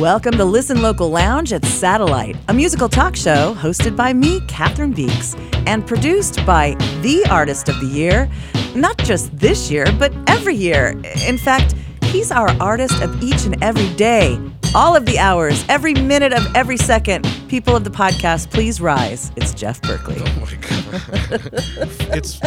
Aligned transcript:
Welcome 0.00 0.36
to 0.38 0.44
Listen 0.44 0.82
Local 0.82 1.08
Lounge 1.08 1.52
at 1.52 1.64
Satellite, 1.64 2.36
a 2.48 2.52
musical 2.52 2.88
talk 2.88 3.14
show 3.14 3.54
hosted 3.54 3.94
by 3.94 4.12
me, 4.12 4.40
Cathryn 4.40 4.92
Beeks, 4.92 5.36
and 5.68 5.86
produced 5.86 6.44
by 6.44 6.74
the 7.02 7.24
Artist 7.30 7.68
of 7.68 7.78
the 7.78 7.86
Year. 7.86 8.28
Not 8.74 8.98
just 8.98 9.36
this 9.38 9.70
year, 9.70 9.86
but 9.96 10.12
every 10.26 10.56
year. 10.56 11.00
In 11.28 11.38
fact, 11.38 11.76
he's 12.06 12.32
our 12.32 12.48
artist 12.60 13.00
of 13.02 13.22
each 13.22 13.44
and 13.44 13.62
every 13.62 13.88
day, 13.94 14.36
all 14.74 14.96
of 14.96 15.06
the 15.06 15.16
hours, 15.20 15.64
every 15.68 15.94
minute 15.94 16.32
of 16.32 16.44
every 16.56 16.76
second. 16.76 17.24
People 17.46 17.76
of 17.76 17.84
the 17.84 17.90
podcast, 17.90 18.50
please 18.50 18.80
rise. 18.80 19.30
It's 19.36 19.54
Jeff 19.54 19.80
Berkley. 19.80 20.16
Oh 20.18 20.40
my 20.40 20.54
god! 20.56 21.40
it's 22.16 22.40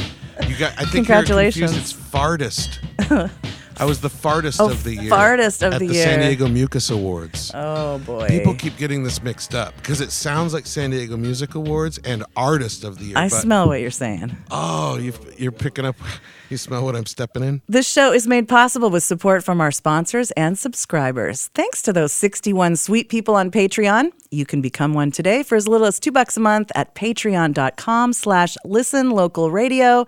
you 0.49 0.57
got. 0.57 0.73
I 0.73 0.81
think 0.81 0.91
Congratulations. 0.91 1.77
It's 1.77 1.93
fartest. 1.93 2.79
I 3.79 3.85
was 3.85 4.01
the 4.01 4.09
fartest 4.09 4.59
Oh, 4.59 4.69
of 4.71 4.83
the 4.83 4.95
year. 4.95 5.11
fartest 5.11 5.61
of 5.65 5.73
at 5.73 5.79
the 5.79 5.87
the 5.87 5.93
year. 5.93 6.03
San 6.03 6.19
Diego 6.19 6.47
Mucus 6.47 6.89
Awards. 6.89 7.51
Oh 7.53 7.99
boy. 7.99 8.27
People 8.27 8.55
keep 8.55 8.75
getting 8.77 9.03
this 9.03 9.21
mixed 9.21 9.53
up 9.53 9.75
because 9.77 10.01
it 10.01 10.11
sounds 10.11 10.53
like 10.53 10.65
San 10.65 10.89
Diego 10.89 11.15
Music 11.17 11.55
Awards 11.55 11.99
and 11.99 12.23
Artist 12.35 12.83
of 12.83 12.97
the 12.99 13.05
Year. 13.05 13.17
I 13.17 13.27
smell 13.27 13.67
what 13.67 13.79
you're 13.81 13.91
saying. 13.91 14.35
Oh, 14.51 14.97
you, 14.97 15.13
you're 15.37 15.51
picking 15.51 15.85
up. 15.85 15.95
You 16.49 16.55
smell 16.55 16.85
what 16.85 16.95
I'm 16.95 17.05
stepping 17.05 17.43
in. 17.43 17.61
This 17.67 17.85
show 17.85 18.13
is 18.13 18.25
made 18.25 18.47
possible 18.47 18.89
with 18.89 19.03
support 19.03 19.43
from 19.43 19.59
our 19.59 19.69
sponsors 19.69 20.31
and 20.31 20.57
subscribers. 20.57 21.47
Thanks 21.53 21.81
to 21.81 21.91
those 21.91 22.13
61 22.13 22.77
sweet 22.77 23.09
people 23.09 23.35
on 23.35 23.51
Patreon. 23.51 24.11
You 24.31 24.45
can 24.45 24.61
become 24.61 24.93
one 24.93 25.11
today 25.11 25.43
for 25.43 25.57
as 25.57 25.67
little 25.67 25.85
as 25.85 25.99
two 25.99 26.13
bucks 26.13 26.37
a 26.37 26.39
month 26.39 26.71
at 26.73 26.95
patreon.com 26.95 28.13
slash 28.13 28.55
listen 28.63 29.09
local 29.11 29.51
radio. 29.51 30.05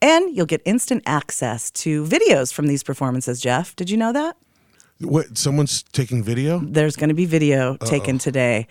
And 0.00 0.36
you'll 0.36 0.46
get 0.46 0.62
instant 0.64 1.02
access 1.06 1.70
to 1.72 2.04
videos 2.04 2.52
from 2.52 2.66
these 2.66 2.82
performances, 2.82 3.40
Jeff. 3.40 3.74
Did 3.74 3.90
you 3.90 3.96
know 3.96 4.12
that? 4.12 4.36
What? 5.00 5.36
Someone's 5.38 5.82
taking 5.92 6.22
video? 6.22 6.60
There's 6.60 6.96
going 6.96 7.08
to 7.08 7.14
be 7.14 7.24
video 7.26 7.76
taken 7.78 8.18
today. 8.18 8.66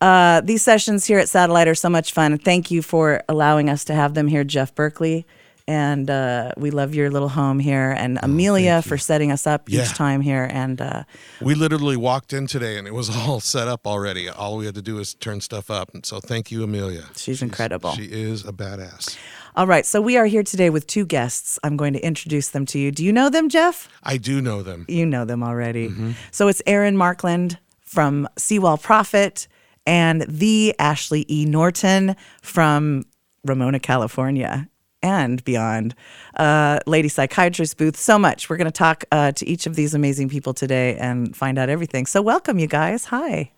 Uh, 0.00 0.40
these 0.42 0.62
sessions 0.62 1.04
here 1.04 1.18
at 1.18 1.28
Satellite 1.28 1.66
are 1.68 1.74
so 1.74 1.88
much 1.88 2.12
fun. 2.12 2.38
Thank 2.38 2.70
you 2.70 2.82
for 2.82 3.22
allowing 3.28 3.68
us 3.68 3.84
to 3.86 3.94
have 3.94 4.14
them 4.14 4.28
here, 4.28 4.44
Jeff 4.44 4.74
Berkley. 4.74 5.26
And 5.66 6.08
uh, 6.08 6.52
we 6.56 6.70
love 6.70 6.94
your 6.94 7.10
little 7.10 7.28
home 7.28 7.58
here, 7.58 7.90
and 7.98 8.18
Amelia 8.22 8.80
for 8.80 8.96
setting 8.96 9.30
us 9.30 9.46
up 9.46 9.68
Yeah. 9.68 9.82
each 9.82 9.90
time 9.92 10.22
here. 10.22 10.48
And 10.50 10.80
uh, 10.80 11.02
We 11.42 11.54
literally 11.54 11.96
walked 11.96 12.32
in 12.32 12.46
today 12.46 12.78
and 12.78 12.86
it 12.88 12.94
was 12.94 13.10
all 13.14 13.38
set 13.40 13.68
up 13.68 13.86
already. 13.86 14.30
All 14.30 14.56
we 14.56 14.64
had 14.64 14.74
to 14.76 14.82
do 14.82 14.98
is 14.98 15.12
turn 15.14 15.42
stuff 15.42 15.70
up. 15.70 15.90
And 15.92 16.06
so 16.06 16.20
thank 16.20 16.50
you, 16.50 16.62
Amelia. 16.64 17.04
She's 17.16 17.42
incredible. 17.42 17.92
She 17.92 18.04
is 18.04 18.46
a 18.46 18.52
badass. 18.52 19.18
All 19.58 19.66
right, 19.66 19.84
so 19.84 20.00
we 20.00 20.16
are 20.16 20.26
here 20.26 20.44
today 20.44 20.70
with 20.70 20.86
two 20.86 21.04
guests. 21.04 21.58
I'm 21.64 21.76
going 21.76 21.92
to 21.92 21.98
introduce 21.98 22.50
them 22.50 22.64
to 22.66 22.78
you. 22.78 22.92
Do 22.92 23.04
you 23.04 23.12
know 23.12 23.28
them, 23.28 23.48
Jeff? 23.48 23.88
I 24.04 24.16
do 24.16 24.40
know 24.40 24.62
them. 24.62 24.84
You 24.86 25.04
know 25.04 25.24
them 25.24 25.42
already. 25.42 25.92
So 26.30 26.46
it's 26.46 26.62
Aaron 26.64 26.96
Markland 26.96 27.58
from 27.80 28.28
Seawall 28.38 28.78
Prophet 28.78 29.48
and 29.84 30.22
the 30.28 30.76
Ashley 30.78 31.26
E. 31.28 31.44
Norton 31.44 32.14
from 32.40 33.04
Ramona, 33.44 33.80
California. 33.80 34.68
And 35.02 35.42
beyond, 35.42 35.96
uh, 36.36 36.78
Lady 36.86 37.08
Psychiatrist 37.08 37.78
Booth. 37.78 37.96
So 37.96 38.16
much. 38.16 38.48
We're 38.48 38.58
going 38.58 38.66
to 38.66 38.70
talk 38.70 39.04
uh, 39.10 39.32
to 39.32 39.44
each 39.44 39.66
of 39.66 39.74
these 39.74 39.92
amazing 39.92 40.28
people 40.28 40.54
today 40.54 40.96
and 40.98 41.36
find 41.36 41.58
out 41.58 41.68
everything. 41.68 42.06
So, 42.06 42.22
welcome, 42.22 42.60
you 42.60 42.68
guys. 42.68 43.06
Hi. 43.06 43.50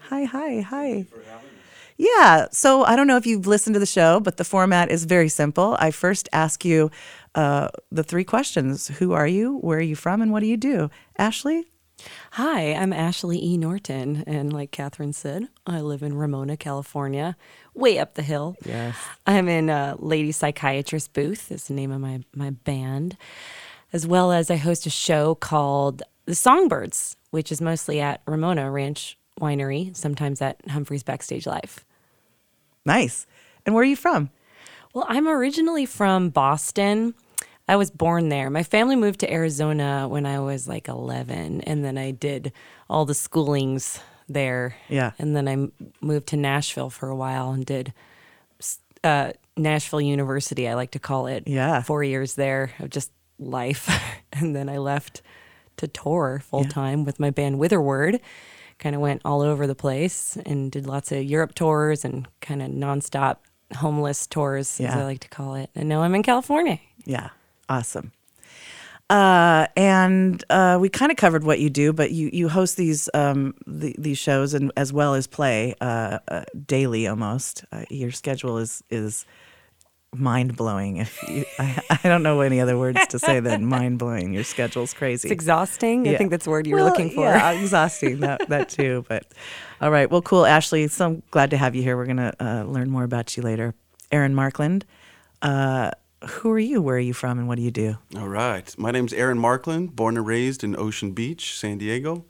Hi, 0.00 0.24
hi, 0.24 0.60
hi. 0.60 1.06
Yeah. 2.00 2.46
So 2.50 2.82
I 2.84 2.96
don't 2.96 3.06
know 3.06 3.18
if 3.18 3.26
you've 3.26 3.46
listened 3.46 3.74
to 3.74 3.80
the 3.80 3.84
show, 3.84 4.20
but 4.20 4.38
the 4.38 4.44
format 4.44 4.90
is 4.90 5.04
very 5.04 5.28
simple. 5.28 5.76
I 5.78 5.90
first 5.90 6.30
ask 6.32 6.64
you 6.64 6.90
uh, 7.34 7.68
the 7.92 8.02
three 8.02 8.24
questions 8.24 8.88
Who 8.98 9.12
are 9.12 9.26
you? 9.26 9.58
Where 9.58 9.78
are 9.78 9.82
you 9.82 9.96
from? 9.96 10.22
And 10.22 10.32
what 10.32 10.40
do 10.40 10.46
you 10.46 10.56
do? 10.56 10.88
Ashley? 11.18 11.66
Hi, 12.32 12.72
I'm 12.72 12.94
Ashley 12.94 13.44
E. 13.44 13.58
Norton, 13.58 14.24
and 14.26 14.50
like 14.50 14.70
Cathryn 14.70 15.14
said, 15.14 15.48
I 15.66 15.82
live 15.82 16.02
in 16.02 16.16
Ramona, 16.16 16.56
California, 16.56 17.36
way 17.74 17.98
up 17.98 18.14
the 18.14 18.22
hill. 18.22 18.56
Yes. 18.64 18.96
I'm 19.26 19.46
in 19.50 19.68
uh, 19.68 19.96
Lady 19.98 20.32
Psychiatrist 20.32 21.12
Booth, 21.12 21.52
is 21.52 21.64
the 21.64 21.74
name 21.74 21.92
of 21.92 22.00
my, 22.00 22.24
my 22.34 22.48
band, 22.48 23.18
as 23.92 24.06
well 24.06 24.32
as 24.32 24.50
I 24.50 24.56
host 24.56 24.86
a 24.86 24.90
show 24.90 25.34
called 25.34 26.02
The 26.24 26.34
Songbirds, 26.34 27.16
which 27.30 27.52
is 27.52 27.60
mostly 27.60 28.00
at 28.00 28.22
Ramona 28.26 28.70
Ranch 28.70 29.18
Winery, 29.38 29.94
sometimes 29.94 30.40
at 30.40 30.56
Humphreys 30.70 31.02
Backstage 31.02 31.46
Live. 31.46 31.84
Nice. 32.84 33.26
And 33.64 33.74
where 33.74 33.82
are 33.82 33.86
you 33.86 33.96
from? 33.96 34.30
Well, 34.94 35.06
I'm 35.08 35.28
originally 35.28 35.86
from 35.86 36.30
Boston. 36.30 37.14
I 37.68 37.76
was 37.76 37.90
born 37.90 38.28
there. 38.28 38.50
My 38.50 38.64
family 38.64 38.96
moved 38.96 39.20
to 39.20 39.32
Arizona 39.32 40.08
when 40.08 40.26
I 40.26 40.40
was 40.40 40.66
like 40.66 40.88
11, 40.88 41.60
and 41.60 41.84
then 41.84 41.96
I 41.96 42.10
did 42.10 42.52
all 42.88 43.04
the 43.04 43.12
schoolings 43.12 44.00
there. 44.28 44.74
Yeah. 44.88 45.12
And 45.18 45.36
then 45.36 45.46
I 45.46 45.52
m- 45.52 45.72
moved 46.00 46.28
to 46.28 46.36
Nashville 46.36 46.90
for 46.90 47.08
a 47.08 47.14
while 47.14 47.52
and 47.52 47.64
did 47.64 47.92
uh, 49.04 49.32
Nashville 49.56 50.00
University, 50.00 50.68
I 50.68 50.74
like 50.74 50.92
to 50.92 50.98
call 50.98 51.26
it. 51.26 51.44
Yeah. 51.46 51.82
Four 51.82 52.04
years 52.04 52.34
there 52.34 52.72
of 52.78 52.90
just 52.90 53.12
life. 53.38 53.88
and 54.32 54.54
then 54.54 54.68
I 54.68 54.78
left 54.78 55.22
to 55.76 55.88
tour 55.88 56.42
full 56.44 56.64
time 56.64 57.04
with 57.04 57.18
my 57.18 57.30
band 57.30 57.58
Witherword. 57.58 58.20
Kind 58.80 58.96
of 58.96 59.00
went 59.00 59.22
all 59.24 59.42
over 59.42 59.68
the 59.68 59.76
place 59.76 60.36
and 60.44 60.72
did 60.72 60.86
lots 60.86 61.12
of 61.12 61.22
Europe 61.22 61.54
tours 61.54 62.04
and 62.04 62.26
kind 62.40 62.60
of 62.62 62.70
nonstop 62.70 63.36
homeless 63.76 64.26
tours, 64.26 64.80
as 64.80 64.96
I 64.96 65.04
like 65.04 65.20
to 65.20 65.28
call 65.28 65.54
it. 65.54 65.70
And 65.76 65.88
now 65.88 66.02
I'm 66.02 66.14
in 66.16 66.24
California. 66.24 66.80
Yeah. 67.04 67.28
Awesome. 67.68 68.10
Uh, 69.10 69.66
and 69.76 70.44
uh, 70.50 70.78
we 70.80 70.88
kind 70.88 71.10
of 71.10 71.18
covered 71.18 71.44
what 71.44 71.58
you 71.58 71.68
do, 71.68 71.92
but 71.92 72.12
you, 72.12 72.30
you 72.32 72.48
host 72.48 72.76
these 72.76 73.08
um, 73.12 73.54
the, 73.66 73.94
these 73.98 74.18
shows 74.18 74.54
and 74.54 74.72
as 74.76 74.92
well 74.92 75.14
as 75.14 75.26
play 75.26 75.74
uh, 75.80 76.18
uh, 76.28 76.44
daily 76.66 77.06
almost. 77.08 77.64
Uh, 77.72 77.84
your 77.90 78.12
schedule 78.12 78.58
is 78.58 78.82
is 78.88 79.26
mind 80.14 80.56
blowing. 80.56 80.96
If 80.98 81.22
you, 81.28 81.44
I, 81.58 81.82
I 82.04 82.08
don't 82.08 82.22
know 82.22 82.40
any 82.40 82.60
other 82.60 82.76
words 82.78 82.98
to 83.08 83.18
say 83.18 83.40
than 83.40 83.64
mind 83.66 83.98
blowing. 83.98 84.32
Your 84.32 84.44
schedule's 84.44 84.92
crazy. 84.92 85.28
It's 85.28 85.32
exhausting. 85.32 86.08
I 86.08 86.16
think 86.16 86.30
that's 86.30 86.44
the 86.44 86.50
word 86.50 86.66
you're 86.66 86.78
Well, 86.78 86.86
looking 86.88 87.10
for. 87.10 87.24
Yeah, 87.24 87.52
exhausting 87.52 88.20
that 88.20 88.48
that 88.48 88.68
too. 88.68 89.04
But 89.08 89.26
all 89.80 89.90
right, 89.90 90.10
well, 90.10 90.22
cool, 90.22 90.46
Ashley. 90.46 90.88
So 90.88 91.06
I'm 91.06 91.22
glad 91.30 91.50
to 91.50 91.56
have 91.56 91.74
you 91.74 91.82
here. 91.82 91.96
We're 91.96 92.06
gonna 92.06 92.34
uh, 92.40 92.64
learn 92.64 92.90
more 92.90 93.04
about 93.04 93.36
you 93.36 93.42
later. 93.42 93.74
Aaron 94.12 94.34
Markland, 94.34 94.84
uh, 95.42 95.92
who 96.28 96.50
are 96.50 96.58
you? 96.58 96.82
Where 96.82 96.96
are 96.96 96.98
you 96.98 97.14
from? 97.14 97.38
And 97.38 97.46
what 97.46 97.56
do 97.56 97.62
you 97.62 97.70
do? 97.70 97.96
All 98.16 98.28
right. 98.28 98.74
My 98.76 98.90
name's 98.90 99.12
Aaron 99.12 99.38
Markland, 99.38 99.94
born 99.94 100.16
and 100.16 100.26
raised 100.26 100.64
in 100.64 100.76
Ocean 100.76 101.12
Beach, 101.12 101.56
San 101.56 101.78
Diego. 101.78 102.24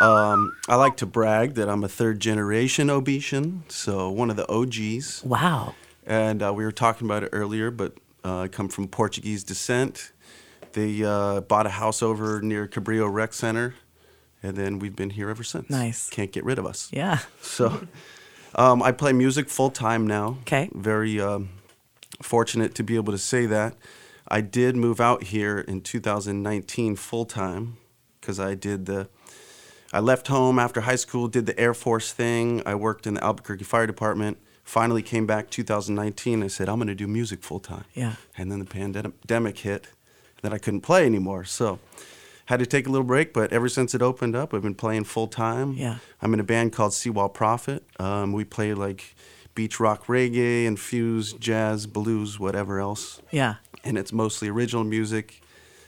Um, 0.00 0.52
I 0.68 0.76
like 0.76 0.96
to 0.98 1.06
brag 1.06 1.54
that 1.54 1.68
I'm 1.68 1.82
a 1.82 1.88
third 1.88 2.20
generation 2.20 2.86
OBecian, 2.86 3.62
so 3.70 4.08
one 4.08 4.30
of 4.30 4.36
the 4.36 4.48
OGs. 4.48 5.24
Wow. 5.24 5.74
And 6.08 6.42
uh, 6.42 6.54
we 6.54 6.64
were 6.64 6.72
talking 6.72 7.06
about 7.06 7.22
it 7.22 7.28
earlier, 7.32 7.70
but 7.70 7.92
uh, 8.24 8.40
I 8.40 8.48
come 8.48 8.68
from 8.68 8.88
Portuguese 8.88 9.44
descent. 9.44 10.12
They 10.72 11.04
uh, 11.04 11.42
bought 11.42 11.66
a 11.66 11.70
house 11.70 12.02
over 12.02 12.40
near 12.40 12.66
Cabrillo 12.66 13.12
Rec 13.12 13.34
Center, 13.34 13.74
and 14.42 14.56
then 14.56 14.78
we've 14.78 14.96
been 14.96 15.10
here 15.10 15.28
ever 15.28 15.44
since. 15.44 15.68
Nice. 15.68 16.08
Can't 16.08 16.32
get 16.32 16.44
rid 16.44 16.58
of 16.58 16.64
us. 16.64 16.88
Yeah. 16.92 17.18
So 17.42 17.86
um, 18.54 18.82
I 18.82 18.92
play 18.92 19.12
music 19.12 19.50
full 19.50 19.70
time 19.70 20.06
now. 20.06 20.38
'Kay. 20.46 20.70
Very 20.72 21.20
um, 21.20 21.50
fortunate 22.22 22.74
to 22.76 22.82
be 22.82 22.96
able 22.96 23.12
to 23.12 23.18
say 23.18 23.44
that. 23.44 23.76
I 24.26 24.40
did 24.40 24.76
move 24.76 25.00
out 25.00 25.24
here 25.24 25.58
in 25.58 25.82
2019 25.82 26.96
full 26.96 27.26
time 27.26 27.76
because 28.20 28.40
I 28.40 28.54
did 28.54 28.86
the. 28.86 29.08
I 29.92 30.00
left 30.00 30.28
home 30.28 30.58
after 30.58 30.82
high 30.82 30.96
school, 30.96 31.28
did 31.28 31.44
the 31.44 31.58
Air 31.58 31.74
Force 31.74 32.12
thing. 32.12 32.62
I 32.64 32.74
worked 32.74 33.06
in 33.06 33.14
the 33.14 33.24
Albuquerque 33.24 33.64
Fire 33.64 33.86
Department. 33.86 34.38
Finally 34.68 35.00
came 35.00 35.24
back 35.24 35.48
2019. 35.48 36.42
I 36.42 36.46
said 36.46 36.68
I'm 36.68 36.76
going 36.76 36.88
to 36.88 36.94
do 36.94 37.06
music 37.06 37.42
full 37.42 37.58
time. 37.58 37.86
Yeah. 37.94 38.16
And 38.36 38.52
then 38.52 38.58
the 38.58 38.66
pandemic 38.66 39.60
hit, 39.60 39.86
and 39.86 40.42
then 40.42 40.52
I 40.52 40.58
couldn't 40.58 40.82
play 40.82 41.06
anymore. 41.06 41.46
So 41.46 41.78
had 42.44 42.58
to 42.58 42.66
take 42.66 42.86
a 42.86 42.90
little 42.90 43.06
break, 43.06 43.32
but 43.32 43.50
ever 43.50 43.70
since 43.70 43.94
it 43.94 44.02
opened 44.02 44.36
up, 44.36 44.52
I've 44.52 44.60
been 44.60 44.74
playing 44.74 45.04
full 45.04 45.26
time. 45.26 45.72
Yeah. 45.72 46.00
I'm 46.20 46.34
in 46.34 46.40
a 46.40 46.44
band 46.44 46.74
called 46.74 46.92
Seawall 46.92 47.30
Prophet. 47.32 47.82
Um, 47.98 48.34
we 48.34 48.44
play 48.44 48.74
like 48.74 49.16
beach 49.54 49.80
rock 49.80 50.04
reggae, 50.04 50.66
infused 50.66 51.40
jazz, 51.40 51.86
blues, 51.86 52.38
whatever 52.38 52.78
else. 52.78 53.22
Yeah. 53.30 53.54
And 53.84 53.96
it's 53.96 54.12
mostly 54.12 54.48
original 54.48 54.84
music. 54.84 55.40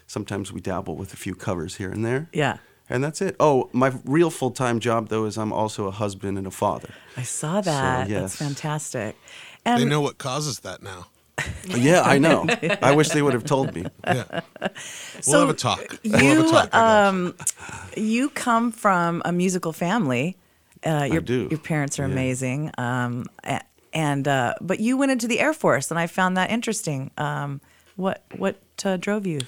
Sometimes 0.06 0.54
we 0.54 0.62
dabble 0.62 0.96
with 0.96 1.12
a 1.12 1.18
few 1.18 1.34
covers 1.34 1.76
here 1.76 1.90
and 1.90 2.02
there. 2.02 2.30
Yeah. 2.32 2.56
And 2.90 3.02
that's 3.04 3.20
it. 3.22 3.36
Oh, 3.40 3.70
my 3.72 3.92
real 4.04 4.30
full 4.30 4.50
time 4.50 4.80
job, 4.80 5.08
though, 5.08 5.24
is 5.24 5.38
I'm 5.38 5.52
also 5.52 5.86
a 5.86 5.90
husband 5.92 6.36
and 6.38 6.46
a 6.46 6.50
father. 6.50 6.90
I 7.16 7.22
saw 7.22 7.60
that. 7.60 8.08
That's 8.08 8.10
yes. 8.10 8.36
fantastic. 8.36 9.16
They 9.64 9.84
know 9.84 10.00
what 10.00 10.18
causes 10.18 10.60
that 10.60 10.82
now. 10.82 11.06
yeah, 11.68 12.02
I 12.02 12.18
know. 12.18 12.46
I 12.82 12.94
wish 12.94 13.08
they 13.10 13.22
would 13.22 13.32
have 13.34 13.44
told 13.44 13.74
me. 13.74 13.86
Yeah. 14.06 14.24
We'll 14.60 14.70
So 15.22 15.40
have 15.40 15.48
a 15.50 15.54
talk. 15.54 15.98
We'll 16.04 16.18
have 16.18 16.38
a 16.38 16.42
you, 16.42 16.50
talk. 16.50 16.68
I 16.74 16.78
got 16.78 17.12
you. 17.14 17.18
um, 17.20 17.34
you 17.96 18.28
come 18.30 18.72
from 18.72 19.22
a 19.24 19.32
musical 19.32 19.72
family. 19.72 20.36
Uh, 20.84 21.08
your, 21.10 21.20
do. 21.20 21.46
Your 21.50 21.58
parents 21.60 21.98
are 21.98 22.06
Yeah. 22.06 22.12
amazing. 22.12 22.70
Um, 22.76 23.24
and 23.92 24.26
uh, 24.28 24.54
but 24.60 24.80
you 24.80 24.96
went 24.96 25.12
into 25.12 25.28
the 25.28 25.40
Air 25.40 25.52
Force, 25.54 25.90
and 25.90 25.98
I 25.98 26.06
found 26.06 26.36
that 26.36 26.50
interesting. 26.50 27.10
Um, 27.16 27.60
what 27.96 28.22
what 28.36 28.56
uh, 28.84 28.96
drove 28.96 29.26
you 29.26 29.40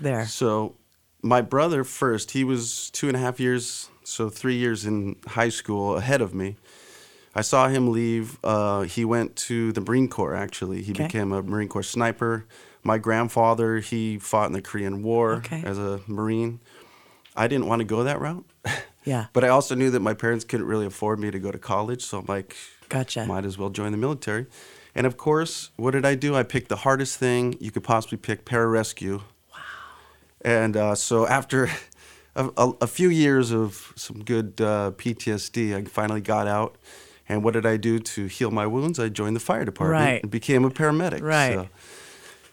there? 0.00 0.26
So, 0.26 0.74
my 1.22 1.40
brother 1.40 1.84
first, 1.84 2.30
he 2.32 2.44
was 2.44 2.90
two 2.90 3.08
and 3.08 3.16
a 3.16 3.20
half 3.20 3.40
years 3.40 3.90
so 4.04 4.30
three 4.30 4.56
years 4.56 4.86
in 4.86 5.16
high 5.26 5.48
school 5.50 5.96
ahead 5.96 6.20
of 6.22 6.34
me. 6.34 6.56
I 7.34 7.42
saw 7.42 7.68
him 7.68 7.92
leave. 7.92 8.38
Uh, 8.42 8.82
he 8.82 9.04
went 9.04 9.36
to 9.36 9.70
the 9.72 9.80
Marine 9.82 10.08
Corps. 10.08 10.34
Actually, 10.34 10.82
he 10.82 10.92
Okay. 10.92 11.04
became 11.04 11.30
a 11.32 11.42
Marine 11.42 11.68
Corps 11.68 11.82
sniper. 11.82 12.46
My 12.82 12.96
grandfather, 12.98 13.80
he 13.80 14.18
fought 14.18 14.46
in 14.46 14.52
the 14.54 14.62
Korean 14.62 15.02
War 15.02 15.34
Okay. 15.34 15.62
as 15.64 15.78
a 15.78 16.00
Marine. 16.06 16.60
I 17.36 17.46
didn't 17.46 17.66
want 17.66 17.80
to 17.80 17.84
go 17.84 18.04
that 18.04 18.20
route. 18.20 18.44
Yeah. 19.04 19.26
But 19.32 19.42
I 19.42 19.48
also 19.48 19.74
knew 19.74 19.88
that 19.92 20.00
my 20.00 20.12
parents 20.12 20.44
couldn't 20.44 20.66
really 20.66 20.84
afford 20.84 21.18
me 21.18 21.30
to 21.30 21.38
go 21.38 21.50
to 21.50 21.56
college, 21.58 22.02
so 22.04 22.18
I'm 22.18 22.26
like, 22.26 22.54
Gotcha. 22.90 23.24
might 23.24 23.46
as 23.46 23.56
well 23.56 23.70
join 23.70 23.90
the 23.92 23.96
military. 23.96 24.44
And 24.94 25.06
of 25.06 25.16
course, 25.16 25.70
what 25.76 25.92
did 25.92 26.04
I 26.04 26.14
do? 26.14 26.34
I 26.36 26.42
picked 26.42 26.68
the 26.68 26.76
hardest 26.76 27.16
thing 27.16 27.56
you 27.58 27.70
could 27.70 27.84
possibly 27.84 28.18
pick 28.18 28.44
pararescue. 28.44 29.22
And 30.42 30.76
uh, 30.76 30.94
so 30.94 31.26
after 31.26 31.68
a, 32.36 32.50
a, 32.56 32.72
a 32.82 32.86
few 32.86 33.08
years 33.08 33.50
of 33.52 33.92
some 33.96 34.22
good 34.24 34.60
uh, 34.60 34.92
PTSD, 34.96 35.74
I 35.76 35.84
finally 35.84 36.20
got 36.20 36.46
out. 36.46 36.76
And 37.28 37.44
what 37.44 37.52
did 37.54 37.66
I 37.66 37.76
do 37.76 37.98
to 37.98 38.26
heal 38.26 38.50
my 38.50 38.66
wounds? 38.66 38.98
I 38.98 39.08
joined 39.10 39.36
the 39.36 39.40
fire 39.40 39.64
department 39.64 40.00
Right. 40.02 40.22
and 40.22 40.30
became 40.30 40.64
a 40.64 40.70
paramedic. 40.70 41.20
Right. 41.22 41.54
So- 41.54 41.68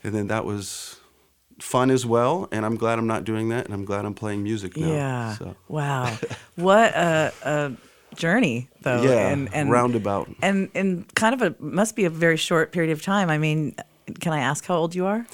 and 0.03 0.13
then 0.13 0.27
that 0.27 0.45
was 0.45 0.99
fun 1.59 1.89
as 1.89 2.05
well. 2.05 2.47
And 2.51 2.63
I'm 2.65 2.75
glad 2.75 2.99
I'm 2.99 3.07
not 3.07 3.23
doing 3.23 3.49
that. 3.49 3.65
And 3.65 3.73
I'm 3.73 3.85
glad 3.85 4.05
I'm 4.05 4.13
playing 4.13 4.43
music 4.43 4.77
now. 4.77 4.87
Yeah. 4.87 5.33
So. 5.33 5.55
Wow. 5.67 6.15
what 6.55 6.93
a, 6.93 7.33
a 7.43 7.71
journey, 8.15 8.69
though. 8.81 9.01
Yeah, 9.01 9.29
And, 9.29 9.51
and 9.53 9.71
roundabout. 9.71 10.29
And 10.43 10.69
and 10.75 11.11
kind 11.15 11.33
of 11.33 11.41
a 11.41 11.55
must 11.63 11.95
be 11.95 12.05
a 12.05 12.09
very 12.11 12.37
short 12.37 12.71
period 12.71 12.91
of 12.91 13.01
time. 13.01 13.29
I 13.31 13.37
mean, 13.39 13.75
can 14.19 14.31
I 14.33 14.41
ask 14.41 14.65
how 14.65 14.75
old 14.75 14.93
you 14.93 15.05
are? 15.07 15.25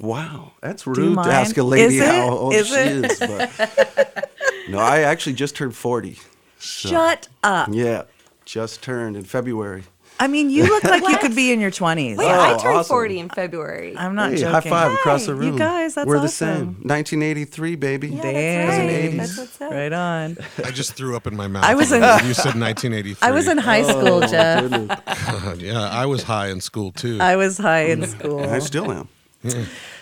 Wow, 0.00 0.52
that's 0.60 0.86
rude 0.86 1.14
to 1.16 1.20
ask 1.28 1.56
a 1.56 1.62
lady 1.62 1.96
Is 1.96 2.02
it? 2.02 2.06
how 2.06 2.30
old 2.30 2.54
Is 2.54 2.68
she 2.68 2.74
it? 2.74 3.10
is. 3.10 3.18
But 3.18 4.30
no, 4.68 4.78
I 4.78 5.00
actually 5.00 5.32
just 5.32 5.56
turned 5.56 5.74
40. 5.74 6.14
So, 6.58 6.88
Shut 6.88 7.28
up. 7.42 7.68
Yeah, 7.72 8.04
just 8.44 8.82
turned 8.82 9.16
in 9.16 9.24
February. 9.24 9.84
I 10.20 10.26
mean, 10.26 10.50
you 10.50 10.64
look 10.64 10.82
like 10.82 11.02
you 11.02 11.16
could 11.18 11.36
be 11.36 11.52
in 11.52 11.60
your 11.60 11.70
twenties. 11.70 12.18
Wait, 12.18 12.26
I 12.26 12.54
Oh, 12.54 12.58
turned 12.58 12.76
awesome. 12.78 12.88
40 12.88 13.18
in 13.20 13.28
February. 13.28 13.96
I'm 13.96 14.16
not 14.16 14.30
hey, 14.30 14.38
joking. 14.38 14.52
high 14.52 14.60
five 14.62 14.92
across 14.92 15.26
the 15.26 15.34
room. 15.34 15.52
You 15.52 15.58
guys, 15.58 15.94
that's 15.94 16.08
We're 16.08 16.18
the 16.18 16.28
same. 16.28 16.74
1983, 16.82 17.76
baby. 17.76 18.08
Yeah, 18.08 18.22
Damn. 18.22 18.66
that's 18.66 18.78
right. 18.78 19.12
80s. 19.12 19.16
That's 19.16 19.38
what's 19.38 19.60
up. 19.60 19.70
Right 19.70 19.92
on. 19.92 20.36
I 20.64 20.70
just 20.72 20.94
threw 20.94 21.14
up 21.14 21.28
in 21.28 21.36
my 21.36 21.46
mouth. 21.46 21.62
I 21.64 21.74
was 21.76 21.92
in- 21.92 22.02
You 22.02 22.34
said 22.34 22.58
1983. 22.58 23.28
I 23.28 23.30
was 23.30 23.46
in 23.46 23.58
high 23.58 23.82
oh, 23.82 23.88
school, 24.00 24.20
Jeff. 24.22 25.58
Yeah, 25.60 25.88
I 25.88 26.06
was 26.06 26.24
high 26.24 26.48
in 26.48 26.60
school 26.60 26.90
too. 26.90 27.18
I 27.20 27.36
was 27.36 27.56
high 27.58 27.84
in 27.84 28.00
mm. 28.00 28.08
school. 28.08 28.40
I 28.40 28.58
still 28.58 28.90
am. 28.90 29.08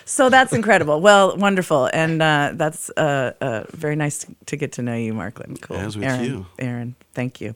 So 0.05 0.29
that's 0.29 0.53
incredible. 0.53 1.01
Well, 1.01 1.37
wonderful, 1.37 1.89
and 1.93 2.21
uh, 2.21 2.51
that's 2.53 2.89
uh, 2.91 3.33
uh, 3.41 3.63
very 3.71 3.95
nice 3.95 4.19
to, 4.19 4.35
to 4.47 4.55
get 4.55 4.71
to 4.73 4.81
know 4.81 4.95
you, 4.95 5.13
Markland. 5.13 5.61
Cool. 5.61 5.77
As 5.77 5.97
with 5.97 6.05
Aaron, 6.05 6.23
you. 6.23 6.45
Aaron. 6.59 6.95
Thank 7.13 7.41
you. 7.41 7.55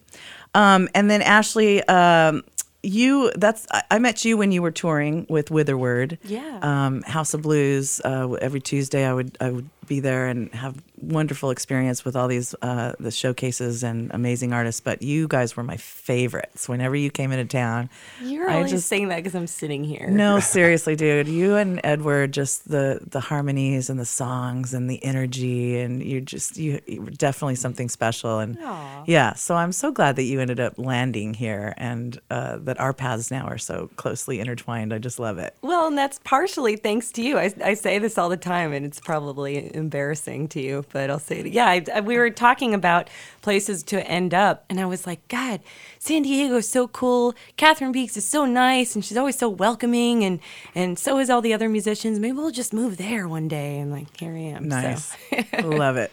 Um, 0.54 0.90
and 0.94 1.10
then 1.10 1.22
Ashley, 1.22 1.82
um, 1.84 2.44
you 2.84 3.32
that's 3.36 3.68
I, 3.72 3.84
I 3.92 4.00
met 4.00 4.26
you 4.26 4.38
when 4.38 4.52
you 4.52 4.62
were 4.62 4.72
touring 4.72 5.26
with 5.30 5.50
Witherword. 5.50 6.18
Yeah. 6.24 6.60
Um, 6.62 7.04
House 7.04 7.34
of 7.34 7.42
Blues. 7.44 8.02
Uh, 8.04 8.34
every 8.34 8.60
Tuesday, 8.60 9.06
I 9.06 9.14
would 9.14 9.38
I 9.40 9.52
would 9.52 9.70
be 9.88 10.00
there 10.00 10.28
and 10.28 10.54
have 10.54 10.76
wonderful 11.02 11.50
experience 11.52 12.06
with 12.06 12.16
all 12.16 12.28
these 12.28 12.54
uh, 12.62 12.94
the 13.00 13.12
showcases 13.12 13.84
and 13.84 14.12
amazing 14.14 14.54
artists. 14.54 14.82
But 14.82 15.02
you 15.02 15.28
guys 15.28 15.56
were 15.58 15.64
my 15.64 15.78
favorites. 15.78 16.70
Whenever 16.70 16.96
you 16.96 17.10
came 17.10 17.32
into 17.32 17.46
town, 17.46 17.90
You're 18.22 18.50
I 18.50 18.58
only 18.58 18.70
just 18.70 18.88
saying 18.88 19.10
that 19.10 19.18
because 19.18 19.36
I'm 19.36 19.48
sitting 19.48 19.84
here. 19.84 20.08
no, 20.10 20.40
seriously, 20.58 20.96
dude. 20.96 21.28
You 21.28 21.56
and 21.56 21.80
Edward, 21.84 22.32
just 22.34 22.70
the 22.70 23.00
the 23.10 23.20
harmonies 23.20 23.90
and 23.90 24.00
the 24.00 24.06
songs 24.06 24.74
and 24.74 24.90
the 24.90 25.04
energy, 25.04 25.80
and 25.80 26.04
you 26.04 26.22
just 26.22 26.58
you, 26.58 26.80
you 26.88 27.02
were 27.02 27.10
definitely 27.12 27.56
something 27.56 27.90
special. 27.90 28.40
And 28.40 28.58
Aw. 28.62 29.04
yeah, 29.08 29.34
so 29.34 29.56
I'm 29.56 29.72
so 29.72 29.92
glad 29.92 30.16
that 30.18 30.24
you 30.24 30.40
ended 30.40 30.60
up 30.60 30.78
landing 30.78 31.34
here, 31.34 31.74
and 31.78 32.20
uh, 32.30 32.58
that 32.58 32.80
our 32.80 32.94
paths 32.94 33.32
now 33.32 33.46
are 33.48 33.58
so 33.58 33.90
closely 33.96 34.40
intertwined. 34.40 34.94
I 34.94 34.98
just 34.98 35.20
love 35.20 35.38
it. 35.38 35.56
Well, 35.62 35.88
and 35.88 35.98
that's 35.98 36.20
partially 36.24 36.76
thanks 36.76 37.12
to 37.14 37.22
you. 37.22 37.38
I, 37.38 37.54
I 37.64 37.74
say 37.74 37.98
this 38.00 38.18
all 38.18 38.30
the 38.30 38.38
time, 38.38 38.74
and 38.74 38.86
it's 38.86 39.00
probably 39.00 39.74
embarrassing 39.76 40.48
to 40.50 40.62
you, 40.62 40.84
but 40.94 41.10
I'll 41.10 41.20
say 41.20 41.40
it. 41.40 41.48
Yeah, 41.48 41.66
I, 41.68 41.84
I- 41.96 42.02
we 42.02 42.18
were 42.18 42.30
talking 42.30 42.74
about 42.74 43.10
places 43.42 43.84
to 43.84 44.06
end 44.08 44.34
up, 44.34 44.66
and 44.70 44.80
I 44.80 44.86
was 44.86 45.06
like, 45.08 45.28
God, 45.28 45.62
San 46.00 46.24
Diego 46.24 46.56
is 46.58 46.70
so 46.70 46.88
cool. 46.88 47.34
Cathryn 47.58 47.92
Beeks 47.92 48.18
is 48.18 48.26
so 48.26 48.46
nice, 48.46 48.96
and 48.96 49.04
she's 49.04 49.18
always 49.18 49.38
so 49.38 49.50
welcoming, 49.50 50.24
and 50.24 50.40
and 50.76 50.98
so 51.00 51.20
is 51.20 51.30
all 51.30 51.42
the 51.42 51.54
other 51.54 51.70
musicians. 51.70 52.20
Maybe 52.20 52.34
we'll 52.34 52.52
just 52.52 52.74
move 52.74 52.98
there 52.98 53.28
one 53.28 53.48
day. 53.48 53.80
And 53.80 53.92
like, 53.92 54.16
here 54.20 54.34
I 54.34 54.40
am. 54.40 54.70
so. 54.70 54.82
Nice, 54.82 55.16
love 55.64 55.98
it. 55.98 56.12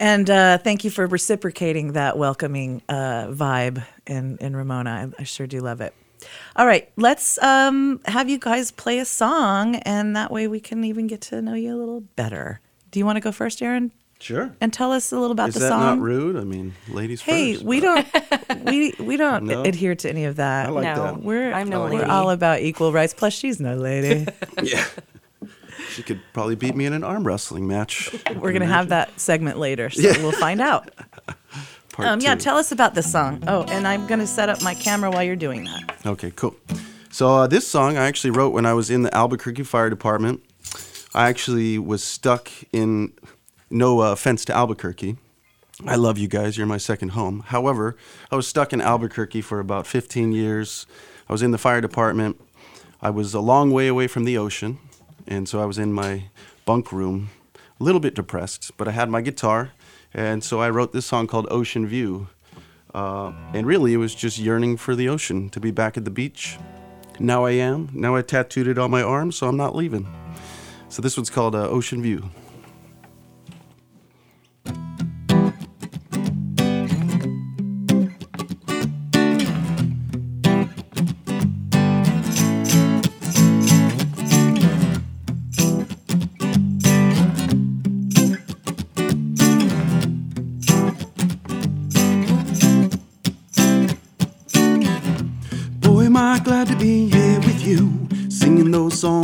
And 0.00 0.28
uh, 0.28 0.58
thank 0.58 0.84
you 0.84 0.90
for 0.90 1.06
reciprocating 1.06 1.92
that 1.92 2.18
welcoming 2.18 2.82
uh, 2.88 3.28
vibe 3.28 3.84
in 4.06 4.38
in 4.40 4.56
Ramona. 4.56 5.12
I, 5.18 5.22
I 5.22 5.24
sure 5.24 5.46
do 5.46 5.60
love 5.60 5.80
it. 5.80 5.94
All 6.56 6.66
right, 6.66 6.90
let's 6.96 7.40
um, 7.42 8.00
have 8.06 8.30
you 8.30 8.38
guys 8.38 8.70
play 8.70 8.98
a 8.98 9.04
song, 9.04 9.76
and 9.76 10.16
that 10.16 10.30
way 10.30 10.48
we 10.48 10.58
can 10.58 10.82
even 10.82 11.06
get 11.06 11.20
to 11.22 11.42
know 11.42 11.54
you 11.54 11.74
a 11.74 11.78
little 11.78 12.00
better. 12.00 12.60
Do 12.94 13.00
you 13.00 13.04
want 13.06 13.16
to 13.16 13.20
go 13.20 13.32
first, 13.32 13.60
Aaron, 13.60 13.90
Sure. 14.20 14.54
and 14.60 14.72
tell 14.72 14.92
us 14.92 15.10
a 15.10 15.16
little 15.16 15.32
about 15.32 15.48
Is 15.48 15.54
the 15.54 15.60
that 15.62 15.68
song? 15.70 15.80
not 15.80 15.98
rude? 15.98 16.36
I 16.36 16.44
mean, 16.44 16.74
ladies 16.88 17.20
Hey, 17.20 17.54
first. 17.54 17.64
we 17.66 17.80
don't 17.80 18.06
we 18.66 18.94
we 19.00 19.16
don't 19.16 19.42
No? 19.46 19.62
adhere 19.64 19.96
to 19.96 20.08
any 20.08 20.26
of 20.26 20.36
that. 20.36 20.66
I 20.68 20.70
like 20.70 20.84
no, 20.84 21.02
that. 21.02 21.20
we're 21.20 21.52
I'm 21.52 21.68
no 21.68 21.82
I 21.86 21.90
we're 21.90 21.98
lady. 21.98 22.04
all 22.10 22.30
about 22.30 22.60
equal 22.60 22.92
rights. 22.92 23.12
Plus, 23.12 23.32
she's 23.32 23.58
no 23.58 23.74
lady. 23.74 24.28
yeah. 24.62 24.84
She 25.90 26.04
could 26.04 26.20
probably 26.32 26.54
beat 26.54 26.76
me 26.76 26.86
in 26.86 26.92
an 26.92 27.02
arm 27.02 27.26
wrestling 27.26 27.66
match. 27.66 28.14
We're 28.36 28.52
gonna 28.52 28.64
have 28.66 28.90
that 28.90 29.18
segment 29.18 29.58
later, 29.58 29.90
so 29.90 30.00
Yeah. 30.02 30.16
we'll 30.22 30.30
find 30.30 30.60
out. 30.60 30.92
Part 31.90 32.08
Um, 32.08 32.20
yeah, 32.20 32.36
two. 32.36 32.42
tell 32.42 32.58
us 32.58 32.70
about 32.70 32.94
this 32.94 33.10
song. 33.10 33.42
Oh, 33.48 33.64
and 33.64 33.88
I'm 33.88 34.06
gonna 34.06 34.28
set 34.28 34.48
up 34.48 34.62
my 34.62 34.74
camera 34.74 35.10
while 35.10 35.24
you're 35.24 35.34
doing 35.34 35.64
that. 35.64 35.96
Okay, 36.06 36.30
cool. 36.36 36.54
So 37.10 37.26
uh, 37.38 37.46
this 37.48 37.66
song 37.66 37.96
I 37.96 38.06
actually 38.06 38.30
wrote 38.30 38.50
when 38.52 38.66
I 38.66 38.72
was 38.72 38.88
in 38.88 39.02
the 39.02 39.12
Albuquerque 39.12 39.64
Fire 39.64 39.90
Department. 39.90 40.40
I 41.14 41.28
actually 41.28 41.78
was 41.78 42.02
stuck 42.02 42.50
in. 42.72 43.12
No 43.70 44.00
offense 44.02 44.44
to 44.46 44.54
Albuquerque. 44.54 45.16
I 45.86 45.96
love 45.96 46.18
you 46.18 46.28
guys. 46.28 46.56
You're 46.56 46.66
my 46.66 46.78
second 46.78 47.10
home. 47.10 47.40
However, 47.46 47.96
I 48.30 48.36
was 48.36 48.46
stuck 48.46 48.72
in 48.72 48.80
Albuquerque 48.80 49.40
for 49.40 49.58
about 49.58 49.86
15 49.86 50.32
years. 50.32 50.86
I 51.28 51.32
was 51.32 51.42
in 51.42 51.50
the 51.50 51.58
fire 51.58 51.80
department. 51.80 52.40
I 53.02 53.10
was 53.10 53.34
a 53.34 53.40
long 53.40 53.70
way 53.70 53.88
away 53.88 54.06
from 54.06 54.24
the 54.24 54.38
ocean, 54.38 54.78
and 55.26 55.48
so 55.48 55.60
I 55.60 55.64
was 55.64 55.78
in 55.78 55.92
my 55.92 56.24
bunk 56.64 56.92
room, 56.92 57.30
a 57.80 57.84
little 57.84 58.00
bit 58.00 58.14
depressed. 58.14 58.72
But 58.76 58.88
I 58.88 58.92
had 58.92 59.08
my 59.08 59.20
guitar, 59.20 59.72
and 60.12 60.42
so 60.44 60.60
I 60.60 60.70
wrote 60.70 60.92
this 60.92 61.06
song 61.06 61.26
called 61.26 61.46
"Ocean 61.50 61.86
View." 61.86 62.28
Uh, 62.94 63.32
and 63.52 63.66
really, 63.66 63.92
it 63.92 63.98
was 63.98 64.14
just 64.14 64.38
yearning 64.38 64.76
for 64.76 64.94
the 64.94 65.08
ocean, 65.08 65.50
to 65.50 65.60
be 65.60 65.72
back 65.72 65.96
at 65.96 66.04
the 66.04 66.10
beach. 66.10 66.58
Now 67.18 67.44
I 67.44 67.52
am. 67.52 67.90
Now 67.92 68.14
I 68.14 68.22
tattooed 68.22 68.68
it 68.68 68.78
on 68.78 68.90
my 68.90 69.02
arm, 69.02 69.32
so 69.32 69.48
I'm 69.48 69.56
not 69.56 69.74
leaving. 69.74 70.06
So 70.88 71.02
this 71.02 71.16
one's 71.16 71.30
called 71.30 71.54
uh, 71.54 71.68
Ocean 71.68 72.02
View. 72.02 72.30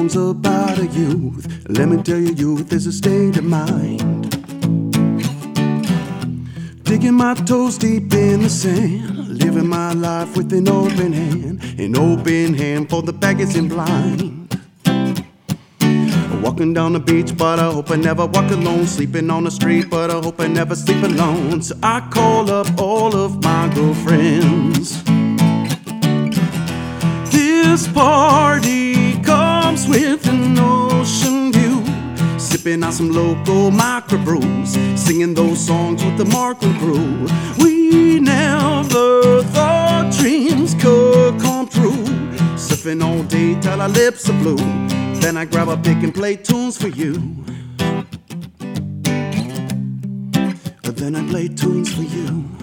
Songs 0.08 0.16
about 0.16 0.78
a 0.78 0.86
youth. 0.86 1.68
Let 1.68 1.88
me 1.88 2.02
tell 2.02 2.18
you, 2.18 2.32
youth 2.32 2.72
is 2.72 2.86
a 2.86 2.92
state 2.92 3.36
of 3.36 3.44
mind. 3.44 4.30
Digging 6.84 7.14
my 7.14 7.34
toes 7.34 7.76
deep 7.76 8.12
in 8.14 8.42
the 8.42 8.48
sand, 8.48 9.28
living 9.28 9.68
my 9.68 9.92
life 9.92 10.36
with 10.36 10.52
an 10.52 10.68
open 10.68 11.12
hand, 11.12 11.62
an 11.78 11.96
open 11.96 12.54
hand 12.54 12.88
for 12.88 13.02
the 13.02 13.12
beggars 13.12 13.54
and 13.56 13.68
blind. 13.68 14.48
Walking 16.42 16.72
down 16.72 16.94
the 16.94 17.00
beach, 17.00 17.36
but 17.36 17.58
I 17.58 17.70
hope 17.70 17.90
I 17.90 17.96
never 17.96 18.24
walk 18.24 18.50
alone. 18.50 18.86
Sleeping 18.86 19.28
on 19.30 19.44
the 19.44 19.50
street, 19.50 19.90
but 19.90 20.10
I 20.10 20.14
hope 20.14 20.40
I 20.40 20.46
never 20.46 20.74
sleep 20.74 21.02
alone. 21.02 21.60
So 21.60 21.74
I 21.82 22.00
call 22.10 22.50
up 22.50 22.68
all 22.78 23.14
of 23.14 23.42
my 23.44 23.70
girlfriends. 23.74 25.02
This 27.30 27.86
party 27.88 28.89
with 29.90 30.26
an 30.28 30.56
ocean 30.58 31.52
view. 31.52 31.84
Sipping 32.38 32.82
on 32.84 32.92
some 32.92 33.10
local 33.10 33.70
microbrews, 33.70 34.68
singing 34.96 35.34
those 35.34 35.58
songs 35.58 36.04
with 36.04 36.16
the 36.16 36.24
Markland 36.24 36.78
crew. 36.78 37.26
We 37.62 38.20
never 38.20 39.42
thought 39.54 40.14
dreams 40.16 40.74
could 40.74 41.40
come 41.40 41.68
true. 41.68 42.04
Surfing 42.54 43.02
all 43.04 43.22
day 43.24 43.60
till 43.60 43.80
our 43.82 43.88
lips 43.88 44.30
are 44.30 44.38
blue. 44.38 44.62
Then 45.20 45.36
I 45.36 45.44
grab 45.44 45.68
a 45.68 45.76
pick 45.76 46.02
and 46.04 46.14
play 46.14 46.36
tunes 46.36 46.78
for 46.78 46.88
you. 46.88 47.14
But 50.84 50.96
then 50.96 51.16
I 51.16 51.28
play 51.28 51.48
tunes 51.48 51.92
for 51.92 52.02
you. 52.02 52.59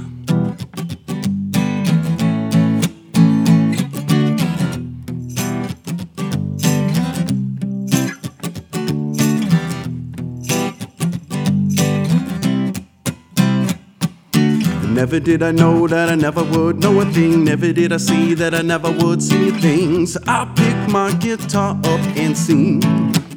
Never 14.98 15.20
did 15.20 15.44
I 15.44 15.52
know 15.52 15.88
that 15.88 16.10
I 16.10 16.16
never 16.16 16.44
would 16.44 16.80
know 16.80 17.00
a 17.02 17.06
thing. 17.06 17.44
Never 17.44 17.72
did 17.72 17.94
I 17.94 17.98
see 17.98 18.34
that 18.34 18.56
I 18.56 18.64
never 18.64 18.90
would 18.90 19.22
see 19.22 19.52
things. 19.52 20.18
I 20.26 20.52
pick 20.56 20.76
my 20.90 21.14
guitar 21.20 21.78
up 21.84 22.02
and 22.18 22.36
sing. 22.36 22.82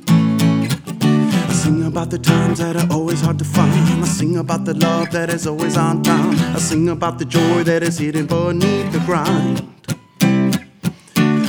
I 0.09 1.53
sing 1.53 1.85
about 1.85 2.09
the 2.09 2.19
times 2.19 2.61
that 2.61 2.77
are 2.77 2.91
always 2.91 3.21
hard 3.21 3.39
to 3.41 3.45
find. 3.45 4.03
I 4.03 4.07
sing 4.07 4.39
about 4.39 4.65
the 4.65 4.73
love 4.73 5.11
that 5.11 5.29
is 5.29 5.47
always 5.47 5.77
on 5.77 6.03
time. 6.03 6.31
I 6.57 6.59
sing 6.59 6.89
about 6.89 7.19
the 7.19 7.27
joy 7.27 7.63
that 7.65 7.83
is 7.83 7.99
hidden 7.99 8.25
beneath 8.25 8.91
the 8.91 9.01
grind. 9.01 9.61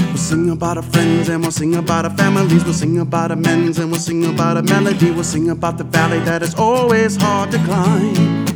We'll 0.10 0.18
sing 0.18 0.50
about 0.50 0.76
our 0.76 0.84
friends 0.84 1.30
and 1.30 1.42
we'll 1.42 1.54
sing 1.54 1.76
about 1.76 2.04
our 2.04 2.18
families. 2.18 2.66
We'll 2.66 2.74
sing 2.74 3.00
about 3.00 3.32
our 3.32 3.38
amends 3.38 3.80
and 3.80 3.90
we'll 3.90 4.02
sing 4.02 4.26
about 4.26 4.58
a 4.58 4.62
melody. 4.62 5.10
We'll 5.12 5.24
sing 5.24 5.50
about 5.52 5.78
the 5.78 5.86
valley 5.86 6.20
that 6.26 6.42
is 6.42 6.54
always 6.56 7.16
hard 7.16 7.52
to 7.52 7.58
climb. 7.60 8.51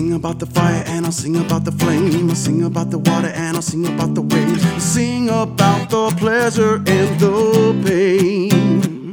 Sing 0.00 0.14
about 0.14 0.38
the 0.38 0.46
fire 0.46 0.82
and 0.86 1.04
I'll 1.04 1.12
sing 1.12 1.36
about 1.36 1.66
the 1.66 1.72
flame. 1.72 2.30
I'll 2.30 2.34
sing 2.34 2.64
about 2.64 2.90
the 2.90 2.96
water 2.96 3.28
and 3.28 3.54
I'll 3.54 3.60
sing 3.60 3.84
about 3.86 4.14
the 4.14 4.22
waves. 4.22 4.64
I'll 4.64 4.80
sing 4.80 5.28
about 5.28 5.90
the 5.90 6.10
pleasure 6.16 6.76
and 6.76 7.20
the 7.20 7.74
pain. 7.84 9.12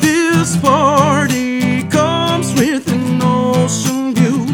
This 0.00 0.56
party 0.62 1.82
comes 1.88 2.54
with 2.54 2.90
an 2.90 3.20
ocean 3.22 4.14
view. 4.14 4.46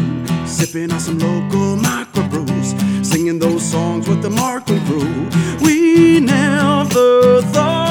Sipping 0.45 0.91
on 0.91 0.99
some 0.99 1.19
local 1.19 1.77
microbrews. 1.77 3.05
Singing 3.05 3.39
those 3.39 3.63
songs 3.63 4.09
with 4.09 4.21
the 4.21 4.29
Markland 4.29 4.85
crew. 4.87 5.29
We 5.65 6.19
never 6.19 7.41
thought 7.53 7.84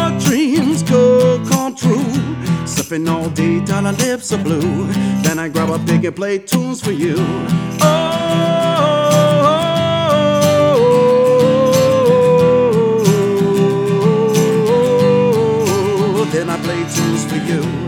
Sipping 2.84 3.08
all 3.08 3.30
day 3.30 3.64
till 3.64 3.86
our 3.86 3.94
lips 3.94 4.30
are 4.30 4.44
blue. 4.44 4.60
Then 5.22 5.38
I 5.38 5.48
grab 5.48 5.70
a 5.70 5.78
pick 5.78 6.04
and 6.04 6.14
play 6.14 6.36
tunes 6.36 6.82
for 6.82 6.92
you. 6.92 7.16
Oh, 16.06 16.28
then 16.30 16.50
I 16.50 16.58
play 16.58 16.84
tunes 16.94 17.24
for 17.24 17.36
you. 17.36 17.83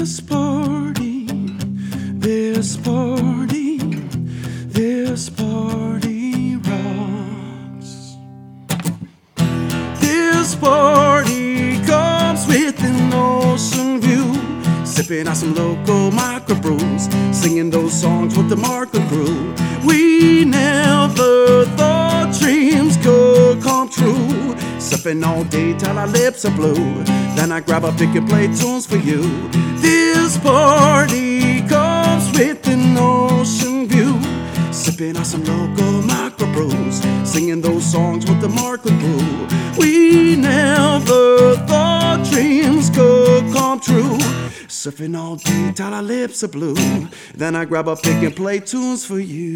This 0.00 0.18
party, 0.18 1.26
this 1.26 2.74
party, 2.78 3.76
this 4.68 5.28
party 5.28 6.56
rocks. 6.56 8.16
This 10.00 10.54
party 10.54 11.84
comes 11.84 12.46
with 12.46 12.82
an 12.82 13.12
ocean 13.12 14.00
view. 14.00 14.32
Sipping 14.86 15.28
on 15.28 15.34
some 15.34 15.54
local 15.54 16.10
microbrews, 16.10 17.34
singing 17.34 17.68
those 17.68 17.92
songs 17.92 18.34
with 18.38 18.48
the 18.48 18.56
Markland 18.56 19.06
crew. 19.10 19.54
We 19.86 20.46
never 20.46 20.89
Sipping 25.00 25.24
all 25.24 25.44
day 25.44 25.72
till 25.78 25.98
our 25.98 26.06
lips 26.06 26.44
are 26.44 26.54
blue. 26.54 26.74
Then 27.34 27.52
I 27.52 27.60
grab 27.60 27.84
a 27.84 27.92
pick 27.92 28.14
and 28.16 28.28
play 28.28 28.48
tunes 28.48 28.84
for 28.84 28.98
you. 28.98 29.22
This 29.80 30.36
party 30.36 31.62
comes 31.66 32.30
with 32.38 32.68
an 32.68 32.98
ocean 32.98 33.88
view. 33.88 34.20
Sipping 34.70 35.16
on 35.16 35.24
some 35.24 35.42
local 35.44 36.02
microbrews, 36.02 37.26
singing 37.26 37.62
those 37.62 37.82
songs 37.82 38.28
with 38.28 38.42
the 38.42 38.50
Markland 38.50 39.00
crew. 39.00 39.48
We 39.78 40.36
never 40.36 41.56
thought 41.66 42.28
dreams 42.30 42.90
could 42.90 43.50
come 43.54 43.80
true. 43.80 44.18
Surfing 44.68 45.18
all 45.18 45.36
day 45.36 45.72
till 45.74 45.94
our 45.94 46.02
lips 46.02 46.44
are 46.44 46.48
blue. 46.48 46.76
Then 47.34 47.56
I 47.56 47.64
grab 47.64 47.88
a 47.88 47.96
pick 47.96 48.22
and 48.22 48.36
play 48.36 48.60
tunes 48.60 49.06
for 49.06 49.18
you. 49.18 49.54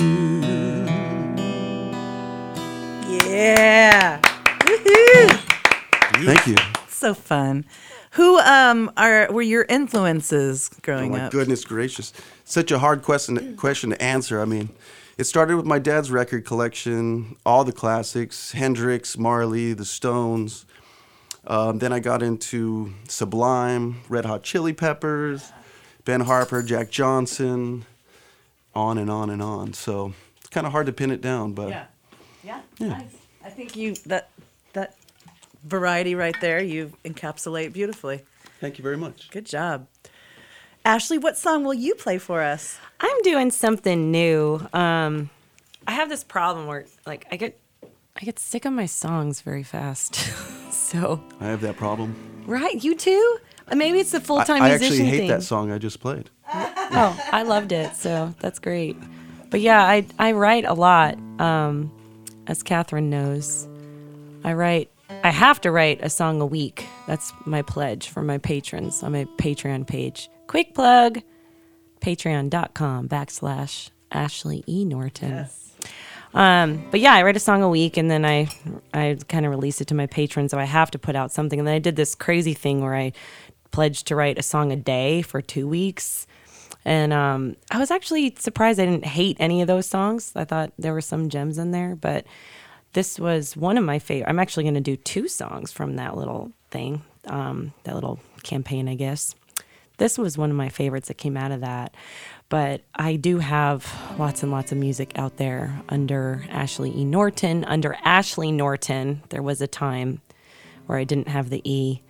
Yeah. 3.28 4.33
Woohoo. 4.64 6.24
Thank 6.24 6.46
you. 6.46 6.56
So 6.88 7.14
fun. 7.14 7.64
Who 8.12 8.38
um 8.38 8.90
are 8.96 9.30
were 9.32 9.42
your 9.42 9.64
influences 9.68 10.68
growing 10.82 11.06
Oh 11.06 11.08
growing 11.08 11.12
my 11.12 11.26
up? 11.26 11.32
goodness 11.32 11.64
gracious. 11.64 12.12
Such 12.44 12.70
a 12.70 12.78
hard 12.78 13.02
question 13.02 13.56
question 13.56 13.90
to 13.90 14.00
answer. 14.02 14.40
I 14.40 14.44
mean, 14.44 14.70
it 15.18 15.24
started 15.24 15.56
with 15.56 15.66
my 15.66 15.78
dad's 15.78 16.10
record 16.10 16.44
collection, 16.46 17.36
all 17.44 17.64
the 17.64 17.72
classics, 17.72 18.52
Hendrix, 18.52 19.18
Marley, 19.18 19.72
The 19.72 19.84
Stones. 19.84 20.64
Um, 21.46 21.78
then 21.78 21.92
I 21.92 22.00
got 22.00 22.22
into 22.22 22.94
Sublime, 23.08 24.00
Red 24.08 24.24
Hot 24.24 24.42
Chili 24.42 24.72
Peppers, 24.72 25.52
Ben 26.06 26.20
Harper, 26.22 26.62
Jack 26.62 26.90
Johnson, 26.90 27.84
on 28.74 28.96
and 28.96 29.10
on 29.10 29.28
and 29.28 29.42
on. 29.42 29.72
So 29.74 30.14
it's 30.38 30.48
kind 30.48 30.66
of 30.66 30.72
hard 30.72 30.86
to 30.86 30.92
pin 30.92 31.10
it 31.10 31.20
down, 31.20 31.52
but 31.52 31.68
Yeah. 31.68 31.84
Yeah. 32.42 32.60
Nice. 32.80 33.02
I 33.44 33.50
think 33.50 33.76
you 33.76 33.94
that 34.06 34.30
that 34.33 34.33
variety 35.64 36.14
right 36.14 36.38
there 36.40 36.62
you 36.62 36.92
encapsulate 37.04 37.72
beautifully. 37.72 38.22
thank 38.60 38.78
you 38.78 38.82
very 38.82 38.96
much. 38.96 39.30
Good 39.30 39.46
job. 39.46 39.86
Ashley, 40.84 41.16
what 41.16 41.38
song 41.38 41.64
will 41.64 41.74
you 41.74 41.94
play 41.94 42.18
for 42.18 42.42
us? 42.42 42.78
I'm 43.00 43.22
doing 43.22 43.50
something 43.50 44.10
new. 44.10 44.60
Um, 44.74 45.30
I 45.86 45.92
have 45.92 46.08
this 46.10 46.22
problem 46.22 46.66
where, 46.66 46.84
like, 47.06 47.26
I 47.32 47.36
get, 47.36 47.58
I 48.16 48.20
get 48.24 48.38
sick 48.38 48.66
of 48.66 48.72
my 48.74 48.84
songs 48.86 49.40
very 49.40 49.62
fast. 49.62 50.14
so, 50.70 51.22
I 51.40 51.46
have 51.46 51.62
that 51.62 51.76
problem. 51.78 52.14
right, 52.46 52.82
you 52.84 52.94
too? 52.94 53.38
Uh, 53.66 53.76
Maybe 53.76 53.98
it's 53.98 54.10
the 54.12 54.20
full 54.20 54.42
time. 54.42 54.56
I, 54.56 54.58
time 54.58 54.62
I 54.62 54.68
musician 54.78 54.92
actually 54.94 55.08
hate 55.08 55.18
thing. 55.20 55.28
that 55.28 55.42
song 55.42 55.72
I 55.72 55.78
just 55.78 56.00
played. 56.00 56.30
Oh, 56.96 57.18
I 57.32 57.42
loved 57.42 57.72
it. 57.72 57.96
So 57.96 58.32
that's 58.38 58.60
great. 58.60 58.96
But 59.50 59.60
yeah, 59.60 59.82
I 59.82 60.06
I 60.18 60.30
write 60.32 60.64
a 60.64 60.74
lot. 60.74 61.18
Um, 61.40 61.90
as 62.46 62.62
Cathryn 62.62 63.04
knows, 63.04 63.66
I 64.44 64.52
write. 64.52 64.90
I 65.22 65.30
have 65.30 65.60
to 65.62 65.70
write 65.70 66.00
a 66.02 66.10
song 66.10 66.40
a 66.40 66.46
week. 66.46 66.86
That's 67.06 67.32
my 67.44 67.62
pledge 67.62 68.08
for 68.08 68.22
my 68.22 68.38
patrons 68.38 69.02
on 69.02 69.12
my 69.12 69.26
Patreon 69.38 69.86
page. 69.86 70.28
Quick 70.46 70.74
plug: 70.74 71.20
Patreon.com 72.00 73.08
backslash 73.08 73.90
Ashley 74.10 74.64
E 74.66 74.84
Norton. 74.84 75.46
Um, 76.34 76.84
but 76.90 77.00
yeah, 77.00 77.14
I 77.14 77.22
write 77.22 77.36
a 77.36 77.40
song 77.40 77.62
a 77.62 77.68
week 77.68 77.96
and 77.96 78.10
then 78.10 78.24
I 78.24 78.48
I 78.92 79.18
kind 79.28 79.46
of 79.46 79.50
release 79.50 79.80
it 79.80 79.86
to 79.88 79.94
my 79.94 80.06
patrons. 80.06 80.50
So 80.50 80.58
I 80.58 80.64
have 80.64 80.90
to 80.92 80.98
put 80.98 81.14
out 81.14 81.30
something. 81.30 81.58
And 81.58 81.68
then 81.68 81.74
I 81.74 81.78
did 81.78 81.96
this 81.96 82.14
crazy 82.14 82.54
thing 82.54 82.80
where 82.80 82.94
I 82.94 83.12
pledged 83.70 84.08
to 84.08 84.16
write 84.16 84.38
a 84.38 84.42
song 84.42 84.72
a 84.72 84.76
day 84.76 85.22
for 85.22 85.40
two 85.40 85.68
weeks. 85.68 86.26
And 86.84 87.12
um, 87.12 87.56
I 87.70 87.78
was 87.78 87.90
actually 87.90 88.34
surprised 88.38 88.78
I 88.78 88.84
didn't 88.84 89.06
hate 89.06 89.36
any 89.40 89.62
of 89.62 89.68
those 89.68 89.86
songs. 89.86 90.32
I 90.36 90.44
thought 90.44 90.72
there 90.78 90.92
were 90.92 91.00
some 91.00 91.28
gems 91.28 91.56
in 91.56 91.70
there, 91.70 91.96
but 91.96 92.26
this 92.94 93.18
was 93.18 93.56
one 93.56 93.76
of 93.76 93.84
my 93.84 93.98
favorite. 93.98 94.28
I'm 94.28 94.38
actually 94.38 94.64
going 94.64 94.74
to 94.74 94.80
do 94.80 94.96
two 94.96 95.28
songs 95.28 95.70
from 95.72 95.96
that 95.96 96.16
little 96.16 96.52
thing, 96.70 97.02
um, 97.26 97.72
that 97.82 97.94
little 97.94 98.18
campaign, 98.42 98.88
I 98.88 98.94
guess. 98.94 99.34
This 99.98 100.16
was 100.16 100.38
one 100.38 100.50
of 100.50 100.56
my 100.56 100.68
favorites 100.68 101.08
that 101.08 101.18
came 101.18 101.36
out 101.36 101.52
of 101.52 101.60
that. 101.60 101.94
But 102.48 102.82
I 102.94 103.16
do 103.16 103.38
have 103.38 103.92
lots 104.18 104.42
and 104.42 104.52
lots 104.52 104.70
of 104.70 104.78
music 104.78 105.12
out 105.16 105.36
there 105.38 105.82
under 105.88 106.44
Ashley 106.50 106.96
E. 106.96 107.04
Norton. 107.04 107.64
Under 107.64 107.96
Ashley 108.04 108.52
Norton, 108.52 109.22
there 109.30 109.42
was 109.42 109.60
a 109.60 109.66
time 109.66 110.20
where 110.86 110.98
I 110.98 111.04
didn't 111.04 111.28
have 111.28 111.50
the 111.50 111.68
E. 111.68 112.00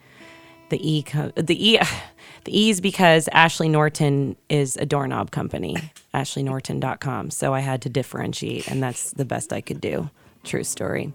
The 0.71 0.97
E, 0.97 1.03
co- 1.03 1.33
the 1.37 1.73
E, 1.73 1.79
the 2.45 2.59
E 2.59 2.71
is 2.71 2.81
because 2.81 3.29
Ashley 3.33 3.69
Norton 3.69 4.37
is 4.49 4.77
a 4.77 4.85
doorknob 4.85 5.31
company, 5.31 5.77
ashleynorton.com. 6.15 7.31
So 7.31 7.55
I 7.55 7.61
had 7.61 7.83
to 7.83 7.89
differentiate, 7.89 8.69
and 8.69 8.83
that's 8.83 9.13
the 9.13 9.25
best 9.25 9.53
I 9.53 9.61
could 9.61 9.81
do. 9.81 10.11
True 10.45 10.65
story. 10.65 11.13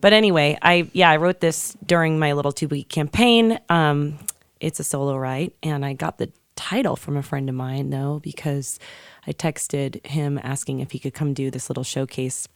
But 0.00 0.12
anyway, 0.12 0.58
I 0.60 0.90
yeah, 0.92 1.10
I 1.10 1.16
wrote 1.16 1.40
this 1.40 1.76
during 1.86 2.18
my 2.18 2.32
little 2.32 2.52
two 2.52 2.68
week 2.68 2.88
campaign. 2.88 3.58
Um, 3.68 4.18
it's 4.60 4.80
a 4.80 4.84
solo 4.84 5.16
write, 5.16 5.54
and 5.62 5.84
I 5.84 5.92
got 5.94 6.18
the 6.18 6.30
title 6.56 6.96
from 6.96 7.16
a 7.16 7.22
friend 7.22 7.48
of 7.48 7.54
mine 7.54 7.90
though 7.90 8.20
because 8.22 8.78
I 9.26 9.32
texted 9.32 10.04
him 10.06 10.38
asking 10.42 10.80
if 10.80 10.92
he 10.92 10.98
could 10.98 11.14
come 11.14 11.34
do 11.34 11.50
this 11.50 11.68
little 11.68 11.82
showcase 11.82 12.48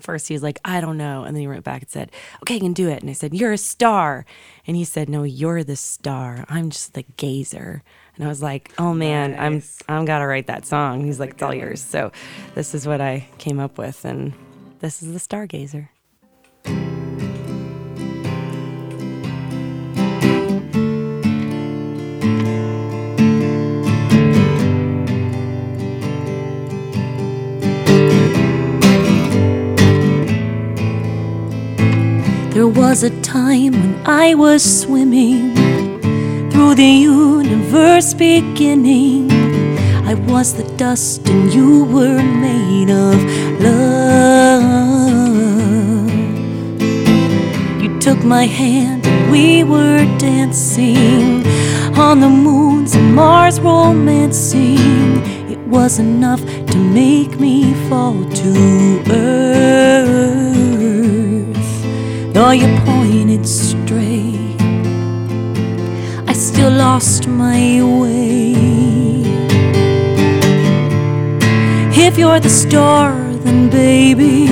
First, 0.00 0.28
he 0.28 0.34
was 0.34 0.42
like, 0.42 0.60
I 0.64 0.80
don't 0.80 0.96
know. 0.96 1.24
And 1.24 1.34
then 1.34 1.40
he 1.40 1.46
wrote 1.46 1.64
back 1.64 1.82
and 1.82 1.90
said, 1.90 2.10
Okay, 2.42 2.56
I 2.56 2.58
can 2.58 2.72
do 2.72 2.88
it. 2.88 3.00
And 3.00 3.10
I 3.10 3.12
said, 3.12 3.34
You're 3.34 3.52
a 3.52 3.58
star. 3.58 4.24
And 4.66 4.76
he 4.76 4.84
said, 4.84 5.08
No, 5.08 5.22
you're 5.22 5.64
the 5.64 5.76
star. 5.76 6.44
I'm 6.48 6.70
just 6.70 6.94
the 6.94 7.02
gazer. 7.16 7.82
And 8.16 8.24
I 8.24 8.28
was 8.28 8.42
like, 8.42 8.72
Oh 8.78 8.92
man, 8.94 9.36
I'm 9.38 9.62
I'm 9.88 10.04
gotta 10.04 10.26
write 10.26 10.46
that 10.48 10.66
song. 10.66 11.04
He's 11.04 11.20
like, 11.20 11.30
It's 11.30 11.42
all 11.42 11.54
yours. 11.54 11.82
So 11.82 12.12
this 12.54 12.74
is 12.74 12.86
what 12.86 13.00
I 13.00 13.28
came 13.38 13.60
up 13.60 13.78
with, 13.78 14.04
and 14.04 14.32
this 14.80 15.02
is 15.02 15.12
the 15.12 15.18
stargazer. 15.18 15.88
There 32.54 32.66
was 32.66 33.02
a 33.02 33.10
time 33.22 33.72
when 33.72 34.06
I 34.06 34.34
was 34.34 34.62
swimming 34.82 35.54
through 36.50 36.74
the 36.74 36.84
universe 36.84 38.12
beginning. 38.12 39.30
I 40.04 40.14
was 40.14 40.54
the 40.54 40.64
dust 40.76 41.28
and 41.28 41.52
you 41.54 41.84
were 41.84 42.22
made 42.22 42.90
of 42.90 43.62
love. 43.62 43.99
Took 48.20 48.28
my 48.28 48.44
hand 48.46 49.06
and 49.06 49.30
we 49.30 49.64
were 49.64 50.04
dancing 50.18 51.46
on 51.96 52.20
the 52.20 52.28
moons 52.28 52.94
and 52.94 53.14
Mars 53.14 53.60
romancing. 53.60 55.22
It 55.50 55.58
was 55.60 55.98
enough 55.98 56.40
to 56.44 56.76
make 56.76 57.38
me 57.40 57.72
fall 57.88 58.24
to 58.24 59.02
earth. 59.10 60.34
Though 62.34 62.50
you 62.50 62.68
pointed 62.84 63.46
straight, 63.46 64.60
I 66.26 66.32
still 66.32 66.72
lost 66.72 67.26
my 67.26 67.82
way. 67.82 68.54
If 72.06 72.18
you're 72.18 72.40
the 72.40 72.50
star, 72.50 73.12
then 73.44 73.70
baby, 73.70 74.48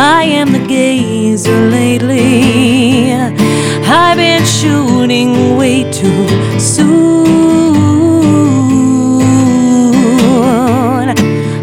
I 0.00 0.22
am 0.22 0.52
the 0.52 0.64
gazer 0.64 1.70
lately. 1.70 3.12
I've 3.12 4.16
been 4.16 4.44
shooting 4.44 5.56
way 5.56 5.90
too 5.90 6.28
soon. 6.60 7.26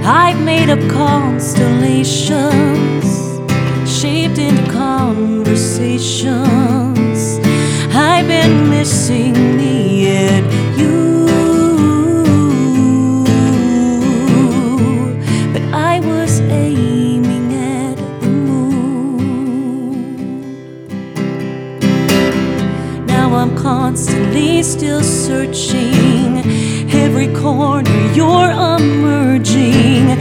I've 0.04 0.44
made 0.44 0.70
up 0.70 0.82
constellations, 0.90 3.40
shaped 3.90 4.38
into 4.38 4.70
conversations. 4.70 6.55
Still 24.66 25.04
searching. 25.04 26.40
Every 26.92 27.28
corner 27.34 28.12
you're 28.14 28.50
emerging 28.50 30.15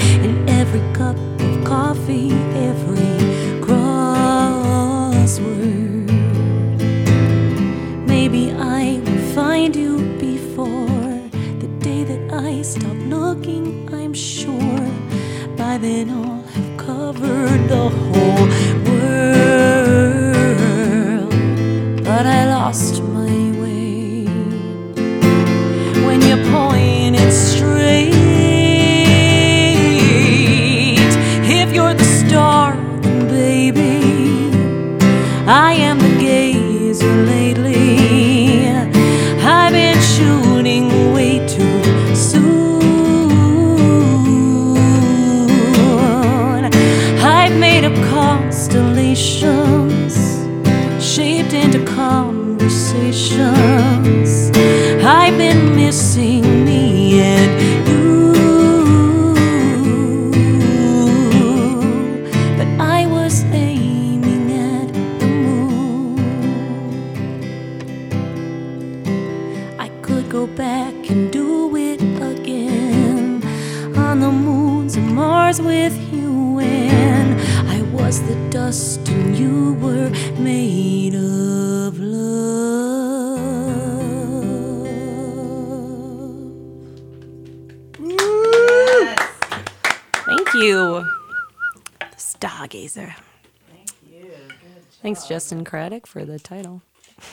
Thanks, 95.25 95.29
Justin 95.47 95.65
Craddock, 95.65 96.07
for 96.07 96.27
the 96.27 96.39
title. 96.39 96.83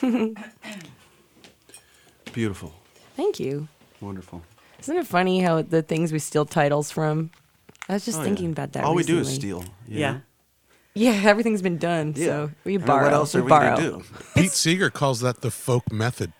Beautiful. 2.32 2.72
Thank 3.16 3.38
you. 3.38 3.68
Wonderful. 4.00 4.42
Isn't 4.80 4.96
it 4.96 5.06
funny 5.06 5.40
how 5.40 5.60
the 5.60 5.82
things 5.82 6.10
we 6.10 6.18
steal 6.18 6.46
titles 6.46 6.90
from? 6.90 7.30
I 7.90 7.94
was 7.94 8.04
just 8.06 8.18
Oh, 8.20 8.22
thinking 8.22 8.46
yeah. 8.46 8.52
about 8.52 8.72
that. 8.72 8.84
All 8.84 8.94
we 8.94 9.02
do 9.02 9.18
is 9.18 9.28
steal. 9.34 9.64
you 9.86 10.00
Yeah. 10.00 10.20
Yeah, 10.94 11.20
everything's 11.24 11.60
been 11.62 11.76
done, 11.78 12.14
Yeah. 12.16 12.24
so 12.26 12.50
we 12.64 12.74
I 12.74 12.78
mean, 12.78 12.86
borrow. 12.86 13.04
What 13.04 13.12
else 13.12 13.34
are 13.34 13.42
we 13.42 13.48
borrow. 13.50 13.76
gonna 13.76 13.82
do? 13.98 14.04
Pete 14.34 14.52
Seeger 14.52 14.88
calls 14.90 15.20
that 15.20 15.42
the 15.42 15.50
folk 15.50 15.92
method. 15.92 16.32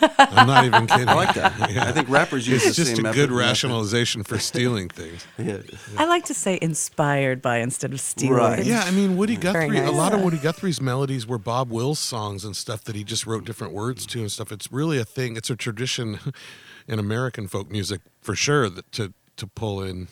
I'm 0.00 0.46
not 0.46 0.64
even 0.64 0.86
kidding. 0.86 1.08
I 1.08 1.14
like 1.14 1.34
that. 1.34 1.52
I 1.60 1.92
think 1.92 2.08
rappers 2.08 2.46
use 2.46 2.66
It's 2.66 2.76
the 2.76 2.82
just 2.84 2.96
same 2.96 3.00
a 3.00 3.02
method 3.04 3.16
good 3.16 3.28
and 3.30 3.38
method. 3.38 3.48
rationalization 3.48 4.22
for 4.24 4.38
stealing 4.38 4.88
things. 4.90 5.26
Yeah. 5.38 5.58
I 5.96 6.04
like 6.06 6.24
to 6.26 6.34
say 6.34 6.58
inspired 6.60 7.40
by 7.40 7.58
instead 7.58 7.92
of 7.92 8.00
stealing. 8.00 8.34
Right. 8.34 8.64
Yeah, 8.64 8.82
I 8.84 8.90
mean 8.90 9.16
Woody 9.16 9.36
Very 9.36 9.66
Guthrie. 9.68 9.78
A 9.78 9.82
nice. 9.86 9.94
lot 9.94 10.12
of 10.12 10.20
Woody 10.22 10.38
Guthrie's 10.38 10.80
melodies 10.80 11.26
were 11.26 11.38
Bob 11.38 11.70
Wills 11.70 11.98
songs 11.98 12.44
and 12.44 12.54
stuff 12.56 12.84
that 12.84 12.94
he 12.96 13.04
just 13.04 13.26
wrote 13.26 13.44
different 13.44 13.72
words 13.72 14.04
to 14.06 14.20
and 14.20 14.30
stuff. 14.30 14.52
It's 14.52 14.70
really 14.72 14.98
a 14.98 15.04
thing. 15.04 15.36
It's 15.36 15.50
a 15.50 15.56
tradition 15.56 16.18
in 16.88 16.98
American 16.98 17.46
folk 17.48 17.70
music 17.70 18.00
for 18.20 18.34
sure 18.34 18.68
that 18.68 18.90
to 18.92 19.12
to 19.36 19.46
pull 19.46 19.82
in 19.82 20.08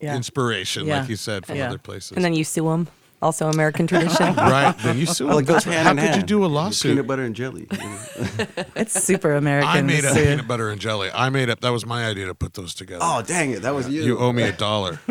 Yeah. 0.00 0.14
inspiration, 0.16 0.86
Yeah. 0.86 1.00
like 1.00 1.08
you 1.08 1.16
said, 1.16 1.46
from 1.46 1.56
Yeah. 1.56 1.68
other 1.68 1.78
places. 1.78 2.12
And 2.12 2.24
then 2.24 2.34
you 2.34 2.44
sue 2.44 2.64
them. 2.68 2.88
Also 3.24 3.48
American 3.48 3.86
tradition. 3.86 4.34
right, 4.36 4.74
then 4.84 4.98
you 4.98 5.06
sue. 5.06 5.26
Well, 5.26 5.38
it 5.38 5.46
goes 5.46 5.64
hand 5.64 5.84
How 5.86 5.92
in 5.92 5.96
could 5.96 6.04
hand. 6.10 6.16
you 6.20 6.26
do 6.26 6.44
a 6.44 6.48
The 6.48 6.54
lawsuit? 6.54 6.90
Peanut 6.90 7.06
butter 7.06 7.22
and 7.24 7.34
jelly. 7.34 7.66
you 7.72 7.78
know? 7.78 8.46
It's 8.76 9.02
super 9.02 9.32
American. 9.34 9.70
I 9.70 9.80
made 9.82 10.02
to 10.02 10.08
up 10.08 10.14
sue. 10.14 10.24
peanut 10.24 10.46
butter 10.46 10.68
and 10.70 10.80
jelly. 10.80 11.08
I 11.14 11.30
made 11.30 11.48
up. 11.48 11.60
That 11.60 11.70
was 11.70 11.86
my 11.86 12.06
idea 12.06 12.26
to 12.26 12.34
put 12.34 12.52
those 12.54 12.74
together. 12.74 13.00
oh, 13.02 13.22
dang 13.22 13.52
it. 13.52 13.62
That 13.62 13.74
was 13.74 13.88
you. 13.88 14.02
you 14.02 14.18
owe 14.18 14.32
me 14.32 14.42
a 14.42 14.52
dollar. 14.52 15.00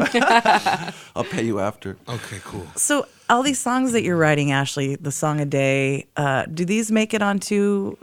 I'll 1.15 1.23
pay 1.23 1.43
you 1.43 1.59
after. 1.59 1.97
Okay, 2.07 2.39
cool. 2.45 2.67
So 2.75 3.07
all 3.29 3.41
these 3.41 3.59
songs 3.59 3.93
that 3.93 4.03
you're 4.03 4.17
writing, 4.17 4.51
Ashley, 4.51 4.95
the 4.95 5.11
song 5.11 5.39
a 5.39 5.45
day, 5.45 6.05
uh, 6.17 6.45
do 6.53 6.65
these 6.65 6.91
make 6.91 7.13
it 7.13 7.21
onto 7.23 7.95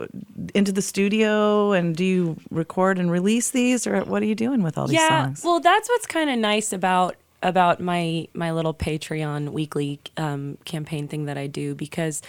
into 0.53 0.71
the 0.73 0.81
studio? 0.81 1.71
And 1.71 1.95
do 1.95 2.03
you 2.03 2.37
record 2.49 2.99
and 2.99 3.09
release 3.11 3.51
these, 3.51 3.87
or 3.87 4.01
what 4.01 4.21
are 4.21 4.25
you 4.25 4.35
doing 4.35 4.61
with 4.63 4.77
all 4.77 4.87
these 4.87 4.99
yeah, 4.99 5.25
songs? 5.25 5.43
well, 5.43 5.59
that's 5.59 5.87
what's 5.89 6.05
kind 6.07 6.29
of 6.29 6.37
nice 6.39 6.73
about 6.73 7.15
about 7.43 7.79
my 7.79 8.27
my 8.33 8.51
little 8.51 8.73
Patreon 8.73 9.49
weekly 9.49 9.99
um, 10.17 10.57
campaign 10.65 11.07
thing 11.07 11.25
that 11.25 11.37
I 11.37 11.47
do 11.47 11.75
because 11.75 12.21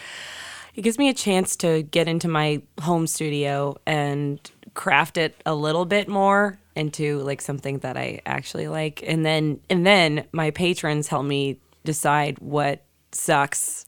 it 0.75 0.83
gives 0.83 0.99
me 0.99 1.09
a 1.09 1.15
chance 1.15 1.57
to 1.57 1.83
get 1.83 2.09
into 2.09 2.29
my 2.29 2.63
home 2.81 3.07
studio 3.07 3.77
and 3.87 4.41
craft 4.75 5.19
it 5.19 5.41
a 5.45 5.55
little 5.55 5.85
bit 5.85 6.09
more 6.09 6.59
into 6.75 7.19
like 7.21 7.43
something 7.43 7.79
that 7.81 7.97
I 7.97 8.21
actually 8.25 8.69
like, 8.69 9.03
and 9.07 9.25
then 9.25 9.61
and 9.69 9.87
then 9.87 10.25
my 10.33 10.51
patrons 10.51 11.09
help 11.09 11.27
me 11.27 11.59
decide 11.85 12.39
what 12.39 12.83
sucks 13.13 13.87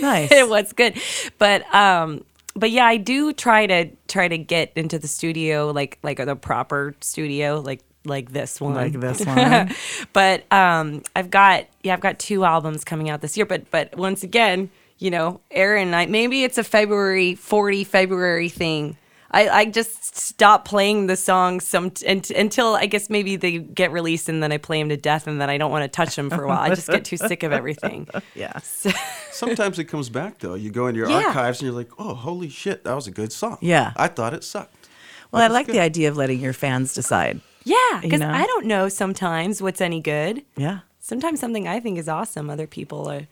Nice. 0.00 0.30
what's 0.48 0.72
good. 0.72 1.00
But 1.38 1.62
um 1.74 2.24
but 2.56 2.70
yeah, 2.70 2.84
I 2.84 2.98
do 2.98 3.32
try 3.32 3.66
to 3.66 3.90
try 4.06 4.28
to 4.28 4.38
get 4.38 4.72
into 4.76 4.98
the 4.98 5.08
studio 5.08 5.70
like 5.70 5.98
like 6.02 6.18
the 6.18 6.36
proper 6.36 6.94
studio 7.00 7.60
like 7.60 7.80
like 8.04 8.32
this 8.32 8.60
one. 8.60 8.74
Like 8.74 8.92
this 9.00 9.24
one. 9.26 9.74
but 10.12 10.50
um 10.52 11.02
I've 11.16 11.30
got 11.30 11.66
yeah, 11.82 11.94
I've 11.94 12.00
got 12.00 12.18
two 12.18 12.44
albums 12.44 12.84
coming 12.84 13.10
out 13.10 13.20
this 13.20 13.36
year, 13.36 13.46
but 13.46 13.70
but 13.70 13.96
once 13.96 14.22
again, 14.22 14.70
you 14.98 15.10
know, 15.10 15.40
Aaron 15.50 15.88
and 15.88 15.96
I 15.96 16.06
maybe 16.06 16.44
it's 16.44 16.58
a 16.58 16.64
February 16.64 17.34
40 17.34 17.84
February 17.84 18.48
thing. 18.48 18.96
I, 19.30 19.48
I 19.48 19.64
just 19.64 20.16
stop 20.16 20.64
playing 20.64 21.08
the 21.08 21.16
songs 21.16 21.66
some 21.66 21.90
and, 22.06 22.30
until 22.30 22.76
I 22.76 22.86
guess 22.86 23.10
maybe 23.10 23.34
they 23.34 23.58
get 23.58 23.90
released 23.90 24.28
and 24.28 24.40
then 24.40 24.52
I 24.52 24.58
play 24.58 24.78
them 24.80 24.90
to 24.90 24.96
death 24.96 25.26
and 25.26 25.40
then 25.40 25.50
I 25.50 25.58
don't 25.58 25.72
want 25.72 25.82
to 25.82 25.88
touch 25.88 26.14
them 26.14 26.30
for 26.30 26.44
a 26.44 26.46
while. 26.46 26.60
I 26.60 26.68
just 26.68 26.86
get 26.86 27.04
too 27.04 27.16
sick 27.16 27.42
of 27.42 27.50
everything. 27.50 28.06
yes. 28.36 28.86
Sometimes 29.32 29.80
it 29.80 29.86
comes 29.86 30.08
back 30.08 30.38
though. 30.38 30.54
You 30.54 30.70
go 30.70 30.86
into 30.86 30.98
your 31.00 31.08
Yeah. 31.10 31.26
archives 31.26 31.58
and 31.60 31.66
you're 31.66 31.74
like, 31.76 31.90
oh, 31.98 32.14
holy 32.14 32.48
shit, 32.48 32.84
that 32.84 32.94
was 32.94 33.08
a 33.08 33.10
good 33.10 33.32
song. 33.32 33.58
Yeah. 33.60 33.92
I 33.96 34.06
thought 34.06 34.34
it 34.34 34.44
sucked. 34.44 34.88
Well, 35.32 35.42
I 35.42 35.48
like 35.48 35.66
good. 35.66 35.74
the 35.74 35.80
idea 35.80 36.08
of 36.10 36.16
letting 36.16 36.38
your 36.38 36.52
fans 36.52 36.94
decide. 36.94 37.40
Yeah, 37.64 38.00
because 38.02 38.20
know? 38.20 38.30
I 38.30 38.46
don't 38.46 38.66
know 38.66 38.88
sometimes 38.88 39.60
what's 39.62 39.80
any 39.80 40.00
good. 40.00 40.42
Yeah. 40.56 40.80
Sometimes 41.00 41.40
something 41.40 41.66
I 41.68 41.80
think 41.80 41.98
is 41.98 42.08
awesome, 42.08 42.48
other 42.50 42.66
people 42.66 43.10
are 43.10 43.26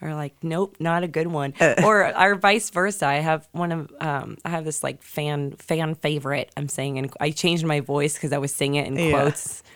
are 0.00 0.14
like, 0.14 0.32
nope, 0.42 0.76
not 0.78 1.02
a 1.02 1.08
good 1.08 1.26
one. 1.26 1.54
Uh. 1.60 1.74
or 1.84 2.16
or 2.16 2.34
vice 2.36 2.70
versa. 2.70 3.06
I 3.06 3.14
have 3.16 3.48
one 3.52 3.72
of 3.72 3.92
um, 4.00 4.36
I 4.44 4.50
have 4.50 4.64
this 4.64 4.82
like 4.84 5.02
fan 5.02 5.52
fan 5.58 5.94
favorite. 5.96 6.50
I'm 6.56 6.68
saying, 6.68 6.98
and 6.98 7.12
I 7.20 7.30
changed 7.30 7.64
my 7.64 7.80
voice 7.80 8.14
because 8.14 8.32
I 8.32 8.38
was 8.38 8.54
singing 8.54 8.84
it 8.84 8.86
in 8.86 8.96
Yeah. 8.98 9.10
quotes. 9.10 9.62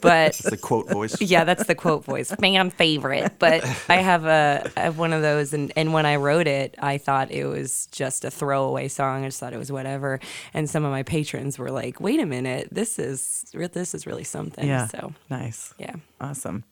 But 0.00 0.28
It's 0.28 0.50
the 0.50 0.56
quote 0.56 0.88
voice. 0.90 1.20
yeah, 1.20 1.44
that's 1.44 1.64
the 1.64 1.74
quote 1.74 2.04
voice, 2.04 2.30
fan 2.32 2.70
favorite. 2.70 3.32
But 3.38 3.64
I 3.88 3.96
have 3.96 4.24
a 4.26 4.70
I 4.76 4.80
have 4.80 4.98
one 4.98 5.12
of 5.12 5.22
those, 5.22 5.52
and 5.52 5.72
and 5.76 5.92
when 5.92 6.06
I 6.06 6.16
wrote 6.16 6.46
it, 6.46 6.74
I 6.78 6.98
thought 6.98 7.30
it 7.30 7.44
was 7.46 7.86
just 7.92 8.24
a 8.24 8.30
throwaway 8.30 8.88
song. 8.88 9.24
I 9.24 9.28
just 9.28 9.40
thought 9.40 9.52
it 9.52 9.58
was 9.58 9.72
whatever. 9.72 10.20
And 10.54 10.68
some 10.68 10.84
of 10.84 10.90
my 10.90 11.02
patrons 11.02 11.58
were 11.58 11.70
like, 11.70 12.00
"Wait 12.00 12.20
a 12.20 12.26
minute, 12.26 12.68
this 12.72 12.98
is 12.98 13.44
this 13.52 13.94
is 13.94 14.06
really 14.06 14.24
something." 14.24 14.66
Yeah. 14.66 14.86
So 14.88 15.12
Nice. 15.30 15.74
yeah. 15.78 15.94
Awesome. 16.20 16.64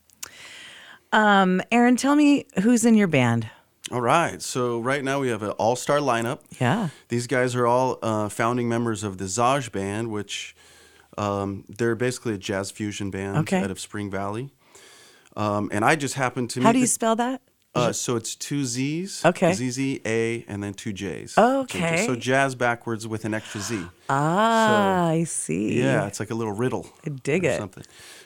Um, 1.13 1.63
Aaron, 1.71 1.97
tell 1.97 2.15
me 2.17 2.47
who's 2.63 2.85
in 2.85 2.95
your 2.95 3.07
band. 3.09 3.49
All 3.93 4.01
right. 4.01 4.43
So 4.43 4.81
right 4.81 5.05
now 5.05 5.21
we 5.21 5.29
have 5.29 5.45
an 5.45 5.51
all-star 5.51 5.99
lineup. 5.99 6.41
Yeah. 6.61 6.89
These 7.09 7.29
guys 7.29 7.55
are 7.55 7.67
all 7.69 7.99
uh, 8.03 8.29
founding 8.29 8.69
members 8.69 9.05
of 9.05 9.19
the 9.19 9.27
Zzajj 9.27 9.71
Band, 9.71 10.11
which 10.11 10.56
um, 11.19 11.65
they're 11.69 11.95
basically 11.95 12.35
a 12.35 12.39
jazz 12.39 12.71
fusion 12.71 13.11
band 13.11 13.39
Okay. 13.39 13.63
out 13.63 13.71
of 13.71 13.79
Spring 13.81 14.11
Valley. 14.11 14.51
Um, 15.37 15.69
and 15.73 15.85
I 15.85 15.97
just 15.97 16.15
happened 16.15 16.51
to 16.51 16.63
How 16.63 16.73
do 16.73 16.79
you 16.79 16.85
the- 16.85 16.89
spell 16.89 17.17
that? 17.17 17.43
Uh, 17.75 17.93
so 17.93 18.17
it's 18.17 18.35
two 18.35 18.65
Z's. 18.65 19.23
Okay. 19.23 19.53
ZZ 19.53 20.01
A 20.07 20.47
and 20.49 20.63
then 20.63 20.73
two 20.73 20.95
J's. 20.95 21.37
Okay. 21.37 22.07
So, 22.07 22.15
so 22.15 22.17
jazz 22.19 22.55
backwards 22.55 23.07
with 23.07 23.27
an 23.27 23.35
extra 23.35 23.61
Z. 23.61 23.85
Ah, 24.09 25.09
I 25.09 25.25
see. 25.25 25.79
Yeah, 25.79 26.07
it's 26.07 26.19
like 26.19 26.31
a 26.31 26.35
little 26.35 26.55
riddle. 26.55 26.87
I 27.05 27.11
dig 27.11 27.45
or 27.45 27.51
it. 27.51 27.59
Something. 27.59 27.85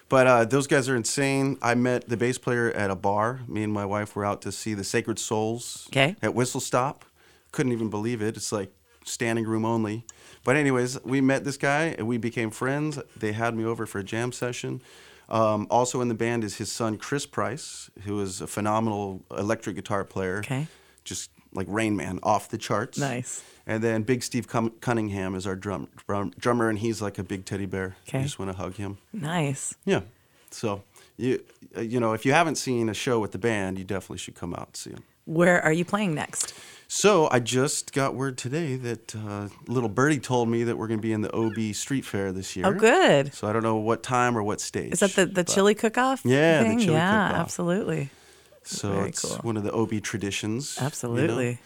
But 0.09 0.27
uh, 0.29 0.45
those 0.45 0.69
guys 0.69 0.89
are 0.89 0.95
insane. 0.95 1.59
I 1.63 1.75
met 1.75 2.09
the 2.09 2.17
bass 2.17 2.39
player 2.39 2.71
at 2.71 2.91
a 2.93 2.95
bar. 2.95 3.41
Me 3.49 3.65
and 3.65 3.73
my 3.73 3.85
wife 3.85 4.15
were 4.15 4.25
out 4.25 4.41
to 4.43 4.53
see 4.53 4.75
the 4.75 4.85
Sacred 4.85 5.19
Souls 5.19 5.87
Okay. 5.91 6.15
at 6.23 6.33
Whistle 6.33 6.61
Stop. 6.61 7.05
Couldn't 7.51 7.73
even 7.73 7.91
believe 7.91 8.23
it. 8.23 8.37
It's 8.37 8.53
like 8.53 8.73
standing 9.05 9.47
room 9.49 9.65
only. 9.65 10.05
But 10.45 10.57
anyways, 10.57 11.03
we 11.05 11.21
met 11.21 11.45
this 11.45 11.57
guy 11.57 11.95
and 11.99 12.07
we 12.07 12.17
became 12.19 12.51
friends. 12.51 12.99
They 13.17 13.33
had 13.33 13.55
me 13.55 13.65
over 13.65 13.87
for 13.87 13.99
a 13.99 14.05
jam 14.05 14.33
session. 14.33 14.83
Um, 15.29 15.67
also 15.71 16.01
in 16.01 16.09
the 16.09 16.15
band 16.15 16.43
is 16.45 16.57
his 16.57 16.73
son 16.73 16.97
Chris 16.97 17.25
Price, 17.27 17.91
who 18.05 18.21
is 18.21 18.41
a 18.41 18.47
phenomenal 18.47 19.23
electric 19.37 19.77
guitar 19.77 20.05
player. 20.05 20.39
Okay. 20.39 20.67
Just 21.05 21.31
like 21.53 21.67
Rain 21.69 21.97
Man, 21.97 22.19
off 22.23 22.49
the 22.49 22.59
charts. 22.59 22.99
Nice. 22.99 23.43
And 23.67 23.83
then 23.83 24.03
Big 24.03 24.23
Steve 24.23 24.49
Cunningham 24.49 25.35
is 25.35 25.47
our 25.47 25.55
drum, 25.55 25.89
drum 26.07 26.33
drummer, 26.39 26.69
and 26.69 26.79
he's 26.79 27.01
like 27.01 27.19
a 27.19 27.23
big 27.23 27.45
teddy 27.45 27.67
bear. 27.67 27.97
Okay. 28.09 28.19
You 28.19 28.25
just 28.25 28.39
want 28.39 28.51
to 28.51 28.57
hug 28.57 28.75
him. 28.75 28.99
Nice. 29.13 29.75
Yeah. 29.85 30.01
So 30.51 30.83
you 31.17 31.45
uh, 31.77 31.81
you 31.81 32.01
know 32.01 32.13
if 32.13 32.27
you 32.27 32.33
haven't 32.33 32.57
seen 32.57 32.89
a 32.89 32.95
show 32.95 33.21
with 33.21 33.33
the 33.33 33.39
band, 33.39 33.79
you 33.79 33.85
definitely 33.85 34.19
should 34.19 34.35
come 34.35 34.55
out 34.55 34.69
and 34.69 34.77
see 34.77 34.91
them. 34.91 35.05
Where 35.27 35.63
are 35.63 35.73
you 35.73 35.85
playing 35.85 36.15
next? 36.15 36.55
So 36.93 37.29
I 37.31 37.39
just 37.39 37.93
got 37.93 38.17
word 38.17 38.37
today 38.37 38.75
that 38.75 39.15
uh, 39.15 39.49
little 39.69 39.89
birdie 39.89 40.19
told 40.19 40.49
me 40.49 40.65
that 40.65 40.77
we're 40.77 40.89
going 40.89 40.99
to 40.99 41.03
be 41.03 41.13
in 41.13 41.21
the 41.21 41.33
OB 41.33 41.73
Street 41.73 42.05
Fair 42.05 42.33
this 42.33 42.57
year. 42.57 42.67
Oh, 42.67 42.73
good. 42.73 43.33
So 43.33 43.47
I 43.47 43.53
don't 43.53 43.63
know 43.63 43.77
what 43.77 44.03
time 44.03 44.37
or 44.37 44.43
what 44.43 44.61
stage. 44.61 44.95
Is 44.95 44.99
that 44.99 45.13
the, 45.13 45.25
the 45.27 45.45
chili 45.45 45.77
cook-off? 45.77 46.23
Yeah, 46.25 46.65
the 46.65 46.69
thing? 46.69 46.79
chili 46.81 46.95
yeah, 46.95 47.29
cook-off. 47.29 47.41
absolutely. 47.43 48.11
So 48.65 48.93
Very 48.93 49.09
it's 49.11 49.25
cool. 49.25 49.37
one 49.37 49.57
of 49.57 49.63
the 49.63 49.73
OB 49.73 50.03
traditions. 50.03 50.75
you 50.77 50.83
know? 50.83 50.87
Absolutely. 50.87 51.59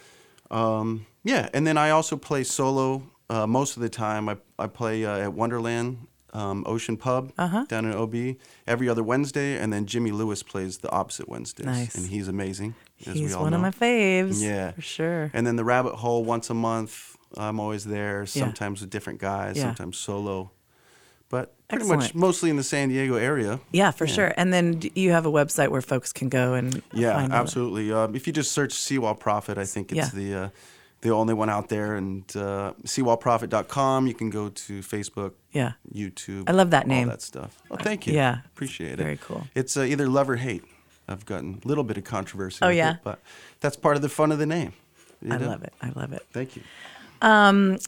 Um, 0.51 1.07
yeah, 1.23 1.49
and 1.55 1.67
then 1.67 1.79
I 1.79 1.89
also 1.89 2.17
play 2.19 2.45
solo 2.45 3.11
uh, 3.31 3.47
most 3.47 3.79
of 3.79 3.83
the 3.83 3.89
time. 3.89 4.29
I, 4.29 4.37
I 4.59 4.67
play 4.67 5.07
uh, 5.07 5.17
at 5.17 5.33
Wonderland 5.33 6.07
um, 6.35 6.62
Ocean 6.66 6.97
Pub 6.97 7.33
Uh-huh. 7.38 7.64
down 7.68 7.85
in 7.87 7.94
OB 7.94 8.37
every 8.66 8.88
other 8.88 9.03
Wednesday, 9.03 9.57
and 9.59 9.73
then 9.73 9.87
Jimmy 9.87 10.11
Lewis 10.11 10.42
plays 10.42 10.79
the 10.79 10.90
opposite 10.90 11.29
Wednesdays. 11.29 11.66
Nice. 11.66 11.94
And 11.94 12.09
he's 12.09 12.29
amazing, 12.29 12.75
as 13.07 13.14
we 13.14 13.20
He's 13.20 13.37
one 13.37 13.55
of 13.55 13.61
my 13.61 13.70
faves. 13.70 14.42
Yeah. 14.42 14.73
For 14.73 14.83
sure. 14.83 15.31
And 15.33 15.47
then 15.47 15.57
the 15.57 15.64
Rabbit 15.64 15.94
Hole 15.97 16.25
once 16.25 16.51
a 16.51 16.55
month. 16.55 17.16
I'm 17.37 17.59
always 17.59 17.85
there, 17.85 18.27
sometimes 18.27 18.81
with 18.81 18.90
different 18.90 19.18
guys, 19.20 19.57
Yeah. 19.57 19.64
sometimes 19.64 19.97
solo. 19.97 20.51
But 21.31 21.55
pretty 21.68 21.87
much 21.87 22.14
mostly 22.14 22.51
in 22.51 22.57
the 22.57 22.62
San 22.62 22.90
Diego 22.90 23.16
area. 23.16 23.59
yeah, 23.73 23.90
for 23.90 24.07
sure. 24.07 24.33
And 24.37 24.53
then 24.53 24.83
you 24.94 25.11
have 25.12 25.27
a 25.27 25.33
website 25.33 25.68
where 25.70 25.81
folks 25.81 26.12
can 26.12 26.29
go 26.29 26.55
and 26.55 26.81
Yeah, 26.92 27.27
absolutely. 27.31 27.92
Um, 27.92 28.14
if 28.14 28.27
you 28.29 28.33
just 28.33 28.53
search 28.53 28.73
Seawall 28.73 29.14
Prophet, 29.18 29.59
I 29.59 29.64
think 29.64 29.90
it's 29.90 29.97
Yeah. 30.14 30.20
the 30.20 30.35
uh, 30.35 30.49
the 31.05 31.11
only 31.11 31.35
one 31.35 31.49
out 31.51 31.69
there. 31.69 31.95
And 31.95 32.25
uh, 32.37 32.73
seawallprophet.com. 32.85 34.07
You 34.09 34.14
can 34.14 34.31
go 34.31 34.49
to 34.49 34.81
Facebook, 34.81 35.33
Yeah. 35.53 35.73
YouTube. 35.95 36.45
I 36.49 36.53
love 36.53 36.71
that 36.71 36.85
all 36.85 36.88
name. 36.88 37.09
that 37.09 37.23
stuff. 37.23 37.61
Well, 37.69 37.79
thank 37.81 38.07
you. 38.07 38.14
Yeah. 38.14 38.38
appreciate 38.47 38.95
it. 38.95 39.03
Very 39.03 39.19
cool. 39.19 39.47
It's 39.55 39.77
uh, 39.77 39.83
either 39.83 40.09
love 40.09 40.29
or 40.29 40.37
hate. 40.37 40.64
I've 41.07 41.27
gotten 41.27 41.61
a 41.64 41.69
little 41.69 41.85
bit 41.85 41.99
of 41.99 42.05
controversy. 42.05 42.59
Oh, 42.62 42.71
yeah? 42.71 42.95
it, 42.95 43.01
but 43.05 43.19
that's 43.61 43.77
part 43.77 43.97
of 43.97 44.03
the 44.03 44.09
fun 44.09 44.33
of 44.33 44.38
the 44.38 44.47
name. 44.47 44.73
you 45.21 45.33
I 45.33 45.37
love 45.37 45.62
it. 45.62 45.73
I 45.83 45.90
love 45.95 46.12
it. 46.14 46.27
Thank 46.33 46.57
you. 46.57 46.62
Um, 47.23 47.79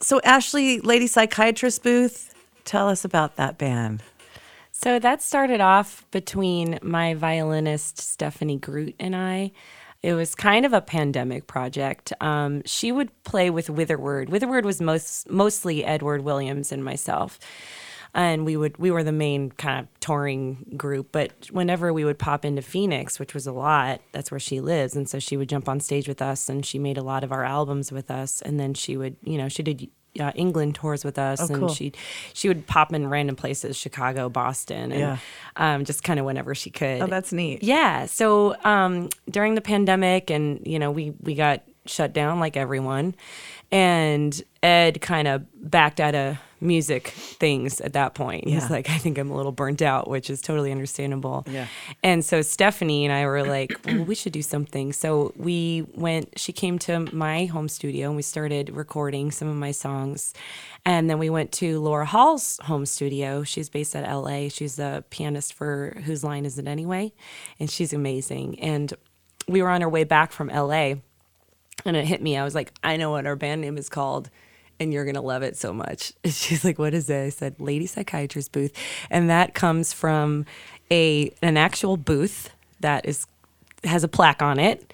So, 0.00 0.20
Ashley, 0.24 0.80
Lady 0.80 1.06
Psychiatrist 1.06 1.82
Booth, 1.82 2.34
tell 2.64 2.88
us 2.88 3.04
about 3.04 3.36
that 3.36 3.56
band. 3.56 4.02
So 4.72 4.98
that 4.98 5.22
started 5.22 5.60
off 5.62 6.04
between 6.10 6.78
my 6.82 7.14
violinist 7.14 7.98
Stephanie 7.98 8.58
Groot 8.58 8.94
and 9.00 9.16
I. 9.16 9.52
It 10.02 10.14
was 10.14 10.34
kind 10.34 10.64
of 10.64 10.72
a 10.72 10.80
pandemic 10.80 11.46
project. 11.46 12.12
Um, 12.20 12.62
she 12.64 12.92
would 12.92 13.10
play 13.24 13.50
with 13.50 13.68
Witherword. 13.68 14.28
Witherword 14.28 14.64
was 14.64 14.80
most 14.80 15.28
mostly 15.30 15.84
Edward 15.84 16.22
Williams 16.22 16.70
and 16.70 16.84
myself, 16.84 17.38
and 18.14 18.44
we 18.44 18.56
would 18.56 18.76
we 18.78 18.90
were 18.90 19.02
the 19.02 19.12
main 19.12 19.50
kind 19.52 19.80
of 19.80 20.00
touring 20.00 20.74
group. 20.76 21.08
But 21.12 21.48
whenever 21.50 21.92
we 21.92 22.04
would 22.04 22.18
pop 22.18 22.44
into 22.44 22.62
Phoenix, 22.62 23.18
which 23.18 23.34
was 23.34 23.46
a 23.46 23.52
lot, 23.52 24.00
that's 24.12 24.30
where 24.30 24.40
she 24.40 24.60
lives, 24.60 24.94
and 24.94 25.08
so 25.08 25.18
she 25.18 25.36
would 25.36 25.48
jump 25.48 25.68
on 25.68 25.80
stage 25.80 26.08
with 26.08 26.22
us, 26.22 26.48
and 26.48 26.64
she 26.64 26.78
made 26.78 26.98
a 26.98 27.02
lot 27.02 27.24
of 27.24 27.32
our 27.32 27.44
albums 27.44 27.90
with 27.90 28.10
us. 28.10 28.42
And 28.42 28.60
then 28.60 28.74
she 28.74 28.96
would, 28.96 29.16
you 29.22 29.38
know, 29.38 29.48
she 29.48 29.62
did 29.62 29.88
uh, 30.20 30.32
England 30.34 30.74
tours 30.74 31.04
with 31.04 31.18
us, 31.18 31.40
Oh, 31.40 31.46
and 31.52 31.56
cool. 31.60 31.68
she 31.68 31.92
she 32.32 32.48
would 32.48 32.66
pop 32.66 32.92
in 32.92 33.08
random 33.08 33.36
places, 33.36 33.76
Chicago, 33.76 34.28
Boston, 34.28 34.92
and 34.92 35.00
Yeah. 35.00 35.18
um, 35.56 35.84
just 35.84 36.02
kind 36.02 36.18
of 36.20 36.26
whenever 36.26 36.54
she 36.54 36.70
could. 36.70 37.02
Oh, 37.02 37.06
that's 37.06 37.32
neat. 37.32 37.62
Yeah. 37.62 38.06
So 38.06 38.56
um, 38.64 39.08
during 39.30 39.54
the 39.54 39.60
pandemic, 39.60 40.30
and 40.30 40.60
you 40.66 40.78
know, 40.78 40.90
we 40.90 41.12
we 41.22 41.34
got 41.34 41.62
shut 41.86 42.12
down 42.12 42.40
like 42.40 42.56
everyone, 42.56 43.14
and 43.70 44.42
Ed 44.62 45.00
kind 45.00 45.28
of 45.28 45.44
backed 45.70 46.00
out 46.00 46.14
of 46.14 46.38
music 46.60 47.08
things 47.08 47.80
at 47.80 47.92
that 47.92 48.14
point. 48.14 48.46
Yeah. 48.46 48.54
He's 48.54 48.70
like, 48.70 48.88
I 48.88 48.98
think 48.98 49.18
I'm 49.18 49.30
a 49.30 49.36
little 49.36 49.52
burnt 49.52 49.82
out, 49.82 50.08
which 50.08 50.30
is 50.30 50.40
totally 50.40 50.72
understandable. 50.72 51.44
Yeah. 51.46 51.66
And 52.02 52.24
so 52.24 52.42
Stephanie 52.42 53.04
and 53.04 53.12
I 53.12 53.26
were 53.26 53.44
like, 53.44 53.78
well, 53.84 54.04
we 54.04 54.14
should 54.14 54.32
do 54.32 54.42
something. 54.42 54.92
So 54.92 55.32
we 55.36 55.86
went, 55.94 56.38
she 56.38 56.52
came 56.52 56.78
to 56.80 57.00
my 57.14 57.46
home 57.46 57.68
studio 57.68 58.08
and 58.08 58.16
we 58.16 58.22
started 58.22 58.70
recording 58.70 59.30
some 59.30 59.48
of 59.48 59.56
my 59.56 59.70
songs. 59.70 60.32
And 60.84 61.10
then 61.10 61.18
we 61.18 61.30
went 61.30 61.52
to 61.52 61.80
Laura 61.80 62.06
Hall's 62.06 62.58
home 62.64 62.86
studio. 62.86 63.42
She's 63.42 63.68
based 63.68 63.94
at 63.94 64.10
LA. 64.10 64.48
She's 64.48 64.76
the 64.76 65.04
pianist 65.10 65.52
for 65.52 65.96
Whose 66.04 66.24
Line 66.24 66.46
Is 66.46 66.58
It 66.58 66.66
Anyway? 66.66 67.12
And 67.58 67.70
she's 67.70 67.92
amazing. 67.92 68.60
And 68.60 68.94
we 69.48 69.62
were 69.62 69.68
on 69.68 69.82
our 69.82 69.88
way 69.88 70.04
back 70.04 70.32
from 70.32 70.48
LA 70.48 70.94
and 71.86 71.96
it 71.96 72.04
hit 72.06 72.22
me. 72.22 72.36
I 72.36 72.44
was 72.44 72.54
like, 72.54 72.72
I 72.82 72.96
know 72.96 73.10
what 73.10 73.26
our 73.26 73.36
band 73.36 73.60
name 73.60 73.78
is 73.78 73.88
called, 73.88 74.30
and 74.78 74.92
you're 74.92 75.04
gonna 75.04 75.22
love 75.22 75.42
it 75.42 75.56
so 75.56 75.72
much. 75.72 76.12
And 76.24 76.32
she's 76.32 76.64
like, 76.64 76.78
What 76.78 76.94
is 76.94 77.08
it? 77.10 77.22
I 77.26 77.28
said, 77.30 77.60
Lady 77.60 77.86
Psychiatrist 77.86 78.52
Booth, 78.52 78.72
and 79.10 79.30
that 79.30 79.54
comes 79.54 79.92
from 79.92 80.44
a 80.90 81.32
an 81.42 81.56
actual 81.56 81.96
booth 81.96 82.50
that 82.80 83.06
is 83.06 83.26
has 83.84 84.04
a 84.04 84.08
plaque 84.08 84.42
on 84.42 84.58
it 84.58 84.92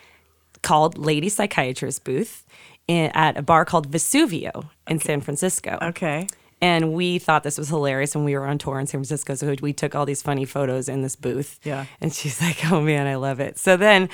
called 0.63 0.97
Lady 0.97 1.29
Psychiatrist 1.29 2.05
Booth 2.05 2.47
in, 2.87 3.11
at 3.15 3.37
a 3.37 3.43
bar 3.43 3.65
called 3.65 3.91
Vesuvio 3.91 4.71
in 4.87 4.99
San 4.99 5.21
Francisco. 5.21 5.79
Okay. 5.83 6.27
And 6.63 6.93
we 6.93 7.19
thought 7.19 7.43
this 7.43 7.59
was 7.59 7.69
hilarious 7.69 8.15
when 8.15 8.25
we 8.25 8.37
were 8.37 8.47
on 8.47 8.57
tour 8.57 8.79
in 8.79 8.87
San 8.87 9.01
Francisco. 9.01 9.35
So 9.35 9.53
we 9.61 9.73
took 9.73 9.97
all 9.97 10.07
these 10.07 10.23
funny 10.23 10.45
photos 10.45 10.89
in 10.89 11.03
this 11.03 11.17
booth. 11.17 11.59
Yeah. 11.65 11.87
And 12.01 12.15
she's 12.15 12.41
like, 12.41 12.71
"Oh 12.71 12.81
man, 12.81 13.09
I 13.09 13.17
love 13.17 13.41
it." 13.41 13.59
So 13.59 13.77
then, 13.77 14.09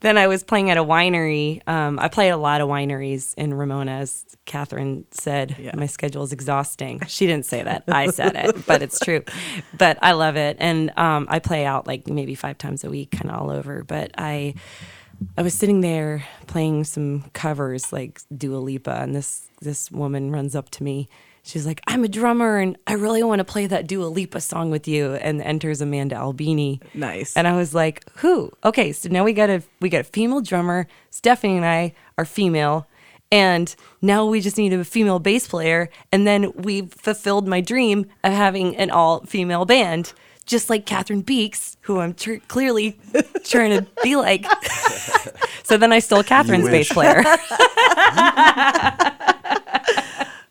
then 0.00 0.16
I 0.16 0.26
was 0.26 0.42
playing 0.42 0.70
at 0.70 0.78
a 0.78 0.82
winery. 0.82 1.60
Um, 1.68 1.98
I 1.98 2.08
play 2.08 2.30
at 2.30 2.34
a 2.34 2.38
lot 2.38 2.62
of 2.62 2.68
wineries 2.68 3.34
in 3.34 3.52
Ramona, 3.52 3.92
as 3.92 4.24
Cathryn 4.46 5.04
said. 5.10 5.56
Yeah. 5.58 5.76
My 5.76 5.84
schedule 5.84 6.22
is 6.22 6.32
exhausting. 6.32 7.02
She 7.06 7.26
didn't 7.26 7.44
say 7.44 7.62
that. 7.62 7.84
I 7.86 8.06
said 8.06 8.34
it, 8.34 8.66
but 8.66 8.80
it's 8.80 8.98
true. 8.98 9.22
But 9.76 9.98
I 10.00 10.12
love 10.12 10.36
it, 10.36 10.56
and 10.58 10.96
um, 10.98 11.26
I 11.28 11.38
play 11.38 11.66
out 11.66 11.86
like 11.86 12.08
maybe 12.08 12.34
five 12.34 12.56
times 12.56 12.82
a 12.82 12.88
week, 12.88 13.10
kind 13.10 13.30
of 13.30 13.38
all 13.38 13.50
over. 13.50 13.84
But 13.84 14.12
I. 14.16 14.54
I 15.36 15.42
was 15.42 15.52
sitting 15.52 15.82
there 15.82 16.24
playing 16.46 16.84
some 16.84 17.24
covers 17.34 17.92
like 17.92 18.22
Dua 18.34 18.56
Lipa, 18.56 19.02
and 19.02 19.14
this 19.14 19.48
this 19.60 19.90
woman 19.90 20.30
runs 20.32 20.54
up 20.54 20.70
to 20.70 20.82
me. 20.82 21.10
She's 21.50 21.66
like, 21.66 21.80
"I'm 21.88 22.04
a 22.04 22.08
drummer, 22.08 22.58
and 22.58 22.78
I 22.86 22.92
really 22.92 23.24
want 23.24 23.40
to 23.40 23.44
play 23.44 23.66
that 23.66 23.88
Dua 23.88 24.06
Lipa 24.06 24.40
song 24.40 24.70
with 24.70 24.86
you." 24.86 25.14
And 25.14 25.42
enters 25.42 25.80
Amanda 25.80 26.14
Albini. 26.14 26.80
Nice. 26.94 27.36
And 27.36 27.48
I 27.48 27.56
was 27.56 27.74
like, 27.74 28.04
"Who? 28.18 28.52
Okay, 28.64 28.92
so 28.92 29.08
now 29.08 29.24
we 29.24 29.32
got 29.32 29.50
a 29.50 29.62
we 29.80 29.88
got 29.88 30.02
a 30.02 30.04
female 30.04 30.40
drummer. 30.40 30.86
Stephanie 31.10 31.56
and 31.56 31.66
I 31.66 31.94
are 32.16 32.24
female." 32.24 32.86
And 33.32 33.74
now 34.02 34.26
we 34.26 34.40
just 34.40 34.58
need 34.58 34.72
a 34.72 34.84
female 34.84 35.18
bass 35.18 35.46
player. 35.46 35.88
And 36.12 36.26
then 36.26 36.52
we 36.54 36.82
fulfilled 36.86 37.46
my 37.46 37.60
dream 37.60 38.06
of 38.24 38.32
having 38.32 38.76
an 38.76 38.90
all 38.90 39.20
female 39.24 39.64
band, 39.64 40.12
just 40.46 40.68
like 40.68 40.84
Cathryn 40.84 41.24
Beeks, 41.24 41.76
who 41.82 42.00
I'm 42.00 42.14
tr- 42.14 42.42
clearly 42.48 42.98
trying 43.44 43.78
to 43.78 43.86
be 44.02 44.16
like. 44.16 44.46
so 45.62 45.76
then 45.76 45.92
I 45.92 46.00
stole 46.00 46.24
Cathryn's 46.24 46.68
bass 46.68 46.92
player. 46.92 47.22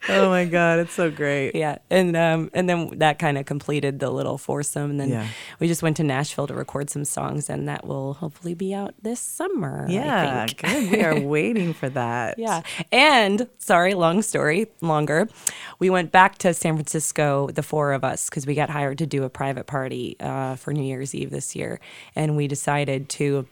oh 0.10 0.30
my 0.30 0.46
god, 0.46 0.80
it's 0.80 0.94
so 0.94 1.10
great. 1.12 1.56
yeah. 1.56 1.78
And 1.90 2.16
um, 2.18 2.50
and 2.54 2.68
then 2.70 2.98
that 3.00 3.20
kind 3.20 3.38
of 3.38 3.46
completed 3.46 4.00
the 4.00 4.10
little 4.10 4.38
foursome. 4.38 4.92
And 4.92 5.00
then 5.00 5.10
Yeah. 5.10 5.28
we 5.60 5.68
just 5.68 5.82
went 5.84 5.98
to 5.98 6.04
Nashville 6.04 6.48
to 6.48 6.54
record 6.54 6.90
some 6.90 7.06
songs, 7.06 7.50
and 7.50 7.68
that 7.68 7.86
will 7.86 8.16
hopefully 8.16 8.54
be 8.54 8.74
out 8.74 8.94
this 9.02 9.20
summer. 9.20 9.86
I 9.88 9.92
Yeah, 9.92 10.46
think. 10.46 10.62
good. 10.62 10.92
We 10.92 11.04
are 11.04 11.20
waiting 11.36 11.74
for 11.74 11.90
that. 11.90 12.38
Yeah. 12.40 12.62
And 12.92 13.48
sorry, 13.58 13.94
long 13.94 14.22
story, 14.22 14.68
longer. 14.82 15.28
We 15.80 15.90
went 15.90 16.12
back 16.12 16.38
to 16.40 16.54
San 16.54 16.76
Francisco, 16.76 17.50
the 17.52 17.64
four 17.64 17.94
of 17.94 18.04
us, 18.04 18.30
because 18.30 18.46
we 18.46 18.56
got 18.56 18.70
hired 18.70 18.98
to 19.00 19.06
do 19.06 19.24
a 19.24 19.30
private 19.30 19.68
party 19.68 20.16
uh, 20.20 20.56
for 20.56 20.74
New 20.74 20.84
Year's 20.84 21.14
Eve 21.16 21.30
this 21.30 21.56
year. 21.56 21.80
And 22.16 22.36
we 22.36 22.48
decided 22.48 23.10
to 23.10 23.48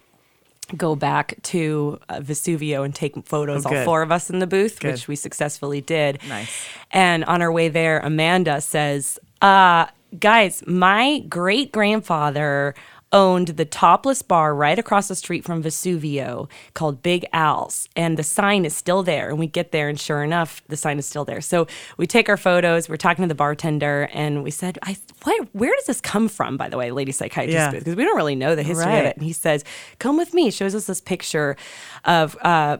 go 0.75 0.95
back 0.95 1.36
to 1.43 1.99
uh, 2.10 2.15
Vesuvio 2.15 2.84
and 2.84 2.93
take 2.93 3.15
photos, 3.25 3.65
Oh, 3.65 3.75
all 3.75 3.84
four 3.86 4.01
of 4.01 4.12
us 4.12 4.30
in 4.30 4.39
the 4.39 4.47
booth, 4.47 4.80
Good. 4.80 4.91
which 4.93 5.08
we 5.08 5.15
successfully 5.15 5.82
did. 5.82 6.19
Nice. 6.27 6.67
And 6.91 7.23
on 7.25 7.41
our 7.41 7.51
way 7.51 7.69
there, 7.69 7.99
Amanda 7.99 8.60
says, 8.62 9.19
uh, 9.41 9.86
guys, 10.19 10.63
my 10.67 11.19
great 11.30 11.71
grandfather 11.71 12.75
owned 13.13 13.48
the 13.50 13.63
topless 13.65 14.22
bar 14.22 14.54
right 14.54 14.78
across 14.78 15.08
the 15.08 15.15
street 15.15 15.46
from 15.46 15.63
Vesuvio 15.63 16.50
called 16.74 17.02
Big 17.02 17.26
Al's. 17.32 17.88
And 17.96 18.17
the 18.17 18.24
sign 18.24 18.65
is 18.65 18.76
still 18.76 19.02
there. 19.02 19.30
And 19.30 19.39
we 19.39 19.48
get 19.48 19.72
there, 19.72 19.88
and 19.88 20.00
sure 20.00 20.24
enough, 20.24 20.62
the 20.67 20.76
sign 20.76 21.00
is 21.00 21.06
still 21.06 21.24
there. 21.24 21.39
So 21.39 21.67
we 21.98 22.06
take 22.06 22.28
our 22.28 22.36
photos, 22.38 22.89
we're 22.89 22.98
talking 22.98 23.24
to 23.24 23.28
the 23.30 23.36
bartender, 23.36 24.10
and 24.13 24.43
we 24.43 24.52
said, 24.52 24.78
I, 24.84 24.98
why, 25.24 25.39
Where 25.54 25.74
does 25.76 25.86
this 25.86 26.02
come 26.02 26.28
from, 26.28 26.58
by 26.58 26.67
the 26.70 26.78
way, 26.78 26.91
Lady 26.91 27.12
Psychiatrist 27.13 27.54
Yeah. 27.56 27.72
Because 27.72 27.96
we 27.96 28.04
don't 28.04 28.17
really 28.17 28.36
know 28.36 28.56
the 28.56 28.63
history 28.63 28.86
Right. 28.86 29.00
of 29.00 29.06
it. 29.06 29.15
And 29.17 29.24
he 29.26 29.34
says, 29.34 29.63
Come 30.00 30.17
with 30.17 30.34
me. 30.34 30.52
Shows 30.52 30.76
us 30.76 30.86
this 30.86 31.00
picture 31.02 31.56
of 32.04 32.36
uh, 32.41 32.78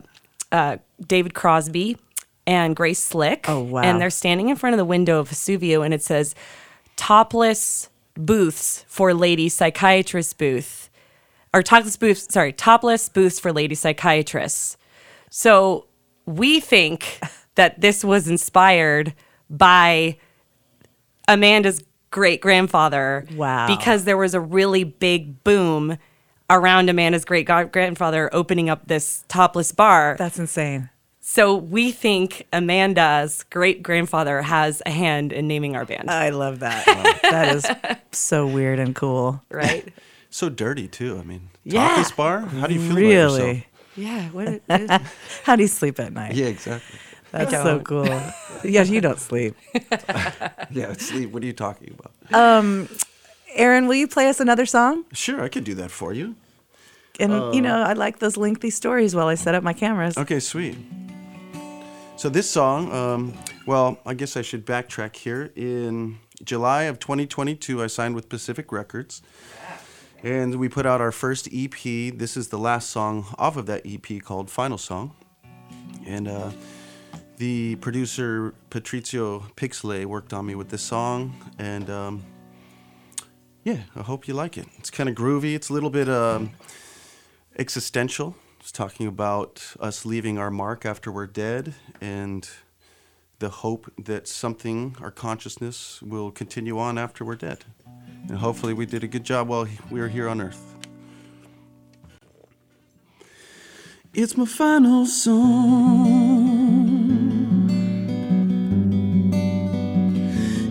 uh, 0.52 0.78
David 1.06 1.34
Crosby 1.36 1.98
and 2.46 2.76
Grace 2.76 3.02
Slick. 3.02 3.46
Oh, 3.48 3.62
wow. 3.62 3.82
And 3.82 4.00
they're 4.02 4.10
standing 4.10 4.50
in 4.50 4.56
front 4.58 4.74
of 4.74 4.78
the 4.78 4.86
window 4.86 5.20
of 5.20 5.30
Vesuvio, 5.30 5.84
and 5.86 5.94
it 5.94 6.02
says, 6.04 6.36
topless 6.98 7.90
booths 8.18 8.86
for 8.88 9.14
lady 9.14 9.50
psychiatrist 9.50 10.38
booth. 10.38 10.90
Or 11.54 11.64
topless 11.64 11.98
booths, 11.98 12.28
sorry, 12.32 12.54
topless 12.54 13.10
booths 13.10 13.40
for 13.40 13.54
lady 13.54 13.76
psychiatrists. 13.76 14.78
So 15.30 15.88
we 16.26 16.60
think 16.60 17.20
that 17.56 17.80
this 17.82 18.04
was 18.04 18.28
inspired 18.28 19.14
by 19.50 20.18
Amanda's 21.28 21.84
great 22.12 22.42
grandfather. 22.42 23.26
Wow. 23.36 23.68
Because 23.68 24.04
there 24.04 24.18
was 24.18 24.34
a 24.34 24.40
really 24.40 24.84
big 24.84 25.44
boom 25.44 25.98
around 26.50 26.90
Amanda's 26.90 27.26
great 27.26 27.46
grandfather 27.46 28.30
opening 28.34 28.70
up 28.70 28.88
this 28.88 29.24
topless 29.28 29.72
bar. 29.72 30.16
That's 30.18 30.40
insane. 30.40 30.90
So 31.38 31.56
we 31.56 31.91
think 31.91 32.47
Amanda's 32.52 33.43
great 33.52 33.84
grandfather 33.84 34.41
has 34.41 34.82
a 34.88 34.89
hand 34.89 35.32
in 35.32 35.47
naming 35.47 35.76
our 35.76 35.86
band, 35.86 36.10
I 36.10 36.30
love 36.30 36.62
that. 36.62 36.84
that 37.21 37.56
is 37.56 37.65
so 38.12 38.47
weird 38.47 38.80
and 38.80 38.95
cool. 38.95 39.39
right? 39.52 39.88
So 40.32 40.50
dirty 40.50 40.88
too. 40.88 41.19
I 41.19 41.21
mean, 41.21 41.50
Yeah. 41.63 41.89
topless 41.89 42.12
bar. 42.12 42.39
How 42.39 42.65
do 42.65 42.73
you 42.73 42.80
feel 42.80 42.91
about 42.97 43.02
yourself? 43.04 43.38
Really? 43.39 43.67
yeah. 43.95 44.30
What 44.30 44.47
it 44.47 44.63
is. 44.71 44.89
How 45.43 45.56
do 45.56 45.62
you 45.62 45.67
sleep 45.67 46.00
at 46.00 46.12
night? 46.12 46.34
Yeah, 46.34 46.47
exactly. 46.47 46.97
That's 47.32 47.52
so 47.52 47.82
cool. 47.82 48.08
yeah, 48.63 48.82
you 48.82 49.00
don't 49.00 49.19
sleep. 49.19 49.54
Yeah, 50.71 50.93
sleep. 50.93 51.30
What 51.32 51.43
are 51.43 51.45
you 51.45 51.54
talking 51.54 51.93
about? 52.00 52.34
Um, 52.34 52.89
Aaron, 53.54 53.86
will 53.88 53.93
you 53.93 54.08
play 54.08 54.28
us 54.28 54.39
another 54.39 54.65
song? 54.65 55.06
Sure, 55.13 55.39
I 55.43 55.50
could 55.50 55.65
do 55.65 55.76
that 55.76 55.91
for 55.91 56.13
you. 56.13 56.34
And 57.19 57.54
you 57.54 57.62
know, 57.62 57.84
I 57.84 57.93
like 57.93 58.17
those 58.17 58.38
lengthy 58.38 58.71
stories 58.71 59.13
while 59.15 59.28
I 59.28 59.36
set 59.36 59.54
up 59.54 59.62
my 59.62 59.73
cameras. 59.73 60.17
Okay, 60.17 60.39
sweet. 60.39 60.76
So 62.18 62.30
this 62.30 62.50
song, 62.50 62.92
um, 62.92 63.38
well, 63.68 64.00
I 64.04 64.16
guess 64.16 64.36
I 64.36 64.42
should 64.42 64.66
backtrack 64.66 65.16
here. 65.16 65.52
In 65.56 66.18
July 66.44 66.84
of 66.84 66.98
2022, 66.98 67.84
I 67.84 67.86
signed 67.86 68.16
with 68.16 68.28
Pacific 68.28 68.72
Records, 68.72 69.22
and 70.24 70.56
we 70.56 70.68
put 70.68 70.88
out 70.88 71.00
our 71.00 71.12
first 71.12 71.48
EP. 71.54 71.80
This 71.80 72.36
is 72.36 72.48
the 72.48 72.58
last 72.58 72.90
song 72.90 73.28
off 73.38 73.56
of 73.56 73.68
that 73.68 73.84
EP 73.86 74.20
called 74.24 74.50
Final 74.50 74.80
Song, 74.80 75.16
and 76.08 76.28
uh, 76.28 76.50
the 77.38 77.76
producer 77.76 78.56
Patrizio 78.72 79.44
Pixley 79.54 80.04
worked 80.04 80.34
on 80.34 80.48
me 80.48 80.56
with 80.56 80.70
this 80.70 80.82
song, 80.82 81.36
and 81.60 81.88
um, 81.88 82.24
yeah, 83.64 83.82
I 83.96 84.02
hope 84.02 84.28
you 84.28 84.34
like 84.34 84.58
it. 84.58 84.66
It's 84.80 84.90
kind 84.90 85.08
of 85.08 85.14
groovy. 85.14 85.54
It's 85.54 85.70
a 85.70 85.74
little 85.74 85.92
bit. 85.92 86.10
Um, 86.10 86.50
existential. 87.58 88.36
Talking 88.74 89.08
about 89.08 89.74
us 89.80 90.06
leaving 90.06 90.38
our 90.38 90.52
mark 90.52 90.86
after 90.86 91.12
we're 91.12 91.26
dead 91.26 91.74
and 92.00 92.48
the 93.40 93.50
hope 93.50 93.92
that 93.98 94.28
something, 94.28 94.96
our 95.02 95.10
consciousness, 95.10 96.00
will 96.02 96.30
continue 96.30 96.78
on 96.78 96.98
after 97.00 97.26
we're 97.26 97.36
dead. 97.36 97.66
And 98.28 98.38
hopefully, 98.38 98.74
we 98.74 98.86
did 98.86 99.04
a 99.04 99.08
good 99.08 99.24
job 99.24 99.48
while 99.48 99.68
we 99.90 100.00
were 100.00 100.10
here 100.10 100.30
on 100.30 100.42
Earth. 100.42 100.76
It's 104.14 104.38
my 104.38 104.46
final 104.46 105.06
song. 105.08 105.38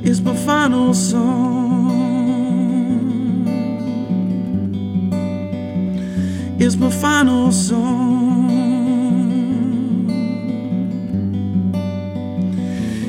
It's 0.04 0.20
my 0.20 0.36
final 0.36 0.94
song. 0.94 1.65
Is 6.58 6.76
my 6.76 6.90
final 6.90 7.52
song. 7.52 8.50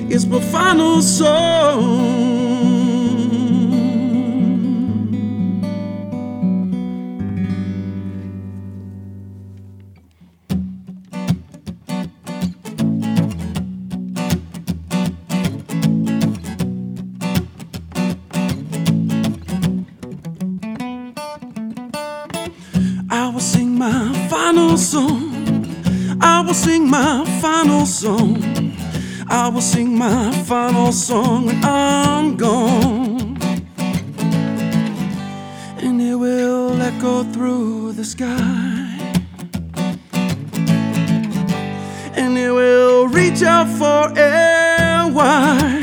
It's 0.10 0.26
my 0.26 0.40
final 0.40 1.02
song. 1.02 2.67
Will 26.48 26.54
sing 26.54 26.90
my 26.90 27.26
final 27.42 27.86
song. 27.86 28.42
I 29.28 29.50
will 29.50 29.60
sing 29.60 29.98
my 29.98 30.32
final 30.46 30.94
song 30.94 31.48
when 31.48 31.62
I'm 31.62 32.38
gone. 32.38 33.38
And 35.84 36.02
it 36.02 36.16
will 36.16 36.82
echo 36.82 37.24
through 37.34 37.92
the 37.94 38.06
sky. 38.06 38.98
And 42.16 42.38
it 42.38 42.52
will 42.52 43.10
reach 43.10 43.44
out 43.44 43.68
for 43.68 44.14
wide. 45.14 45.77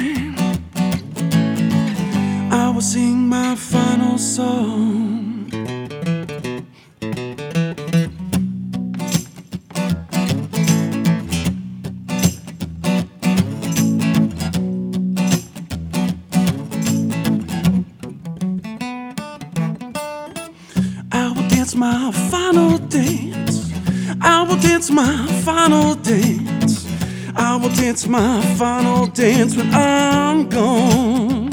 I 28.05 28.07
will 28.07 28.12
dance 28.12 28.37
my 28.37 28.57
final 28.57 29.07
dance 29.07 29.57
when 29.57 29.73
I'm 29.73 30.49
gone. 30.49 31.53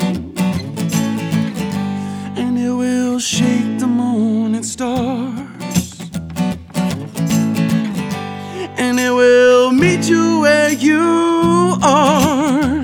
And 2.35 2.57
it 2.57 2.71
will 2.71 3.19
shake 3.19 3.79
the 3.79 3.87
morning 3.87 4.63
stars. 4.63 6.01
And 8.77 8.99
it 8.99 9.11
will 9.11 9.71
meet 9.71 10.09
you 10.09 10.41
where 10.41 10.71
you 10.73 11.77
are. 11.83 12.83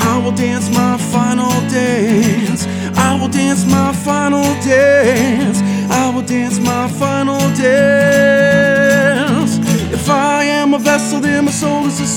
I 0.00 0.20
will 0.24 0.32
dance 0.32 0.70
my 0.70 0.98
final 0.98 1.52
dance. 1.70 2.66
I 2.96 3.16
will 3.20 3.28
dance 3.28 3.64
my 3.66 3.92
final 3.92 4.42
dance. 4.64 5.60
I 5.90 6.10
will 6.12 6.26
dance 6.26 6.58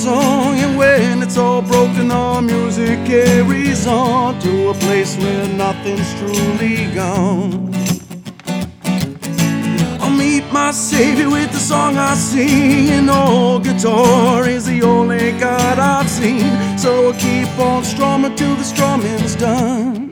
song. 0.08 0.56
And 0.64 0.78
when 0.78 1.22
it's 1.22 1.38
all 1.38 1.62
broken, 1.62 2.12
all 2.12 2.42
music 2.42 2.98
carries 3.06 3.86
on 3.88 4.40
to 4.40 4.70
a 4.70 4.74
place 4.86 5.18
where 5.18 5.48
nothing's 5.66 6.10
truly 6.20 6.78
gone. 6.96 7.74
I'll 10.02 10.18
meet 10.26 10.46
my 10.52 10.72
Savior 10.72 11.30
with 11.30 11.52
the 11.52 11.64
song 11.72 11.98
I 11.98 12.16
sing, 12.16 12.90
and 12.98 13.10
old 13.10 13.64
guitar 13.66 14.48
is 14.48 14.66
the 14.66 14.82
only 14.84 15.32
God 15.34 15.78
I've 15.78 16.10
seen. 16.10 16.52
So 16.78 16.90
I'll 17.08 17.20
keep 17.28 17.52
on 17.60 17.84
strumming 17.84 18.36
till 18.36 18.56
the 18.56 18.64
strumming's 18.64 19.36
done. 19.36 20.07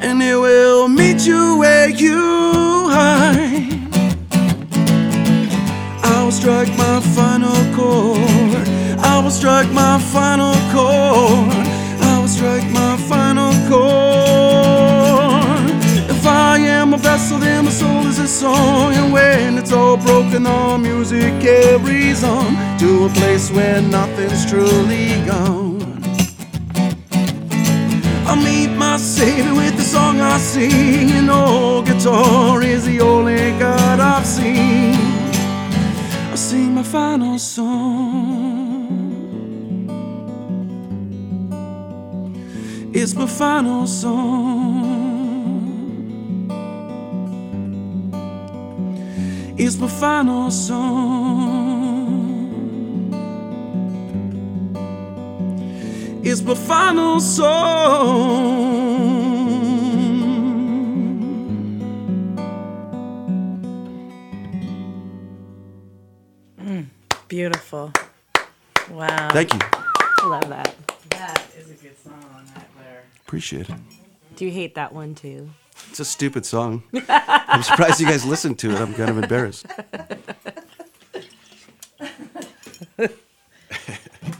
And 0.00 0.22
it 0.22 0.36
will 0.36 0.86
meet 0.86 1.26
you 1.26 1.58
where 1.58 1.88
you 1.88 2.88
hide. 2.88 3.72
I 6.04 6.22
will 6.22 6.30
strike 6.30 6.68
my 6.78 7.00
final 7.00 7.56
chord. 7.74 8.68
I 8.98 9.20
will 9.24 9.32
strike 9.32 9.72
my 9.72 9.98
final 9.98 10.54
chord. 10.70 11.66
I 12.00 12.18
will 12.20 12.28
strike 12.28 12.70
my 12.70 12.96
final 13.08 13.52
chord. 13.68 15.02
If 16.08 16.24
I 16.24 16.58
am 16.58 16.94
a 16.94 16.96
vessel, 16.96 17.42
song. 18.42 18.92
And 18.94 19.12
when 19.12 19.56
it's 19.56 19.72
all 19.72 19.96
broken, 19.96 20.46
all 20.46 20.76
music 20.76 21.30
carries 21.40 22.24
on 22.24 22.48
to 22.80 23.04
a 23.06 23.10
place 23.20 23.50
where 23.52 23.80
nothing's 23.80 24.44
truly 24.50 25.08
gone. 25.30 26.02
I'll 28.26 28.42
meet 28.50 28.70
my 28.84 28.96
Savior 28.96 29.54
with 29.54 29.76
the 29.76 29.86
song 29.94 30.20
I 30.20 30.38
sing. 30.38 31.10
And 31.18 31.30
old 31.30 31.86
guitar 31.86 32.62
is 32.62 32.84
the 32.84 33.00
only 33.00 33.52
God 33.58 34.00
I've 34.00 34.26
seen. 34.26 34.96
I'll 36.30 36.42
sing 36.50 36.74
my 36.74 36.82
final 36.82 37.38
song. 37.38 38.00
It's 42.92 43.14
my 43.14 43.26
final 43.26 43.86
song. 43.86 44.81
It's 49.64 49.78
my 49.78 49.86
final 49.86 50.50
song. 50.50 51.12
It's 56.24 56.42
my 56.42 56.54
final 56.56 57.20
song. 57.20 57.46
Mm, 66.60 66.86
beautiful. 67.28 67.92
Wow. 68.90 69.28
Thank 69.30 69.54
you. 69.54 69.60
I 69.62 70.26
love 70.26 70.48
that. 70.48 70.74
That 71.10 71.40
is 71.56 71.70
a 71.70 71.74
good 71.74 71.96
song 72.02 72.20
right 72.56 72.66
there. 72.80 73.04
Appreciate 73.24 73.70
it. 73.70 73.76
Do 74.34 74.44
you 74.44 74.50
hate 74.50 74.74
that 74.74 74.92
one 74.92 75.14
too? 75.14 75.50
It's 75.90 76.00
a 76.00 76.04
stupid 76.04 76.46
song. 76.46 76.82
I'm 77.08 77.62
surprised 77.62 78.00
you 78.00 78.06
guys 78.06 78.24
listened 78.24 78.58
to 78.60 78.70
it. 78.70 78.80
I'm 78.80 78.94
kind 78.94 79.10
of 79.10 79.18
embarrassed. 79.18 79.66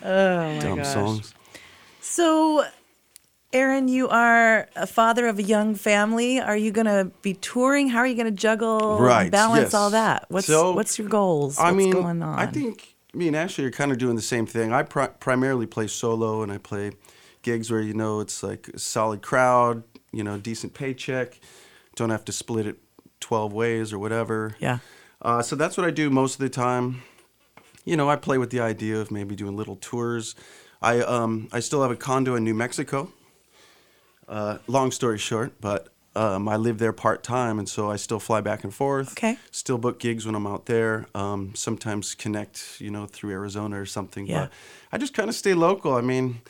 Oh 0.05 0.55
my 0.55 0.59
Dumb 0.61 0.79
gosh. 0.79 0.93
songs. 0.93 1.35
So, 2.01 2.65
Aaron, 3.53 3.89
you 3.89 4.09
are 4.09 4.69
a 4.77 4.87
father 4.87 5.27
of 5.29 5.39
a 5.39 5.43
young 5.43 5.75
family. 5.75 6.41
Are 6.41 6.57
you 6.57 6.71
going 6.71 6.87
to 6.87 7.11
be 7.23 7.35
touring? 7.35 7.89
How 7.89 7.99
are 8.01 8.07
you 8.07 8.15
going 8.15 8.27
to 8.27 8.31
juggle, 8.33 8.99
Right, 8.99 9.31
balance 9.31 9.67
yes. 9.67 9.75
all 9.75 9.91
that? 9.91 10.27
What's 10.29 10.47
So, 10.47 10.73
what's 10.73 10.99
your 10.99 11.09
goals? 11.09 11.59
I 11.59 11.65
what's 11.67 11.77
mean, 11.77 11.93
going 11.93 12.23
on? 12.23 12.39
I 12.39 12.47
think 12.47 12.97
me 13.15 13.29
and 13.29 13.37
Ashley 13.37 13.65
are 13.65 13.71
kind 13.71 13.93
of 13.93 13.99
doing 13.99 14.17
the 14.17 14.23
same 14.23 14.47
thing. 14.47 14.73
I 14.73 14.83
pri- 14.83 15.09
primarily 15.09 15.67
play 15.67 15.87
solo, 15.87 16.43
and 16.43 16.51
I 16.51 16.59
play 16.59 16.93
gigs 17.43 17.71
where 17.71 17.81
you 17.81 17.95
know 17.95 18.21
it's 18.21 18.43
like 18.43 18.69
a 18.69 18.79
solid 18.79 19.23
crowd, 19.23 19.83
you 20.13 20.23
know, 20.23 20.39
decent 20.39 20.75
paycheck. 20.75 21.41
Don't 21.97 22.11
have 22.11 22.25
to 22.27 22.33
split 22.33 22.67
it 22.67 22.79
twelve 23.21 23.53
ways 23.53 23.93
or 23.93 23.99
whatever. 23.99 24.57
Yeah. 24.59 24.79
Uh, 25.21 25.43
so 25.43 25.57
that's 25.57 25.77
what 25.77 25.87
I 25.87 25.91
do 25.91 26.11
most 26.11 26.35
of 26.35 26.41
the 26.41 26.49
time. 26.49 27.03
You 27.85 27.97
know, 27.97 28.09
I 28.09 28.17
play 28.17 28.39
with 28.39 28.51
the 28.51 28.61
idea 28.61 29.01
of 29.01 29.11
maybe 29.11 29.35
doing 29.35 29.57
little 29.57 29.77
tours. 29.77 30.35
I 30.81 31.01
um, 31.01 31.49
I 31.53 31.61
still 31.61 31.83
have 31.83 31.91
a 31.91 31.97
condo 31.97 32.35
in 32.35 32.45
New 32.45 32.55
Mexico. 32.55 33.13
Uh, 34.29 34.59
long 34.67 34.91
story 34.91 35.19
short, 35.19 35.61
but 35.61 35.89
um, 36.15 36.49
I 36.49 36.57
live 36.57 36.79
there 36.79 36.93
part 36.93 37.23
time, 37.23 37.59
and 37.59 37.69
so 37.69 37.91
I 37.91 37.97
still 37.97 38.21
fly 38.21 38.41
back 38.41 38.65
and 38.65 38.73
forth. 38.75 39.13
Okay. 39.13 39.37
Still 39.51 39.79
book 39.79 39.99
gigs 39.99 40.27
when 40.27 40.35
I'm 40.35 40.47
out 40.47 40.67
there. 40.67 41.07
Um, 41.15 41.55
sometimes 41.55 42.15
connect, 42.15 42.81
you 42.81 42.91
know, 42.91 43.07
through 43.07 43.33
Arizona 43.33 43.81
or 43.81 43.87
something. 43.87 44.27
Yeah. 44.27 44.41
But 44.41 44.53
I 44.93 44.99
just 44.99 45.15
kind 45.15 45.29
of 45.29 45.35
stay 45.35 45.55
local. 45.55 45.95
I 45.95 46.01
mean, 46.01 46.41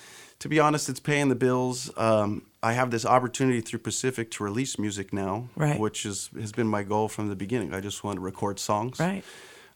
to 0.42 0.48
be 0.48 0.58
honest, 0.58 0.88
it's 0.88 0.98
paying 1.00 1.28
the 1.28 1.36
bills. 1.36 1.88
Um, 1.96 2.42
I 2.64 2.72
have 2.72 2.90
this 2.90 3.06
opportunity 3.06 3.60
through 3.60 3.78
Pacific 3.78 4.30
to 4.32 4.42
release 4.44 4.76
music 4.76 5.12
now, 5.12 5.48
Right. 5.54 5.78
which 5.78 6.04
is 6.04 6.30
has 6.38 6.50
been 6.50 6.66
my 6.66 6.82
goal 6.82 7.06
from 7.08 7.28
the 7.28 7.36
beginning. 7.36 7.72
I 7.72 7.80
just 7.80 8.02
want 8.02 8.16
to 8.16 8.20
record 8.20 8.58
songs. 8.58 8.98
Right. 8.98 9.22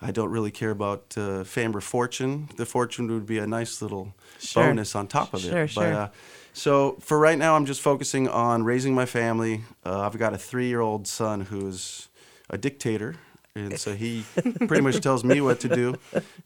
I 0.02 0.10
don't 0.10 0.30
really 0.30 0.50
care 0.50 0.72
about 0.72 1.14
uh, 1.16 1.44
fame 1.44 1.74
or 1.76 1.80
fortune. 1.80 2.48
The 2.56 2.66
fortune 2.66 3.06
would 3.12 3.26
be 3.26 3.38
a 3.38 3.46
nice 3.46 3.80
little 3.80 4.12
Sure. 4.40 4.64
bonus 4.66 4.94
on 4.96 5.06
top 5.06 5.32
of 5.34 5.40
Sure, 5.40 5.62
it. 5.62 5.68
sure. 5.70 5.82
But, 5.84 5.92
uh, 5.94 6.08
so 6.52 6.96
for 7.00 7.16
right 7.18 7.38
now, 7.38 7.54
I'm 7.54 7.64
just 7.64 7.80
focusing 7.80 8.28
on 8.28 8.64
raising 8.64 8.92
my 8.94 9.06
family. 9.06 9.62
Uh, 9.84 10.00
I've 10.00 10.18
got 10.18 10.34
a 10.34 10.38
three-year-old 10.38 11.06
son 11.06 11.42
who's 11.42 12.08
a 12.50 12.58
dictator, 12.58 13.14
and 13.56 13.78
so 13.80 13.94
he 13.94 14.24
pretty 14.68 14.82
much 14.82 15.00
tells 15.00 15.24
me 15.24 15.40
what 15.40 15.58
to 15.60 15.68
do, 15.68 15.94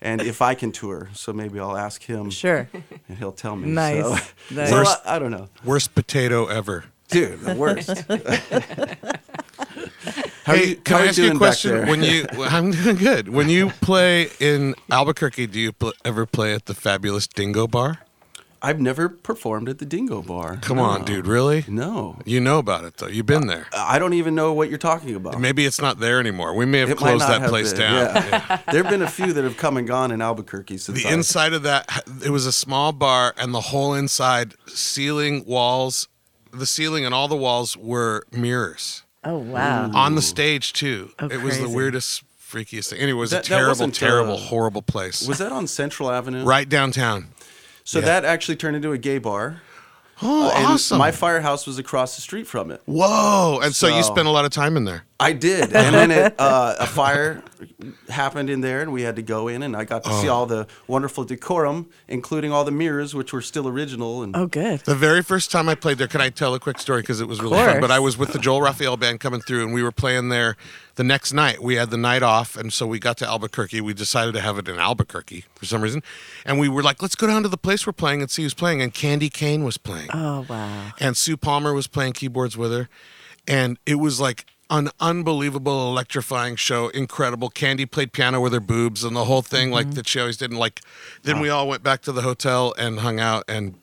and 0.01 0.23
if 0.23 0.41
I 0.41 0.55
can 0.55 0.73
tour. 0.73 1.09
So 1.15 1.33
maybe 1.33 1.59
I'll 1.61 1.77
ask 1.77 2.03
him, 2.03 2.31
Sure. 2.31 2.69
and 3.09 3.19
he'll 3.19 3.33
tell 3.33 3.57
me. 3.57 3.69
Nice. 3.69 4.05
So, 4.05 4.11
Nice. 4.55 4.71
so 4.71 4.77
Worst- 4.77 5.01
I, 5.05 5.17
I 5.17 5.19
don't 5.19 5.31
know, 5.33 5.49
Worst 5.65 5.95
potato 5.95 6.47
ever. 6.47 6.85
dude. 7.09 7.41
The 7.41 7.55
worst. 7.57 7.91
How 10.45 10.55
hey, 10.55 10.69
you- 10.71 10.77
can 10.77 10.97
how 10.97 11.03
I 11.03 11.07
ask 11.09 11.19
you 11.19 11.33
a 11.33 11.37
question? 11.37 11.87
When 11.89 12.03
you, 12.03 12.25
I'm 12.39 12.71
doing 12.71 12.97
good. 12.97 13.29
When 13.29 13.49
you 13.49 13.69
play 13.83 14.29
in 14.41 14.75
Albuquerque, 14.91 15.47
do 15.49 15.61
you 15.61 15.73
pl- 15.73 15.93
ever 16.05 16.25
play 16.27 16.55
at 16.55 16.65
the 16.67 16.75
fabulous 16.75 17.27
Dingo 17.27 17.67
Bar? 17.67 17.99
I've 18.63 18.79
never 18.81 19.09
performed 19.09 19.69
at 19.71 19.79
the 19.79 19.87
Dingo 19.87 20.21
Bar. 20.23 20.59
Come 20.61 20.79
on, 20.79 21.05
dude. 21.05 21.27
Really? 21.27 21.65
No, 21.67 22.19
You 22.27 22.41
know 22.41 22.59
about 22.59 22.85
it 22.85 22.99
though. 22.99 23.07
You've 23.09 23.25
been 23.27 23.47
there. 23.47 23.67
I 23.75 23.99
don't 23.99 24.13
even 24.13 24.35
know 24.35 24.53
what 24.53 24.69
you're 24.69 24.79
talking 24.79 25.15
about. 25.15 25.41
Maybe 25.41 25.65
it's 25.65 25.81
not 25.81 25.99
there 25.99 26.21
anymore. 26.21 26.55
We 26.55 26.67
may 26.67 26.79
have 26.81 26.91
It 26.91 26.99
closed 26.99 27.23
that 27.27 27.41
have 27.41 27.49
place 27.51 27.73
been, 27.73 27.81
down. 27.81 28.15
yeah. 28.17 28.59
there 28.71 28.83
have 28.83 28.91
been 28.93 29.03
a 29.03 29.09
few 29.09 29.33
that 29.33 29.45
have 29.45 29.57
come 29.57 29.77
and 29.79 29.87
gone 29.89 30.11
in 30.11 30.21
Albuquerque 30.21 30.77
since 30.79 31.03
The 31.03 31.09
I- 31.09 31.13
inside 31.13 31.53
of 31.55 31.63
that, 31.63 31.89
it 32.25 32.31
was 32.31 32.45
a 32.47 32.53
small 32.53 32.93
bar, 32.93 33.35
and 33.39 33.55
the 33.55 33.61
whole 33.63 33.95
inside 33.95 34.55
ceiling, 34.67 35.45
walls, 35.47 36.09
the 36.53 36.67
ceiling 36.67 37.05
and 37.07 37.15
all 37.15 37.29
the 37.29 37.37
walls 37.37 37.77
were 37.77 38.25
mirrors 38.33 39.05
Oh 39.25 39.39
wow. 39.39 39.91
on 39.95 40.17
the 40.17 40.23
stage 40.23 40.73
too. 40.73 41.13
Oh, 41.19 41.27
it 41.29 41.41
was 41.43 41.59
the 41.61 41.69
weirdest, 41.69 42.25
freakiest 42.43 42.91
thing. 42.91 42.99
Anyway, 43.01 43.17
it 43.19 43.21
was 43.21 43.31
That- 43.31 43.47
a 43.47 43.49
terrible, 43.49 43.91
terrible, 43.91 44.35
uh, 44.35 44.37
horrible 44.37 44.83
place. 44.83 45.27
Was 45.27 45.39
that 45.39 45.53
on 45.53 45.67
Central 45.67 46.11
Avenue? 46.11 46.45
right 46.45 46.69
downtown. 46.69 47.29
So 47.85 47.99
yeah. 48.01 48.07
that 48.07 48.25
actually 48.25 48.57
turned 48.57 48.77
into 48.77 48.93
a 48.93 48.99
gay 48.99 49.19
bar. 49.19 49.63
Oh, 50.23 50.53
and 50.55 50.67
awesome. 50.67 50.99
My 50.99 51.13
firehouse 51.13 51.67
was 51.67 51.79
across 51.79 52.15
the 52.15 52.21
street 52.21 52.47
from 52.47 52.71
it. 52.71 52.83
Whoa! 52.85 53.59
And 53.63 53.75
so, 53.75 53.87
you 53.89 54.03
spent 54.03 54.29
a 54.29 54.31
lot 54.31 54.45
of 54.45 54.51
time 54.51 54.77
in 54.77 54.85
there. 54.85 55.07
I 55.19 55.33
did, 55.33 55.63
and 55.75 55.95
then 55.95 56.11
it, 56.11 56.35
uh, 56.39 56.75
a 56.79 56.87
fire 56.87 57.43
happened 58.11 58.51
in 58.51 58.61
there, 58.61 58.83
and 58.83 58.93
we 58.93 59.01
had 59.01 59.17
to 59.17 59.23
go 59.23 59.49
in, 59.49 59.63
and 59.63 59.75
I 59.75 59.85
got 59.85 60.05
to 60.05 60.13
see 60.21 60.29
Oh. 60.29 60.35
all 60.35 60.45
the 60.47 60.67
wonderful 60.87 61.25
decorum, 61.25 61.89
including 62.07 62.53
all 62.53 62.65
the 62.65 62.71
mirrors, 62.71 63.15
which 63.15 63.33
were 63.33 63.41
still 63.41 63.67
original. 63.67 64.23
And 64.23 64.37
Oh, 64.37 64.47
good. 64.47 64.81
The 64.81 64.95
very 64.95 65.23
first 65.23 65.51
time 65.51 65.71
I 65.71 65.75
played 65.75 65.97
there, 65.97 66.07
can 66.07 66.21
I 66.21 66.29
tell 66.29 66.55
a 66.55 66.61
quick 66.61 66.79
story 66.81 67.01
because 67.01 67.23
it 67.23 67.27
was 67.27 67.41
really 67.41 67.55
course. 67.57 67.73
fun? 67.73 67.81
But 67.81 67.91
I 67.91 67.99
was 67.99 68.19
with 68.19 68.35
the 68.35 68.39
Joel 68.39 68.61
Rafael 68.61 68.99
band 68.99 69.21
coming 69.21 69.41
through, 69.41 69.65
and 69.65 69.73
we 69.73 69.83
were 69.83 69.91
playing 69.93 70.29
there 70.29 70.59
the 70.97 71.05
next 71.05 71.33
night. 71.33 71.63
We 71.63 71.77
had 71.77 71.91
the 71.91 71.97
night 71.97 72.23
off, 72.23 72.57
and 72.57 72.73
so 72.73 72.87
we 72.87 72.99
got 72.99 73.17
to 73.19 73.27
Albuquerque. 73.27 73.81
We 73.81 73.95
decided 73.95 74.35
to 74.35 74.41
have 74.41 74.59
it 74.59 74.69
in 74.69 74.79
Albuquerque 74.79 75.45
for 75.55 75.67
some 75.67 75.83
reason, 75.83 76.03
and 76.45 76.59
we 76.59 76.69
were 76.69 76.83
like, 76.83 77.03
"Let's 77.03 77.15
go 77.15 77.27
down 77.27 77.43
to 77.43 77.49
the 77.49 77.57
place 77.57 77.87
we're 77.87 77.93
playing 77.93 78.21
and 78.23 78.31
see 78.31 78.43
who's 78.43 78.55
playing." 78.55 78.83
And 78.83 78.93
Candye 78.93 79.33
Kane 79.33 79.65
was 79.65 79.77
playing, 79.79 80.09
Oh, 80.13 80.47
wow. 80.49 80.93
and 80.99 81.17
Sue 81.17 81.37
Palmer 81.37 81.73
was 81.75 81.87
playing 81.87 82.13
keyboards 82.15 82.57
with 82.57 82.73
her, 82.73 82.89
and 83.47 83.79
it 83.87 83.97
was 83.97 84.21
like 84.21 84.47
an 84.71 84.89
unbelievable, 85.01 85.91
electrifying 85.91 86.55
show. 86.57 86.89
Incredible. 86.89 87.51
Candye 87.51 87.91
played 87.91 88.13
piano 88.13 88.41
with 88.41 88.53
her 88.53 88.61
boobs 88.61 89.03
and 89.03 89.17
the 89.17 89.25
whole 89.25 89.43
thing, 89.43 89.71
like 89.73 89.87
mm-hmm. 89.87 89.95
that 89.97 90.09
she 90.09 90.21
always 90.21 90.37
didn't 90.37 90.59
like, 90.59 90.81
then 91.25 91.41
we 91.41 91.49
all 91.49 91.69
went 91.69 91.83
back 91.83 92.03
to 92.03 92.13
the 92.13 92.23
hotel 92.23 92.73
and 92.79 93.01
hung 93.01 93.19
out 93.19 93.45
and 93.49 93.75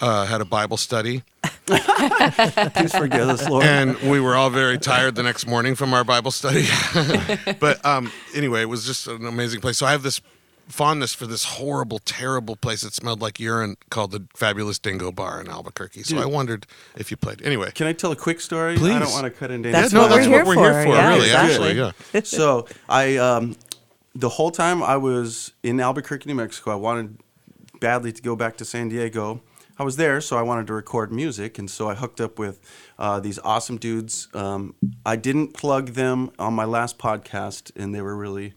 uh, 0.00 0.26
had 0.26 0.40
a 0.40 0.44
Bible 0.44 0.76
study. 0.76 1.22
please 1.66 2.94
forgive 2.94 3.28
us, 3.28 3.48
Lord. 3.48 3.64
and 3.64 3.96
we 3.98 4.20
were 4.20 4.34
all 4.34 4.50
very 4.50 4.78
tired 4.78 5.14
the 5.14 5.22
next 5.22 5.46
morning 5.46 5.74
from 5.74 5.94
our 5.94 6.04
Bible 6.04 6.30
study. 6.30 6.66
but 7.60 7.84
um, 7.84 8.12
anyway, 8.34 8.62
it 8.62 8.68
was 8.68 8.84
just 8.84 9.06
an 9.06 9.26
amazing 9.26 9.60
place. 9.60 9.78
So 9.78 9.86
I 9.86 9.92
have 9.92 10.02
this 10.02 10.20
fondness 10.68 11.14
for 11.14 11.26
this 11.26 11.44
horrible, 11.44 11.98
terrible 11.98 12.56
place 12.56 12.82
that 12.82 12.94
smelled 12.94 13.20
like 13.20 13.38
urine 13.38 13.76
called 13.90 14.10
the 14.12 14.26
Fabulous 14.34 14.78
Dingo 14.78 15.12
Bar 15.12 15.40
in 15.40 15.48
Albuquerque. 15.48 16.02
So 16.02 16.18
I 16.18 16.26
wondered 16.26 16.66
if 16.96 17.10
you 17.10 17.16
played. 17.16 17.42
Anyway, 17.42 17.70
Can 17.74 17.86
I 17.86 17.92
tell 17.92 18.12
a 18.12 18.16
quick 18.16 18.40
story? 18.40 18.76
Please. 18.76 18.94
I 18.94 18.98
don't 18.98 19.12
want 19.12 19.24
to 19.24 19.30
cut 19.30 19.50
into 19.50 19.70
That's 19.70 19.92
no, 19.92 20.08
that's 20.08 20.26
we're 20.26 20.44
what 20.44 20.46
here 20.46 20.56
we're 20.56 20.72
here 20.72 20.84
for. 20.84 20.90
for, 20.90 20.96
Yeah, 20.96 21.08
really. 21.08 21.24
exactly. 21.26 21.80
Actually, 21.80 21.92
yeah. 22.14 22.20
so 22.24 22.66
I, 22.88 23.16
um, 23.16 23.56
the 24.14 24.28
whole 24.28 24.50
time 24.50 24.82
I 24.82 24.96
was 24.96 25.52
in 25.62 25.80
Albuquerque, 25.80 26.28
New 26.28 26.34
Mexico, 26.34 26.70
I 26.72 26.76
wanted 26.76 27.18
badly 27.80 28.12
to 28.12 28.22
go 28.22 28.34
back 28.36 28.56
to 28.58 28.64
San 28.64 28.88
Diego. 28.88 29.42
I 29.78 29.82
was 29.82 29.96
there, 29.96 30.20
so 30.20 30.36
I 30.38 30.42
wanted 30.42 30.66
to 30.68 30.72
record 30.74 31.12
music, 31.12 31.58
and 31.58 31.68
so 31.70 31.88
I 31.90 31.94
hooked 31.94 32.20
up 32.20 32.38
with 32.38 32.60
uh, 32.98 33.18
these 33.20 33.38
awesome 33.40 33.76
dudes. 33.76 34.28
Um, 34.32 34.74
I 35.04 35.16
didn't 35.16 35.54
plug 35.54 35.90
them 35.90 36.30
on 36.38 36.54
my 36.54 36.64
last 36.64 36.96
podcast, 36.98 37.72
and 37.76 37.92
they 37.94 38.00
were 38.00 38.16
really 38.16 38.54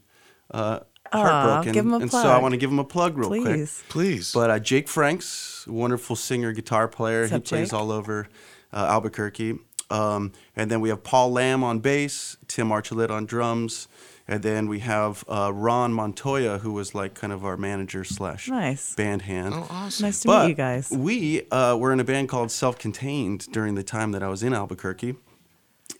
uh, 0.51 0.81
heartbroken. 1.11 1.73
give 1.73 1.85
'em 1.85 1.93
a 1.93 1.97
and 1.99 2.11
so 2.11 2.19
I 2.19 2.21
plug. 2.23 2.41
want 2.43 2.51
to 2.53 2.57
give 2.57 2.69
them 2.69 2.79
a 2.79 2.83
plug 2.83 3.17
real 3.17 3.29
quick. 3.29 3.43
Please. 3.43 3.83
Please. 3.89 4.31
But 4.33 4.49
uh, 4.51 4.59
Jake 4.59 4.87
Franks, 4.87 5.65
wonderful 5.67 6.15
singer, 6.15 6.51
guitar 6.53 6.87
player. 6.87 7.21
What's 7.21 7.31
he 7.31 7.35
up, 7.37 7.45
plays 7.45 7.69
Jake? 7.71 7.79
all 7.79 7.91
over 7.91 8.27
uh, 8.71 8.85
Albuquerque. 8.89 9.57
Um, 9.89 10.33
and 10.55 10.69
then 10.69 10.81
we 10.81 10.89
have 10.89 11.01
Paul 11.03 11.31
Lamb 11.31 11.63
on 11.63 11.79
bass, 11.79 12.35
Tim 12.47 12.69
Archuleta 12.69 13.11
on 13.11 13.25
drums, 13.25 13.87
and 14.27 14.43
then 14.43 14.67
we 14.67 14.79
have 14.79 15.23
uh, 15.29 15.51
Ron 15.53 15.93
Montoya, 15.93 16.59
who 16.59 16.73
was 16.73 16.93
like 16.93 17.13
kind 17.13 17.31
of 17.33 17.45
our 17.45 17.57
manager 17.57 18.03
slash 18.03 18.49
Nice. 18.49 18.93
band 18.95 19.21
hand. 19.23 19.53
oh, 19.55 19.67
awesome. 19.69 20.05
Nice 20.05 20.21
to 20.21 20.27
But 20.27 20.43
meet 20.43 20.49
you 20.49 20.55
guys. 20.55 20.89
we 20.91 21.49
uh, 21.51 21.75
were 21.77 21.93
in 21.93 21.99
a 21.99 22.03
band 22.03 22.29
called 22.29 22.51
Self 22.51 22.77
Contained 22.77 23.47
during 23.51 23.75
the 23.75 23.83
time 23.83 24.11
that 24.11 24.23
I 24.23 24.27
was 24.27 24.43
in 24.43 24.53
Albuquerque, 24.53 25.15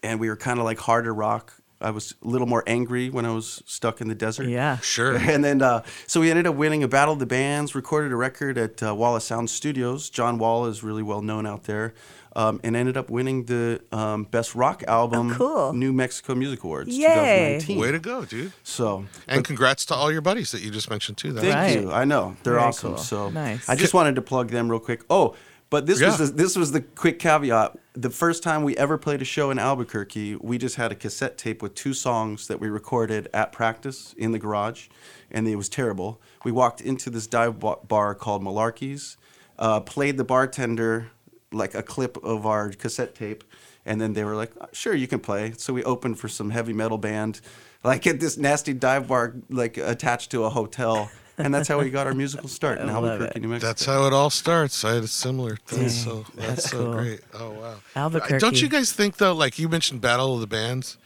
and 0.03 0.19
we 0.19 0.29
were 0.29 0.35
kind 0.37 0.59
of 0.59 0.65
like 0.65 0.79
harder 0.79 1.13
rock. 1.13 1.53
I 1.79 1.91
was 1.91 2.15
a 2.23 2.27
little 2.27 2.47
more 2.47 2.63
angry 2.65 3.11
when 3.11 3.23
I 3.23 3.31
was 3.31 3.61
stuck 3.67 4.01
in 4.01 4.07
the 4.07 4.15
desert. 4.15 4.47
Yeah. 4.49 4.77
Sure. 4.79 5.15
And 5.19 5.43
then, 5.45 5.61
uh, 5.61 5.83
so 6.07 6.19
we 6.21 6.31
ended 6.31 6.47
up 6.47 6.55
winning 6.55 6.81
a 6.83 6.87
Battle 6.87 7.13
of 7.13 7.19
the 7.19 7.27
Bands, 7.27 7.75
recorded 7.75 8.11
a 8.11 8.15
record 8.15 8.57
at 8.57 8.81
uh, 8.81 8.95
Wallace 8.95 9.25
Sound 9.25 9.51
Studios. 9.51 10.09
John 10.09 10.39
Wall 10.39 10.65
is 10.65 10.81
really 10.81 11.03
well 11.03 11.21
known 11.21 11.45
out 11.45 11.65
there, 11.65 11.93
um, 12.37 12.61
and 12.63 12.75
ended 12.75 12.95
up 12.95 13.09
winning 13.09 13.43
the 13.45 13.81
um, 13.91 14.23
Best 14.23 14.55
Rock 14.55 14.83
Album 14.87 15.31
Oh, 15.31 15.35
cool. 15.35 15.73
New 15.73 15.91
Mexico 15.91 16.35
Music 16.35 16.63
Awards 16.63 16.95
Yay. 16.95 17.59
2019. 17.59 17.79
Way 17.79 17.91
to 17.91 17.99
go, 17.99 18.23
dude. 18.25 18.53
So, 18.63 19.05
And 19.27 19.43
congrats 19.43 19.85
to 19.87 19.95
all 19.95 20.11
your 20.11 20.21
buddies 20.21 20.51
that 20.51 20.61
you 20.61 20.69
just 20.71 20.89
mentioned, 20.89 21.17
too. 21.17 21.33
That's 21.33 21.45
thank 21.47 21.55
Right. 21.55 21.81
you. 21.83 21.91
I 21.91 22.05
know 22.05 22.37
they're 22.43 22.53
Very 22.53 22.65
awesome. 22.65 22.89
cool. 22.93 22.97
So, 22.99 23.29
Nice. 23.31 23.67
I 23.67 23.75
just 23.75 23.93
wanted 23.93 24.15
to 24.15 24.21
plug 24.21 24.49
them 24.51 24.69
real 24.69 24.79
quick. 24.79 25.01
Oh, 25.09 25.35
but 25.69 25.85
this 25.85 25.99
was 26.01 26.17
the, 26.17 26.25
this 26.27 26.55
was 26.55 26.71
the 26.71 26.79
quick 26.81 27.19
caveat. 27.19 27.77
The 27.93 28.09
first 28.11 28.41
time 28.43 28.63
we 28.63 28.77
ever 28.77 28.97
played 28.97 29.21
a 29.21 29.25
show 29.25 29.49
in 29.51 29.59
Albuquerque, 29.59 30.35
we 30.35 30.57
just 30.57 30.75
had 30.77 30.91
a 30.93 30.95
cassette 30.95 31.37
tape 31.37 31.61
with 31.61 31.73
two 31.75 31.93
songs 31.93 32.47
that 32.47 32.61
we 32.61 32.69
recorded 32.69 33.27
at 33.33 33.51
practice 33.51 34.13
in 34.17 34.31
the 34.31 34.39
garage, 34.39 34.87
and 35.29 35.45
it 35.47 35.55
was 35.57 35.67
terrible. 35.67 36.21
We 36.45 36.51
walked 36.53 36.79
into 36.79 37.09
this 37.09 37.27
dive 37.27 37.59
bar 37.59 38.15
called 38.15 38.43
Malarkey's, 38.43 39.17
uh, 39.59 39.79
played 39.81 40.15
the 40.17 40.23
bartender 40.23 41.09
like 41.51 41.73
a 41.75 41.83
clip 41.83 42.17
of 42.23 42.45
our 42.45 42.69
cassette 42.71 43.15
tape, 43.15 43.43
and 43.85 43.99
then 44.01 44.13
they 44.13 44.23
were 44.23 44.35
like, 44.35 44.51
"Uh, 44.59 44.67
"Sure, 44.73 44.93
you 44.93 45.07
can 45.07 45.19
play." 45.19 45.53
So 45.57 45.73
we 45.73 45.83
opened 45.83 46.19
for 46.19 46.27
some 46.27 46.49
heavy 46.49 46.73
metal 46.73 46.97
band, 46.97 47.41
like 47.83 48.05
at 48.07 48.19
this 48.21 48.37
nasty 48.37 48.73
dive 48.73 49.07
bar, 49.07 49.35
like 49.49 49.77
attached 49.77 50.31
to 50.31 50.43
a 50.43 50.49
hotel. 50.49 51.09
And 51.39 51.53
that's 51.53 51.67
how 51.67 51.77
we 51.77 51.91
got 51.91 52.07
our 52.07 52.15
musical 52.15 52.49
start 52.59 52.79
in 52.79 52.89
I 52.89 52.93
love 52.93 53.05
Albuquerque, 53.05 53.37
it. 53.37 53.41
New 53.43 53.47
Mexico. 53.49 53.67
That's 53.67 53.85
how 53.85 54.07
it 54.07 54.13
all 54.13 54.31
starts. 54.31 54.83
I 54.83 54.95
had 54.95 55.03
a 55.03 55.07
similar. 55.07 55.57
That's 55.67 55.93
so. 55.93 56.25
That's, 56.35 56.47
that's 56.47 56.69
so 56.71 56.85
cool. 56.85 56.93
great. 56.93 57.19
Oh 57.33 57.51
wow. 57.51 57.75
Albuquerque. 57.95 58.39
Don't 58.39 58.59
you 58.61 58.67
guys 58.67 58.91
think 58.91 59.17
though? 59.17 59.33
Like 59.33 59.59
you 59.59 59.69
mentioned, 59.69 60.01
Battle 60.01 60.33
of 60.33 60.41
the 60.41 60.47
Bands. 60.47 60.97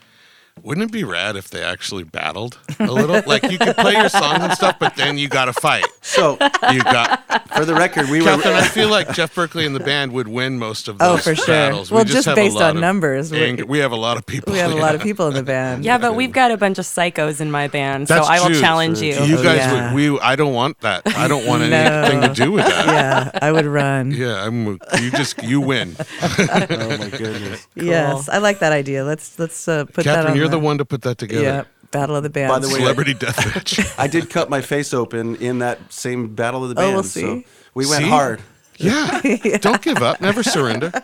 Wouldn't 0.63 0.85
it 0.89 0.91
be 0.91 1.03
rad 1.03 1.35
if 1.35 1.49
they 1.49 1.63
actually 1.63 2.03
battled 2.03 2.59
a 2.79 2.85
little? 2.91 3.21
like 3.27 3.49
you 3.51 3.57
could 3.57 3.75
play 3.77 3.93
your 3.93 4.09
songs 4.09 4.43
and 4.43 4.53
stuff, 4.53 4.77
but 4.79 4.95
then 4.95 5.17
you 5.17 5.27
got 5.27 5.45
to 5.45 5.53
fight. 5.53 5.85
So, 6.01 6.33
You 6.71 6.83
got. 6.83 7.47
for 7.55 7.65
the 7.65 7.73
record, 7.73 8.09
we 8.09 8.21
were. 8.21 8.27
Cathryn, 8.27 8.53
I 8.53 8.67
feel 8.67 8.89
like 8.89 9.11
Jeff 9.13 9.33
Berkley 9.33 9.65
and 9.65 9.75
the 9.75 9.79
band 9.79 10.11
would 10.11 10.27
win 10.27 10.59
most 10.59 10.87
of 10.87 10.97
Oh, 10.99 11.13
those 11.15 11.23
for 11.23 11.35
sure. 11.35 11.47
battles. 11.47 11.89
Well, 11.91 12.03
we 12.03 12.11
just 12.11 12.25
have 12.27 12.35
based 12.35 12.55
a 12.55 12.59
lot 12.59 12.69
on 12.71 12.75
of 12.77 12.81
numbers, 12.81 13.31
we- 13.31 13.43
anger. 13.43 13.65
We 13.65 13.79
have 13.79 13.91
a 13.91 13.95
lot 13.95 14.17
of 14.17 14.25
people. 14.27 14.53
We 14.53 14.59
have 14.59 14.71
a 14.71 14.75
lot 14.75 14.93
of 14.93 15.01
people 15.01 15.27
in 15.29 15.33
the 15.33 15.41
band. 15.43 15.83
Yeah, 15.83 15.97
but 15.97 16.15
we've 16.15 16.31
got 16.31 16.51
a 16.51 16.57
bunch 16.57 16.77
of 16.77 16.85
psychos 16.85 17.41
in 17.41 17.49
my 17.49 17.67
band, 17.67 18.07
so 18.07 18.21
I 18.21 18.39
will 18.39 18.47
true. 18.49 18.59
challenge 18.59 19.01
you. 19.01 19.13
You 19.15 19.37
Oh, 19.39 19.43
guys, 19.43 19.57
yeah. 19.57 19.93
would, 19.93 19.95
we. 19.95 20.19
I 20.19 20.35
don't 20.35 20.53
want 20.53 20.79
that. 20.81 21.01
I 21.17 21.27
don't 21.27 21.45
want 21.47 21.61
No. 21.69 21.75
anything 21.75 22.21
to 22.21 22.33
do 22.35 22.51
with 22.51 22.65
that. 22.65 22.85
Yeah, 22.85 23.39
I 23.41 23.51
would 23.51 23.65
run. 23.65 24.11
Yeah, 24.21 24.45
I'm. 24.45 24.79
You 24.99 25.11
just 25.11 25.41
you 25.41 25.59
win, 25.61 25.95
oh 26.21 26.97
my 26.99 27.09
goodness. 27.09 27.67
Yes, 27.75 28.29
I 28.29 28.37
like 28.37 28.59
that 28.59 28.73
idea. 28.73 29.03
Let's 29.03 29.39
let's 29.39 29.67
uh, 29.67 29.85
put 29.85 30.05
that 30.05 30.25
on 30.27 30.35
You're 30.41 30.49
the 30.49 30.57
the 30.57 30.65
one 30.65 30.77
to 30.79 30.85
put 30.85 31.01
that 31.03 31.17
together. 31.17 31.43
Yeah, 31.43 31.63
Battle 31.91 32.15
of 32.15 32.23
the 32.23 32.29
Bands. 32.29 32.53
By 32.53 32.59
the 32.59 32.67
way- 32.73 32.79
Celebrity 32.79 33.13
deathmatch. 33.15 33.95
I 33.99 34.07
did 34.07 34.29
cut 34.29 34.49
my 34.49 34.61
face 34.61 34.93
open 34.93 35.35
in 35.37 35.59
that 35.59 35.79
same 35.91 36.33
battle 36.35 36.63
of 36.63 36.69
the 36.69 36.75
Bands. 36.75 37.15
Oh, 37.17 37.21
band. 37.21 37.35
we'll 37.35 37.37
So 37.37 37.41
see. 37.41 37.45
we 37.73 37.85
went 37.87 38.03
See? 38.03 38.09
hard. 38.09 38.41
Yeah. 38.77 39.57
Don't 39.61 39.81
give 39.81 40.01
up. 40.01 40.21
Never 40.21 40.41
surrender. 40.43 40.91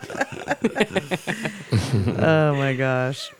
oh 2.18 2.54
my 2.56 2.74
gosh. 2.74 3.32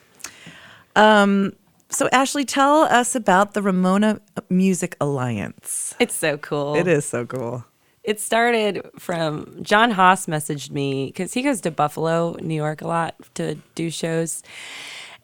Um. 0.96 1.52
So 1.90 2.08
Ashley, 2.12 2.44
tell 2.44 2.82
us 2.82 3.14
about 3.14 3.54
the 3.54 3.62
Ramona 3.62 4.20
Music 4.50 4.94
Alliance. 5.00 5.94
It's 5.98 6.14
so 6.14 6.36
cool. 6.36 6.74
It 6.76 6.86
is 6.86 7.04
so 7.06 7.24
cool. 7.24 7.64
It 8.04 8.20
started 8.20 8.86
from 8.98 9.58
John 9.62 9.90
Haas 9.90 10.26
messaged 10.26 10.70
me 10.70 11.06
because 11.06 11.32
he 11.32 11.42
goes 11.42 11.60
to 11.62 11.70
Buffalo, 11.70 12.36
New 12.40 12.54
York 12.54 12.82
a 12.82 12.86
lot 12.86 13.14
to 13.34 13.56
do 13.74 13.90
shows. 13.90 14.42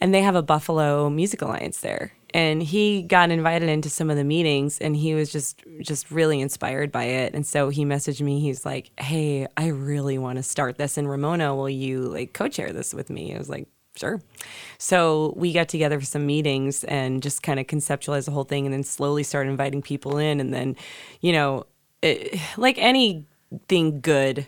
And 0.05 0.13
they 0.13 0.21
have 0.21 0.35
a 0.35 0.43
Buffalo 0.43 1.09
Music 1.09 1.41
Alliance 1.41 1.81
there. 1.81 2.13
And 2.35 2.63
he 2.63 3.01
got 3.01 3.31
invited 3.31 3.71
into 3.71 3.89
some 3.89 4.11
of 4.11 4.19
the 4.19 4.23
meetings 4.23 4.79
and 4.79 4.95
he 4.95 5.15
was 5.15 5.33
just 5.33 5.63
just 5.81 6.11
really 6.11 6.43
inspired 6.43 6.93
by 6.93 7.05
it. 7.05 7.33
And 7.33 7.47
so 7.47 7.71
he 7.71 7.87
messaged 7.87 8.21
me, 8.21 8.39
he's 8.39 8.67
like, 8.67 8.91
Hey, 9.01 9.47
I 9.57 9.69
really 9.69 10.19
want 10.19 10.37
to 10.37 10.43
start 10.43 10.77
this 10.77 10.99
in 10.99 11.09
Ramona. 11.09 11.57
Will 11.57 11.71
you 11.71 12.01
like 12.03 12.35
co-chair 12.35 12.71
this 12.71 12.93
with 12.93 13.09
me? 13.09 13.35
I 13.35 13.39
was 13.39 13.49
like, 13.49 13.67
Sure. 13.97 14.21
So 14.77 15.33
we 15.39 15.55
got 15.55 15.71
together 15.71 15.99
for 15.99 16.05
some 16.05 16.27
meetings 16.27 16.85
and 16.85 17.23
just 17.23 17.43
kind 17.43 17.59
of 17.59 17.67
conceptualized 17.67 18.27
the 18.27 18.33
whole 18.33 18.45
thing 18.45 18.67
and 18.67 18.75
then 18.75 18.83
slowly 18.83 19.23
started 19.23 19.49
inviting 19.49 19.81
people 19.81 20.19
in. 20.19 20.39
And 20.39 20.53
then, 20.53 20.77
you 21.23 21.33
know, 21.33 21.65
it, 22.03 22.39
like 22.59 22.77
anything 22.77 24.03
good, 24.03 24.47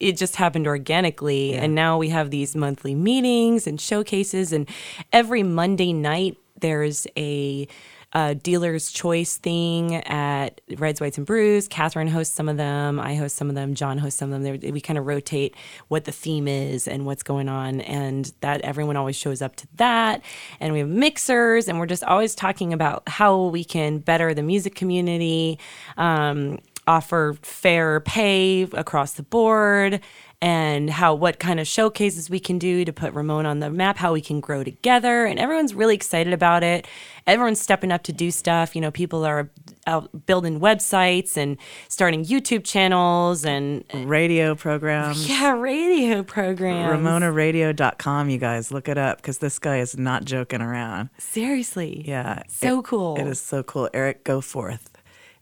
it 0.00 0.16
just 0.16 0.36
happened 0.36 0.66
organically. 0.66 1.54
And 1.54 1.74
now 1.74 1.96
we 1.98 2.10
have 2.10 2.30
these 2.30 2.54
monthly 2.54 2.94
meetings 2.94 3.66
and 3.66 3.80
showcases. 3.80 4.52
And 4.52 4.68
every 5.12 5.42
Monday 5.42 5.92
night, 5.92 6.36
there's 6.60 7.06
a, 7.16 7.66
uh 8.12 8.34
dealer's 8.34 8.92
choice 8.92 9.36
thing 9.36 9.96
at 10.06 10.60
Reds, 10.78 11.00
Whites, 11.00 11.18
and 11.18 11.26
Brews. 11.26 11.68
Cathryn 11.68 12.08
hosts 12.08 12.34
some 12.34 12.48
of 12.48 12.56
them. 12.56 13.00
I 13.00 13.16
host 13.16 13.36
some 13.36 13.48
of 13.48 13.56
them. 13.56 13.74
John 13.74 13.98
hosts 13.98 14.18
some 14.20 14.32
of 14.32 14.40
them. 14.42 14.60
They're- 14.60 14.72
We 14.72 14.80
kind 14.80 14.96
of 14.96 15.06
rotate 15.06 15.54
what 15.88 16.04
the 16.04 16.12
theme 16.12 16.46
is 16.46 16.86
and 16.86 17.04
what's 17.04 17.24
going 17.24 17.48
on, 17.48 17.80
and 17.80 18.32
that 18.42 18.60
everyone 18.62 18.96
always 18.96 19.16
shows 19.16 19.42
up 19.42 19.56
to 19.56 19.66
that. 19.74 20.22
And 20.60 20.72
we 20.72 20.78
have 20.78 20.88
mixers, 20.88 21.66
and 21.68 21.78
we're 21.80 21.86
just 21.86 22.04
always 22.04 22.34
talking 22.36 22.72
about 22.72 23.02
how 23.08 23.46
we 23.46 23.64
can 23.64 23.98
better 23.98 24.32
the 24.34 24.42
music 24.42 24.76
community. 24.76 25.58
Um, 25.96 26.60
offer 26.86 27.36
fair 27.42 28.00
pay 28.00 28.62
across 28.62 29.12
the 29.14 29.22
board 29.22 30.00
and 30.42 30.90
how 30.90 31.14
what 31.14 31.38
kind 31.38 31.58
of 31.58 31.66
showcases 31.66 32.28
we 32.28 32.38
can 32.38 32.58
do 32.58 32.84
to 32.84 32.92
put 32.92 33.14
Ramon 33.14 33.46
on 33.46 33.60
the 33.60 33.70
map, 33.70 33.96
how 33.96 34.12
we 34.12 34.20
can 34.20 34.38
grow 34.40 34.62
together. 34.62 35.24
And 35.24 35.38
everyone's 35.38 35.72
really 35.72 35.94
excited 35.94 36.34
about 36.34 36.62
it. 36.62 36.86
Everyone's 37.26 37.58
stepping 37.60 37.90
up 37.90 38.02
to 38.04 38.12
do 38.12 38.30
stuff. 38.30 38.76
You 38.76 38.82
know, 38.82 38.90
people 38.90 39.24
are 39.24 39.50
out 39.86 40.26
building 40.26 40.60
websites 40.60 41.38
and 41.38 41.56
starting 41.88 42.22
YouTube 42.24 42.64
channels 42.64 43.46
and 43.46 43.82
Radio 43.94 44.54
programs. 44.54 45.26
yeah, 45.28 45.52
radio 45.52 46.22
programs. 46.22 47.00
RamonaRadio.com, 47.02 48.28
you 48.28 48.38
guys, 48.38 48.70
look 48.70 48.88
it 48.88 48.98
up 48.98 49.16
because 49.18 49.38
this 49.38 49.58
guy 49.58 49.78
is 49.78 49.96
not 49.96 50.26
joking 50.26 50.60
around. 50.60 51.08
Seriously. 51.18 52.04
Yeah. 52.06 52.42
So 52.48 52.80
it- 52.80 52.84
cool. 52.84 53.16
It 53.16 53.26
is 53.26 53.40
so 53.40 53.62
cool. 53.62 53.88
Eric 53.94 54.22
Goforth. 54.24 54.80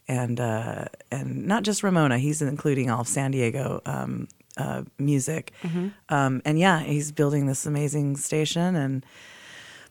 And 0.06 0.38
uh, 0.38 0.86
and 1.10 1.46
not 1.46 1.62
just 1.62 1.82
Ramona, 1.82 2.18
he's 2.18 2.42
including 2.42 2.90
all 2.90 3.00
of 3.00 3.08
San 3.08 3.30
Diego 3.30 3.80
um, 3.86 4.28
uh, 4.58 4.82
music. 4.98 5.52
Mm-hmm. 5.62 5.88
Um, 6.10 6.42
and 6.44 6.58
yeah, 6.58 6.80
he's 6.80 7.10
building 7.10 7.46
this 7.46 7.64
amazing 7.66 8.16
station. 8.16 8.76
And 8.76 9.04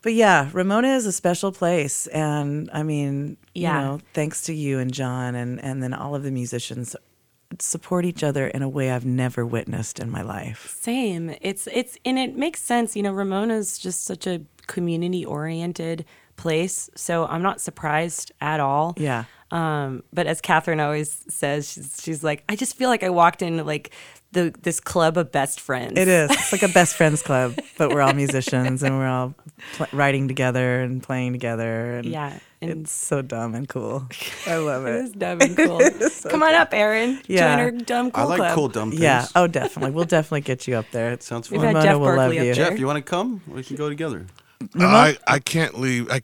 but 0.04 0.14
yeah, 0.14 0.50
Ramona 0.54 0.90
is 0.96 1.06
a 1.06 1.12
special 1.12 1.52
place. 1.52 2.06
And 2.08 2.70
I 2.74 2.84
mean, 2.84 3.38
Yeah. 3.56 3.80
you 3.80 3.86
know, 3.86 4.00
thanks 4.14 4.42
to 4.44 4.54
you 4.54 4.78
and 4.80 4.94
John 4.94 5.34
and, 5.34 5.60
and 5.64 5.82
then 5.82 5.94
all 5.94 6.14
of 6.14 6.24
the 6.24 6.32
musicians 6.32 6.96
support 7.60 8.04
each 8.06 8.24
other 8.24 8.48
in 8.48 8.62
a 8.62 8.70
way 8.70 8.92
I've 8.92 9.06
never 9.06 9.46
witnessed 9.46 10.00
in 10.00 10.10
my 10.10 10.22
life. 10.22 10.76
Same. 10.80 11.36
It's 11.42 11.68
it's 11.72 11.98
and 12.06 12.20
it 12.20 12.36
makes 12.36 12.62
sense. 12.62 12.96
You 12.96 13.04
know, 13.04 13.14
Ramona's 13.14 13.78
just 13.78 14.04
such 14.06 14.28
a 14.28 14.42
community 14.68 15.26
oriented 15.26 16.06
place, 16.36 16.90
so 16.96 17.26
I'm 17.28 17.42
not 17.44 17.62
surprised 17.62 18.32
at 18.42 18.60
all. 18.60 18.96
Yeah. 18.98 19.26
Um, 19.54 20.02
but 20.12 20.26
as 20.26 20.42
Cathryn 20.42 20.84
always 20.84 21.24
says, 21.30 21.72
she's, 21.72 22.02
she's 22.04 22.24
like, 22.24 22.44
I 22.50 22.56
just 22.56 22.76
feel 22.76 22.90
like 22.90 23.04
I 23.04 23.10
walked 23.10 23.42
in 23.44 23.64
like 23.66 23.92
the 24.32 24.52
this 24.64 24.80
club 24.80 25.16
of 25.16 25.32
best 25.32 25.60
friends. 25.60 25.94
It 25.96 26.08
is. 26.08 26.32
It's 26.32 26.52
like 26.52 26.64
a 26.64 26.68
best 26.74 26.96
friends 26.96 27.22
club, 27.28 27.56
but 27.78 27.92
we're 27.92 28.02
all 28.02 28.14
musicians 28.14 28.82
and 28.82 28.98
we're 28.98 29.08
all 29.08 29.36
pl- 29.74 29.86
writing 29.94 30.28
together 30.28 30.82
and 30.82 31.04
playing 31.04 31.34
together. 31.34 31.98
And 31.98 32.06
Yeah, 32.08 32.40
and- 32.60 32.72
it's 32.82 32.92
so 32.92 33.22
dumb 33.22 33.54
and 33.54 33.70
cool. 33.70 34.08
I 34.48 34.56
love 34.56 34.86
It 34.88 34.96
it. 34.96 35.06
is 35.06 35.12
dumb 35.12 35.40
and 35.42 35.56
cool. 35.56 35.82
Come 36.32 36.42
on 36.42 36.56
up, 36.56 36.74
Aaron. 36.74 37.22
Yeah. 37.28 37.56
Join 37.56 37.60
our 37.66 37.72
dumb 37.72 38.10
cool 38.12 38.24
I 38.24 38.26
like 38.26 38.38
club. 38.40 38.56
cool 38.56 38.70
dumb 38.70 38.90
things. 38.90 39.04
Yeah. 39.04 39.28
Oh, 39.36 39.46
definitely. 39.46 39.92
We'll 39.92 40.06
definitely 40.06 40.42
get 40.42 40.68
you 40.68 40.78
up 40.78 40.90
there. 40.92 41.12
It 41.12 41.22
sounds 41.22 41.48
fun. 41.50 41.60
We've 41.60 41.72
fun. 41.72 41.76
had 41.76 41.84
Ramona 41.84 41.92
Jeff 41.94 42.00
will 42.00 42.08
love 42.18 42.30
Berkley 42.32 42.40
up 42.40 42.46
you. 42.46 42.54
there. 42.56 42.70
Jeff, 42.72 42.80
you 42.80 42.88
want 42.88 42.98
to 42.98 43.08
come? 43.08 43.42
We 43.48 43.62
can 43.64 43.76
go 43.76 43.88
together. 43.88 44.26
I, 44.80 45.16
I 45.28 45.38
can't 45.38 45.80
leave. 45.80 46.10
I, 46.10 46.18
c- 46.20 46.24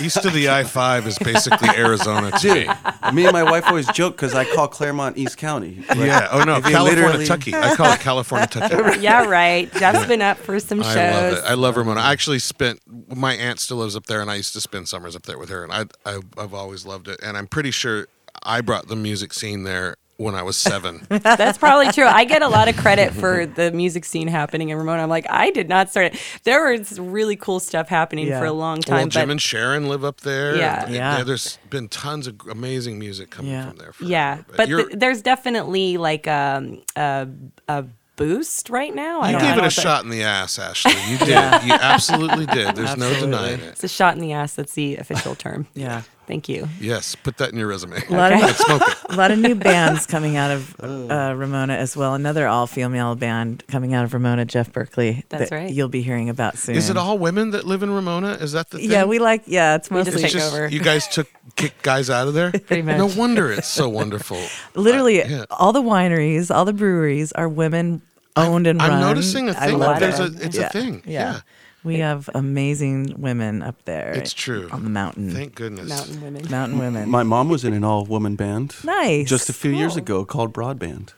east 0.00 0.24
of 0.24 0.32
the 0.32 0.48
I 0.50 0.64
five 0.64 1.06
is 1.06 1.18
basically 1.18 1.68
Arizona 1.70 2.30
to 2.38 2.54
me. 2.54 2.66
Me 3.12 3.24
and 3.24 3.32
my 3.32 3.42
wife 3.42 3.66
always 3.66 3.86
joke 3.88 4.16
because 4.16 4.34
I 4.34 4.44
call 4.44 4.68
Claremont 4.68 5.16
East 5.18 5.36
County. 5.38 5.84
But 5.88 5.96
Yeah. 5.98 6.28
Oh 6.30 6.38
no, 6.44 6.60
California, 6.60 6.82
literally- 7.04 7.26
Tucky. 7.26 7.54
I 7.54 7.74
call 7.74 7.92
it 7.92 8.00
California, 8.00 8.46
Tucky. 8.46 9.00
Yeah, 9.00 9.24
right. 9.26 9.72
Jeff's 9.74 10.06
been 10.06 10.22
up 10.22 10.36
for 10.38 10.58
some 10.60 10.82
shows. 10.82 10.96
I 10.96 11.10
love 11.12 11.32
it. 11.38 11.44
I 11.44 11.54
love 11.54 11.76
Ramona. 11.76 12.00
I 12.00 12.12
actually 12.12 12.38
spent. 12.38 12.80
My 13.16 13.34
aunt 13.34 13.60
still 13.60 13.78
lives 13.78 13.96
up 13.96 14.06
there, 14.06 14.20
and 14.20 14.30
I 14.30 14.34
used 14.36 14.52
to 14.54 14.60
spend 14.60 14.88
summers 14.88 15.14
up 15.16 15.22
there 15.22 15.38
with 15.38 15.48
her, 15.50 15.62
and 15.64 15.72
I, 15.72 15.84
I 16.04 16.20
I've 16.36 16.54
always 16.54 16.84
loved 16.86 17.08
it. 17.08 17.20
And 17.22 17.36
I'm 17.36 17.46
pretty 17.46 17.70
sure 17.70 18.06
I 18.42 18.60
brought 18.60 18.88
the 18.88 18.96
music 18.96 19.32
scene 19.32 19.62
there 19.64 19.96
when 20.18 20.34
I 20.34 20.42
was 20.42 20.56
seven. 20.56 21.06
That's 21.08 21.56
probably 21.58 21.90
true. 21.92 22.04
I 22.04 22.24
get 22.24 22.42
a 22.42 22.48
lot 22.48 22.68
of 22.68 22.76
credit 22.76 23.14
for 23.14 23.46
the 23.46 23.70
music 23.70 24.04
scene 24.04 24.26
happening 24.26 24.68
in 24.70 24.76
Ramona. 24.76 25.00
I'm 25.04 25.08
like, 25.08 25.26
I 25.30 25.50
did 25.50 25.68
not 25.68 25.90
start 25.90 26.06
it. 26.06 26.20
There 26.42 26.72
was 26.72 26.98
really 26.98 27.36
cool 27.36 27.60
stuff 27.60 27.88
happening 27.88 28.26
Yeah. 28.26 28.40
for 28.40 28.46
a 28.46 28.52
long 28.52 28.80
time. 28.80 28.96
well. 28.96 29.06
Jim 29.06 29.28
but 29.28 29.32
and 29.32 29.40
Sharon 29.42 29.88
live 29.88 30.04
up 30.04 30.22
there. 30.22 30.56
Yeah. 30.56 30.84
and 30.86 30.94
Yeah. 30.94 31.22
There's 31.22 31.58
been 31.70 31.88
tons 31.88 32.26
of 32.26 32.34
amazing 32.50 32.98
music 32.98 33.30
coming 33.30 33.52
Yeah. 33.52 33.68
from 33.68 33.76
there. 33.78 33.92
yeah, 34.00 34.34
forever. 34.42 34.52
but 34.56 34.68
you're- 34.68 34.84
th- 34.88 34.98
there's 34.98 35.22
definitely 35.22 35.96
like 35.98 36.26
um, 36.26 36.82
a 36.96 37.28
a 37.68 37.84
boost 38.16 38.70
right 38.70 38.92
now. 38.96 39.20
I 39.20 39.28
you 39.28 39.32
don't- 39.34 39.42
I 39.42 39.44
gave 39.44 39.54
don't 39.54 39.58
it 39.58 39.58
a 39.58 39.62
know 39.62 39.62
that- 39.68 39.70
shot 39.70 40.02
in 40.04 40.10
the 40.10 40.24
ass, 40.24 40.58
Ashley. 40.58 40.90
You 41.08 41.18
did. 41.18 41.28
You 41.28 41.74
absolutely 41.74 42.46
did. 42.46 42.74
There's 42.74 42.96
no 42.96 43.14
denying 43.20 43.60
it. 43.60 43.66
It's 43.68 43.84
a 43.84 43.88
shot 43.88 44.16
in 44.16 44.20
the 44.20 44.32
ass. 44.32 44.54
That's 44.54 44.72
the 44.74 44.96
official 44.96 45.36
term. 45.36 45.68
Yeah. 45.74 46.02
Thank 46.28 46.46
you. 46.48 46.68
Yes, 46.78 47.14
put 47.14 47.38
that 47.38 47.50
in 47.52 47.58
your 47.58 47.66
resume. 47.68 47.96
A 48.06 48.12
lot, 48.12 48.32
Okay. 48.32 48.50
of, 48.50 49.06
a 49.08 49.16
lot 49.16 49.30
of 49.30 49.38
new 49.38 49.54
bands 49.54 50.04
coming 50.06 50.36
out 50.36 50.50
of 50.50 50.76
uh, 50.80 51.32
Ramona 51.34 51.72
as 51.72 51.96
well. 51.96 52.12
Another 52.14 52.46
all 52.46 52.66
female 52.66 53.14
band 53.16 53.64
coming 53.66 53.94
out 53.94 54.04
of 54.04 54.12
Ramona, 54.12 54.44
Jeff 54.44 54.70
Berkley. 54.70 55.24
That's 55.30 55.48
that 55.48 55.56
right. 55.56 55.72
You'll 55.72 55.88
be 55.88 56.02
hearing 56.02 56.28
about 56.28 56.58
soon. 56.58 56.74
Is 56.76 56.90
it 56.90 56.98
all 56.98 57.16
women 57.18 57.52
that 57.52 57.64
live 57.66 57.82
in 57.82 57.90
Ramona? 57.90 58.32
Is 58.34 58.52
that 58.52 58.68
the 58.68 58.76
thing? 58.78 58.90
Yeah, 58.90 59.06
we 59.06 59.18
like, 59.18 59.44
yeah, 59.46 59.76
it's 59.76 59.88
We 59.90 59.96
just 60.04 60.08
mostly 60.12 60.24
It's 60.24 60.32
take 60.34 60.40
just 60.42 60.54
over. 60.54 60.68
you 60.68 60.80
guys 60.80 61.08
took 61.08 61.28
kicked 61.56 61.82
guys 61.82 62.10
out 62.10 62.28
of 62.28 62.34
there. 62.34 62.52
Pretty 62.52 62.82
much. 62.82 62.98
No 62.98 63.06
wonder 63.06 63.50
it's 63.50 63.66
so 63.66 63.88
wonderful. 63.88 64.38
literally 64.74 65.16
yeah. 65.20 65.46
all 65.50 65.72
the 65.72 65.82
wineries, 65.82 66.54
all 66.54 66.66
the 66.66 66.74
breweries 66.74 67.32
are 67.32 67.48
women 67.48 68.02
owned 68.36 68.66
and 68.66 68.78
run. 68.78 68.90
I'm 68.92 69.00
noticing 69.00 69.48
a 69.48 69.52
I 69.52 69.68
thing. 69.68 69.78
love 69.78 69.98
There's 69.98 70.20
it. 70.20 70.40
a 70.42 70.44
it's 70.46 70.56
Yeah, 70.58 70.66
a 70.66 70.70
thing. 70.70 71.02
Yeah. 71.06 71.40
We 71.84 72.00
have 72.00 72.28
amazing 72.34 73.14
women 73.20 73.62
up 73.62 73.84
there. 73.84 74.12
It's 74.12 74.32
true. 74.32 74.68
On 74.72 74.84
the 74.84 74.90
mountain. 74.90 75.30
Thank 75.30 75.54
goodness. 75.54 75.88
Mountain 75.88 76.20
women. 76.20 76.50
mountain 76.50 76.78
women. 76.78 77.08
My 77.08 77.22
mom 77.22 77.48
was 77.48 77.64
in 77.64 77.72
an 77.72 77.84
all 77.84 78.04
woman 78.04 78.34
band 78.36 78.74
nice. 78.84 79.28
just 79.28 79.48
a 79.48 79.52
few 79.52 79.70
years 79.70 79.96
ago 79.96 80.24
called 80.24 80.52
Broadband. 80.52 81.14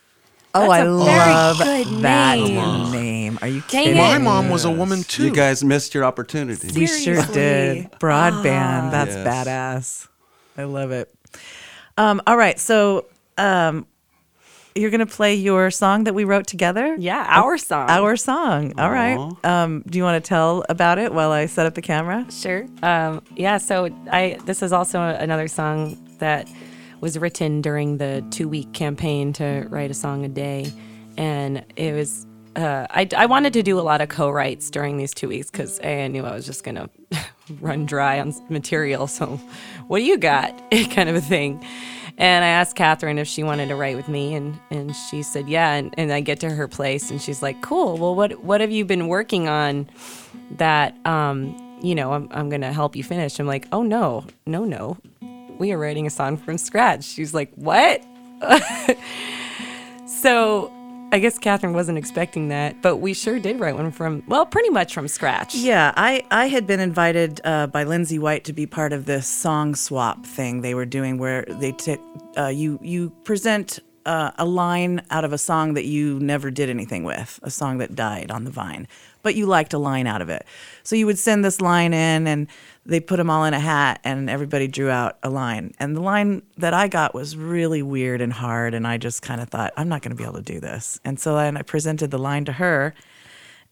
oh, 0.55 0.61
That's 0.69 0.73
I 0.73 0.79
a 0.81 0.85
very 0.85 0.89
love 1.33 1.59
good 1.59 2.03
that 2.03 2.39
name. 2.39 2.93
name. 2.93 3.39
Are 3.41 3.49
you 3.49 3.63
Dang 3.69 3.85
kidding? 3.85 3.97
it. 3.97 4.03
My 4.03 4.19
mom 4.19 4.51
was 4.51 4.65
a 4.65 4.71
woman 4.71 5.03
too. 5.03 5.25
You 5.25 5.33
guys 5.33 5.65
missed 5.65 5.95
your 5.95 6.05
opportunity. 6.05 6.69
We 6.79 6.87
sure 6.87 6.99
Seriously. 7.23 7.35
did. 7.35 7.91
Broadband. 7.93 8.91
That's 8.91 9.15
Yes. 9.15 9.27
badass. 9.47 10.09
I 10.59 10.65
love 10.65 10.91
it. 10.91 11.13
Um, 11.97 12.21
all 12.27 12.37
right. 12.37 12.59
So 12.61 13.07
um, 13.39 13.87
you're 14.75 14.91
going 14.91 15.01
to 15.01 15.07
play 15.07 15.35
your 15.35 15.71
song 15.71 16.05
that 16.05 16.15
we 16.15 16.25
wrote 16.25 16.47
together? 16.47 16.97
Yeah, 16.99 17.27
our 17.29 17.59
song. 17.59 17.91
Our 17.91 18.17
song. 18.17 18.79
All 18.79 18.91
right. 18.91 19.17
Aw. 19.17 19.63
Um, 19.65 19.83
do 19.87 19.99
you 19.99 20.05
want 20.05 20.23
to 20.23 20.29
tell 20.29 20.65
about 20.69 20.99
it 20.99 21.13
while 21.13 21.33
I 21.33 21.47
set 21.47 21.67
up 21.67 21.75
the 21.75 21.83
camera? 21.83 22.27
Sure. 22.31 22.67
Um, 22.83 23.23
yeah. 23.37 23.59
So 23.59 23.91
I 24.13 24.39
this 24.45 24.63
is 24.63 24.73
also 24.73 25.01
another 25.01 25.49
song 25.49 25.99
that 26.19 26.49
was 27.01 27.19
written 27.19 27.63
during 27.63 27.99
the 27.99 28.25
two 28.31 28.49
week 28.49 28.73
campaign 28.73 29.33
to 29.35 29.67
write 29.71 29.91
a 29.91 29.95
song 29.95 30.25
a 30.25 30.29
day, 30.29 30.73
and 31.17 31.65
it 31.77 31.95
was. 31.95 32.27
Uh, 32.57 32.85
I, 32.91 33.09
I 33.17 33.27
wanted 33.27 33.53
to 33.53 33.63
do 33.63 33.79
a 33.79 33.81
lot 33.81 34.01
of 34.01 34.09
co-writes 34.09 34.71
during 34.71 34.97
these 34.97 35.15
two 35.15 35.29
weeks 35.29 35.53
because 35.53 35.79
I 35.85 36.09
knew 36.09 36.25
I 36.25 36.35
was 36.35 36.45
just 36.45 36.65
gonna 36.65 36.91
run 37.61 37.87
dry 37.87 38.19
on 38.19 38.35
material. 38.51 39.07
So, 39.07 39.41
what 39.87 39.99
do 39.99 40.05
you 40.05 40.19
got? 40.19 40.59
kind 40.91 41.09
of 41.09 41.15
a 41.15 41.21
thing. 41.21 41.65
And 42.21 42.45
I 42.45 42.49
asked 42.49 42.77
Cathryn 42.77 43.17
if 43.17 43.27
she 43.27 43.43
wanted 43.43 43.71
to 43.71 43.77
write 43.77 43.97
with 43.97 44.07
me, 44.07 44.35
and, 44.35 44.61
and 44.71 44.95
she 44.95 45.23
said 45.23 45.49
yeah. 45.49 45.73
And, 45.73 45.95
and 45.97 46.13
I 46.13 46.21
get 46.21 46.39
to 46.41 46.51
her 46.51 46.69
place, 46.69 47.11
and 47.11 47.21
she's 47.21 47.41
like, 47.43 47.63
"Cool. 47.63 47.97
Well, 47.97 48.15
what 48.15 48.45
what 48.45 48.61
have 48.61 48.71
you 48.71 48.85
been 48.85 49.09
working 49.09 49.49
on 49.49 49.89
that 50.51 50.95
um, 51.07 51.57
you 51.83 51.95
know 51.95 52.13
I'm 52.13 52.29
I'm 52.31 52.51
gonna 52.51 52.75
help 52.75 52.95
you 52.95 53.03
finish?" 53.03 53.41
I'm 53.41 53.47
like, 53.47 53.67
"Oh 53.73 53.83
no, 53.83 54.27
no, 54.45 54.67
no, 54.67 54.99
we 55.59 55.73
are 55.73 55.79
writing 55.79 56.07
a 56.07 56.11
song 56.11 56.37
from 56.37 56.59
scratch." 56.59 57.05
She's 57.05 57.33
like, 57.33 57.53
"What?" 57.55 58.05
so 60.07 60.71
I 61.13 61.19
guess 61.19 61.39
Cathryn 61.39 61.73
wasn't 61.73 61.99
expecting 61.99 62.49
that, 62.49 62.81
but 62.83 62.99
we 62.99 63.15
sure 63.15 63.41
did 63.41 63.59
write 63.59 63.75
one 63.75 63.91
from 63.91 64.23
well, 64.29 64.47
pretty 64.47 64.71
much 64.71 64.95
from 64.95 65.09
scratch. 65.09 65.55
Yeah, 65.55 65.93
I, 65.97 66.25
I 66.31 66.47
had 66.47 66.67
been 66.67 66.79
invited 66.79 67.41
uh, 67.45 67.67
by 67.67 67.83
Lindsay 67.83 68.19
White 68.19 68.45
to 68.45 68.53
be 68.53 68.67
part 68.67 68.93
of 68.93 69.07
this 69.07 69.27
song 69.27 69.75
swap 69.75 70.25
thing 70.25 70.61
they 70.61 70.75
were 70.75 70.87
doing, 70.87 71.19
where 71.19 71.45
they 71.49 71.73
took 71.73 72.01
uh, 72.37 72.47
you 72.47 72.79
you 72.81 73.11
present 73.25 73.81
uh, 74.07 74.31
a 74.39 74.45
line 74.45 75.03
out 75.11 75.25
of 75.25 75.33
a 75.33 75.39
song 75.39 75.75
that 75.75 75.85
you 75.85 76.19
never 76.21 76.51
did 76.51 76.71
anything 76.71 77.05
with, 77.05 77.39
a 77.43 77.51
song 77.51 77.79
that 77.79 77.95
died 77.95 78.31
on 78.31 78.45
the 78.45 78.51
vine, 78.51 78.89
but 79.23 79.35
you 79.35 79.47
liked 79.47 79.73
a 79.73 79.79
line 79.79 80.07
out 80.07 80.23
of 80.23 80.29
it. 80.29 80.45
So 80.83 80.97
you 80.97 81.07
would 81.07 81.19
send 81.19 81.45
this 81.45 81.61
line 81.61 81.93
in, 81.93 82.27
and 82.27 82.47
they 82.87 83.01
put 83.01 83.17
them 83.17 83.31
all 83.31 83.45
in 83.45 83.55
a 83.55 83.61
hat, 83.61 84.01
and 84.05 84.31
everybody 84.31 84.69
drew 84.69 84.91
out 84.91 85.19
a 85.23 85.31
line. 85.31 85.75
And 85.79 85.97
the 85.97 86.01
line 86.01 86.43
that 86.57 86.75
I 86.75 86.89
got 86.89 87.15
was 87.15 87.37
really 87.37 87.83
weird 87.83 88.21
and 88.21 88.33
hard, 88.33 88.75
and 88.75 88.87
I 88.87 88.97
just 88.97 89.23
kind 89.23 89.41
of 89.41 89.49
thought, 89.49 89.73
I'm 89.77 89.89
not 89.89 90.03
going 90.03 90.17
to 90.17 90.17
be 90.17 90.25
able 90.25 90.37
to 90.37 90.43
do 90.43 90.61
this. 90.61 90.99
And 91.05 91.19
so 91.21 91.37
then 91.37 91.57
I 91.57 91.63
presented 91.63 92.11
the 92.11 92.19
line 92.19 92.45
to 92.47 92.53
her. 92.53 92.95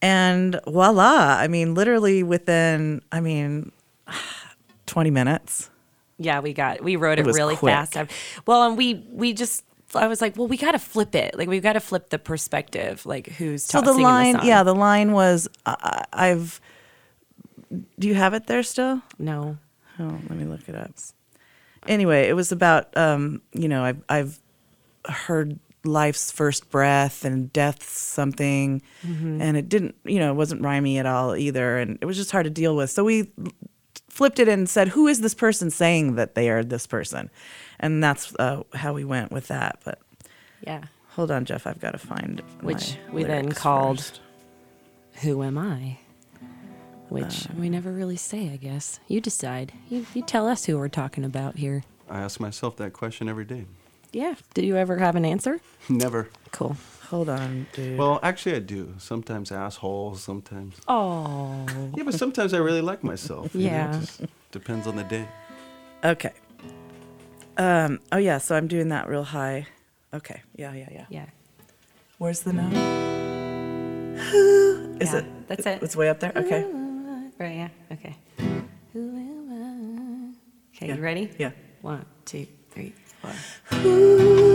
And 0.00 0.60
voila, 0.66 1.36
I 1.38 1.48
mean, 1.48 1.74
literally 1.74 2.22
within, 2.22 3.02
I 3.10 3.20
mean, 3.20 3.72
20 4.86 5.10
minutes. 5.10 5.70
Yeah, 6.18 6.40
we 6.40 6.52
got 6.52 6.82
we 6.82 6.96
wrote 6.96 7.20
it, 7.20 7.26
was 7.26 7.36
really 7.36 7.54
quick. 7.54 7.72
fast. 7.72 7.96
Well, 8.44 8.64
and 8.64 8.76
we 8.76 9.06
we 9.12 9.32
just 9.32 9.64
I 9.94 10.06
was 10.06 10.20
like, 10.20 10.36
well, 10.36 10.48
we 10.48 10.56
got 10.56 10.72
to 10.72 10.78
flip 10.78 11.14
it. 11.14 11.36
Like 11.38 11.48
we've 11.48 11.62
got 11.62 11.72
to 11.74 11.80
flip 11.80 12.10
the 12.10 12.18
perspective. 12.18 13.06
Like 13.06 13.26
who's 13.28 13.64
So 13.64 13.80
the 13.80 13.92
line, 13.94 14.34
song. 14.36 14.46
yeah, 14.46 14.62
the 14.62 14.74
line 14.74 15.12
was, 15.12 15.48
I've, 16.12 16.60
do 17.98 18.08
you 18.08 18.14
have 18.14 18.34
it 18.34 18.46
there 18.46 18.62
still? 18.62 19.02
no. 19.18 19.58
Oh, 20.00 20.04
let 20.28 20.38
me 20.38 20.44
look 20.44 20.68
it 20.68 20.76
up. 20.76 20.92
Anyway, 21.88 22.28
it 22.28 22.34
was 22.36 22.52
about, 22.52 22.96
um, 22.96 23.42
you 23.52 23.66
know, 23.66 23.82
I've, 23.82 24.00
I've 24.08 24.38
heard 25.06 25.58
life's 25.84 26.30
first 26.30 26.70
breath 26.70 27.24
and 27.24 27.52
death's 27.52 27.90
something, 27.90 28.80
and 29.02 29.56
it 29.56 29.68
didn't, 29.68 29.96
you 30.04 30.20
know, 30.20 30.30
it 30.30 30.36
wasn't 30.36 30.62
rhymey 30.62 30.98
at 30.98 31.06
all 31.06 31.34
either, 31.34 31.78
and 31.78 31.98
it 32.00 32.04
was 32.04 32.16
just 32.16 32.30
hard 32.30 32.44
to 32.44 32.50
deal 32.50 32.76
with. 32.76 32.90
So 32.90 33.02
we 33.02 33.32
flipped 34.08 34.38
it 34.38 34.46
and 34.48 34.68
said, 34.68 34.88
who 34.88 35.08
is 35.08 35.20
this 35.20 35.34
person 35.34 35.68
saying 35.70 36.14
that 36.14 36.36
they 36.36 36.48
are 36.48 36.62
this 36.62 36.86
person? 36.86 37.28
And 37.80 38.02
that's 38.02 38.34
uh, 38.38 38.62
how 38.74 38.92
we 38.92 39.04
went 39.04 39.30
with 39.30 39.48
that. 39.48 39.80
But 39.84 40.00
Yeah. 40.66 40.84
Hold 41.10 41.30
on, 41.30 41.44
Jeff. 41.44 41.66
I've 41.66 41.80
got 41.80 41.92
to 41.92 41.98
find 41.98 42.42
Which 42.60 42.96
my 43.08 43.14
we 43.14 43.24
then 43.24 43.50
called 43.52 43.98
first. 43.98 44.20
Who 45.22 45.42
Am 45.42 45.58
I? 45.58 45.98
Which 47.08 47.46
Uh. 47.46 47.54
we 47.58 47.68
never 47.70 47.90
really 47.92 48.16
say, 48.16 48.50
I 48.52 48.56
guess. 48.56 49.00
You 49.08 49.20
decide. 49.20 49.72
You, 49.88 50.06
you 50.14 50.22
tell 50.22 50.46
us 50.46 50.66
who 50.66 50.76
we're 50.78 50.88
talking 50.88 51.24
about 51.24 51.56
here. 51.56 51.82
I 52.08 52.20
ask 52.20 52.38
myself 52.40 52.76
that 52.76 52.92
question 52.92 53.28
every 53.28 53.44
day. 53.44 53.64
Yeah. 54.12 54.34
Did 54.54 54.64
you 54.64 54.76
ever 54.76 54.98
have 54.98 55.16
an 55.16 55.24
answer? 55.24 55.60
Never. 55.88 56.28
Cool. 56.52 56.76
Hold 57.10 57.28
on, 57.30 57.66
dude. 57.72 57.98
Well, 57.98 58.20
actually, 58.22 58.56
I 58.56 58.58
do. 58.58 58.94
Sometimes 58.98 59.50
assholes. 59.50 60.22
Sometimes. 60.22 60.76
Oh. 60.86 61.64
Yeah, 61.96 62.02
but 62.04 62.14
sometimes 62.14 62.52
I 62.52 62.58
really 62.58 62.82
like 62.82 63.02
myself. 63.02 63.54
you 63.54 63.62
know, 63.62 63.66
it 63.66 63.70
Yeah. 63.70 64.00
just 64.00 64.20
depends 64.52 64.86
on 64.86 64.96
the 64.96 65.04
day. 65.04 65.26
okay. 66.04 66.32
Um. 67.58 68.00
Oh 68.12 68.18
yeah. 68.18 68.38
So 68.38 68.54
I'm 68.56 68.68
doing 68.68 68.88
that 68.90 69.08
real 69.08 69.24
high. 69.24 69.66
Okay. 70.14 70.42
Yeah. 70.56 70.72
Yeah. 70.74 70.88
Yeah. 70.92 71.06
Yeah. 71.10 71.26
Where's 72.18 72.40
the 72.40 72.52
note? 72.52 72.72
Is 75.00 75.12
Yeah, 75.12 75.18
it? 75.20 75.48
that's 75.48 75.66
it. 75.66 75.82
It's 75.82 75.94
way 75.96 76.08
up 76.08 76.18
there. 76.20 76.32
Okay. 76.34 76.64
Right, 77.38 77.54
yeah. 77.56 77.68
Okay. 77.92 78.16
Who 78.92 78.98
am 79.16 80.32
I? 80.34 80.76
Okay, 80.76 80.88
Yeah. 80.88 80.94
you 80.96 81.00
ready? 81.02 81.30
Yeah. 81.38 81.50
One, 81.82 82.04
two, 82.24 82.46
three, 82.72 82.92
four. 83.20 84.47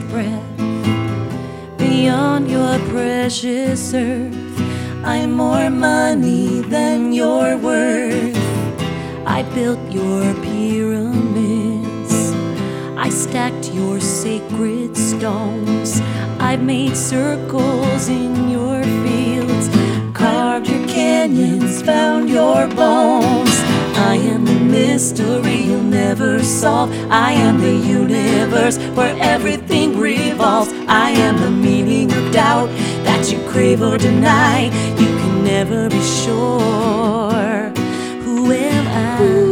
Breath. 0.00 0.58
Beyond 1.78 2.50
your 2.50 2.78
precious 2.90 3.92
earth, 3.94 4.34
I'm 5.04 5.32
more 5.32 5.70
money 5.70 6.60
than 6.62 7.12
your 7.12 7.56
worth. 7.56 8.36
I 9.26 9.42
built 9.54 9.80
your 9.90 10.34
pyramids. 10.42 12.14
I 12.96 13.08
stacked 13.10 13.72
your 13.72 14.00
sacred 14.00 14.96
stones. 14.96 16.00
I've 16.40 16.62
made 16.62 16.96
circles 16.96 18.08
in 18.08 18.50
your 18.50 18.82
fields, 19.04 19.68
carved 20.14 20.68
your 20.68 20.86
canyons, 20.88 21.82
found 21.82 22.28
your 22.28 22.66
bones. 22.68 23.56
I 23.98 24.14
am 24.14 24.44
the 24.44 24.60
mystery 24.60 25.62
you'll 25.62 25.82
never 25.82 26.42
solve. 26.42 26.90
I 27.10 27.32
am 27.32 27.60
the 27.60 27.74
universe 27.74 28.78
where 28.96 29.16
everything 29.20 29.87
revolves. 30.38 30.72
I 30.86 31.10
am 31.10 31.36
the 31.40 31.50
meaning 31.50 32.12
of 32.12 32.32
doubt 32.32 32.68
that 33.04 33.30
you 33.30 33.38
crave 33.48 33.82
or 33.82 33.98
deny. 33.98 34.66
You 35.00 35.10
can 35.20 35.44
never 35.44 35.88
be 35.88 36.00
sure. 36.00 37.70
Who 38.22 38.52
am 38.52 38.86
I? 38.86 39.47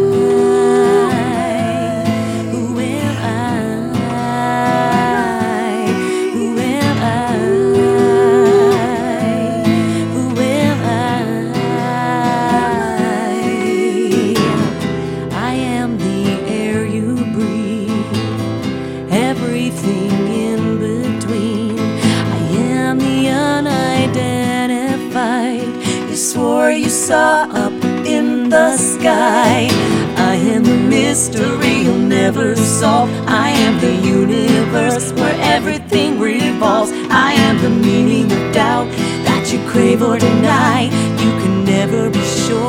Saw 27.06 27.44
up 27.52 27.84
in 28.04 28.48
the 28.48 28.76
sky. 28.76 29.68
I 30.16 30.34
am 30.34 30.64
the 30.64 30.76
mystery 30.76 31.82
you'll 31.84 32.08
never 32.18 32.56
solve. 32.56 33.08
I 33.28 33.50
am 33.50 33.78
the 33.80 33.94
universe 33.94 35.12
where 35.12 35.38
everything 35.40 36.18
revolves. 36.18 36.90
I 37.08 37.34
am 37.34 37.62
the 37.62 37.70
meaning 37.70 38.24
of 38.24 38.52
doubt 38.52 38.88
that 39.24 39.52
you 39.52 39.60
crave 39.70 40.02
or 40.02 40.18
deny. 40.18 40.90
You 41.22 41.30
can 41.42 41.64
never 41.64 42.10
be 42.10 42.24
sure. 42.24 42.65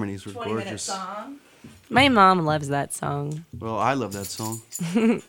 Fun? 0.00 0.24
Those 0.24 0.24
harmonies 0.24 0.26
were 0.26 0.32
gorgeous. 0.44 0.82
song. 0.82 1.36
My 1.90 2.08
mom 2.08 2.44
loves 2.44 2.68
that 2.68 2.92
song. 2.92 3.44
Well, 3.58 3.78
I 3.78 3.94
love 3.94 4.12
that 4.12 4.26
song. 4.26 4.60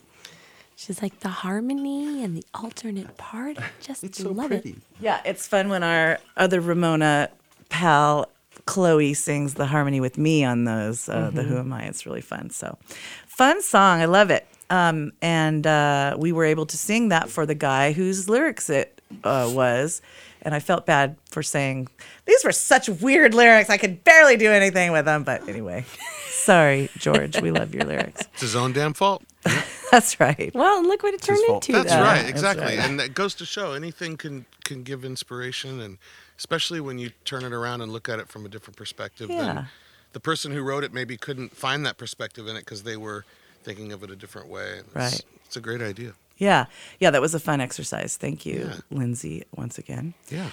She's 0.76 1.02
like, 1.02 1.20
the 1.20 1.28
harmony 1.28 2.24
and 2.24 2.36
the 2.36 2.44
alternate 2.54 3.16
part. 3.18 3.58
I 3.58 3.64
just 3.82 4.02
It's 4.02 4.18
so 4.22 4.30
love 4.30 4.48
pretty. 4.48 4.70
it. 4.70 4.76
Yeah, 5.00 5.20
it's 5.26 5.46
fun 5.46 5.68
when 5.68 5.82
our 5.82 6.18
other 6.36 6.60
Ramona 6.60 7.28
pal 7.68 8.30
Chloe 8.66 9.12
sings 9.14 9.54
the 9.54 9.66
harmony 9.66 10.00
with 10.00 10.16
me 10.16 10.42
on 10.44 10.64
those. 10.64 11.08
Uh, 11.08 11.30
The 11.34 11.42
Who 11.42 11.58
Am 11.58 11.72
I? 11.72 11.82
It's 11.82 12.06
really 12.06 12.20
fun. 12.22 12.48
So, 12.50 12.78
fun 13.26 13.60
song. 13.62 14.00
I 14.00 14.06
love 14.06 14.30
it. 14.30 14.46
Um, 14.70 15.12
and 15.20 15.66
uh, 15.66 16.16
we 16.18 16.32
were 16.32 16.44
able 16.44 16.64
to 16.66 16.76
sing 16.78 17.08
that 17.08 17.28
for 17.28 17.44
the 17.44 17.54
guy 17.54 17.92
whose 17.92 18.28
lyrics 18.28 18.70
it 18.70 19.00
uh, 19.24 19.50
was. 19.52 20.00
And 20.42 20.54
I 20.54 20.60
felt 20.60 20.86
bad 20.86 21.16
for 21.30 21.42
saying 21.42 21.88
these 22.24 22.42
were 22.44 22.52
such 22.52 22.88
weird 22.88 23.34
lyrics. 23.34 23.68
I 23.70 23.76
could 23.76 24.04
barely 24.04 24.36
do 24.36 24.50
anything 24.50 24.92
with 24.92 25.04
them. 25.04 25.22
But 25.24 25.48
anyway, 25.48 25.84
sorry, 26.28 26.88
George. 26.96 27.40
We 27.40 27.50
love 27.50 27.74
your 27.74 27.84
lyrics. 27.84 28.22
It's 28.32 28.40
his 28.42 28.56
own 28.56 28.72
damn 28.72 28.94
fault. 28.94 29.22
That's 29.90 30.20
right. 30.20 30.50
Well, 30.54 30.78
and 30.78 30.86
look 30.86 31.02
what 31.02 31.14
it 31.14 31.22
turned 31.22 31.42
into. 31.48 31.72
That's 31.72 31.90
though. 31.92 32.00
right, 32.00 32.18
That's 32.18 32.30
exactly. 32.30 32.64
right. 32.64 32.78
And 32.78 33.00
that 33.00 33.14
goes 33.14 33.34
to 33.36 33.44
show 33.44 33.72
anything 33.72 34.16
can 34.16 34.46
can 34.64 34.82
give 34.82 35.04
inspiration, 35.04 35.80
and 35.80 35.98
especially 36.38 36.80
when 36.80 36.98
you 36.98 37.10
turn 37.24 37.44
it 37.44 37.52
around 37.52 37.80
and 37.80 37.92
look 37.92 38.08
at 38.08 38.18
it 38.18 38.28
from 38.28 38.46
a 38.46 38.48
different 38.48 38.76
perspective. 38.76 39.28
Yeah. 39.30 39.52
Than 39.54 39.66
the 40.12 40.20
person 40.20 40.52
who 40.52 40.62
wrote 40.62 40.84
it 40.84 40.92
maybe 40.92 41.16
couldn't 41.16 41.56
find 41.56 41.84
that 41.86 41.96
perspective 41.96 42.48
in 42.48 42.56
it 42.56 42.60
because 42.60 42.82
they 42.82 42.96
were 42.96 43.24
thinking 43.62 43.92
of 43.92 44.02
it 44.02 44.10
a 44.10 44.16
different 44.16 44.48
way. 44.48 44.80
It's, 44.80 44.94
Right. 44.94 45.20
It's 45.44 45.56
a 45.56 45.60
great 45.60 45.82
idea. 45.82 46.12
Yeah. 46.40 46.64
Yeah, 46.98 47.10
that 47.10 47.20
was 47.20 47.34
a 47.34 47.38
fun 47.38 47.60
exercise. 47.60 48.16
Thank 48.16 48.44
you, 48.46 48.70
Yeah. 48.70 48.76
Lindsay, 48.90 49.44
once 49.54 49.78
again. 49.78 50.14
Yeah. 50.28 50.50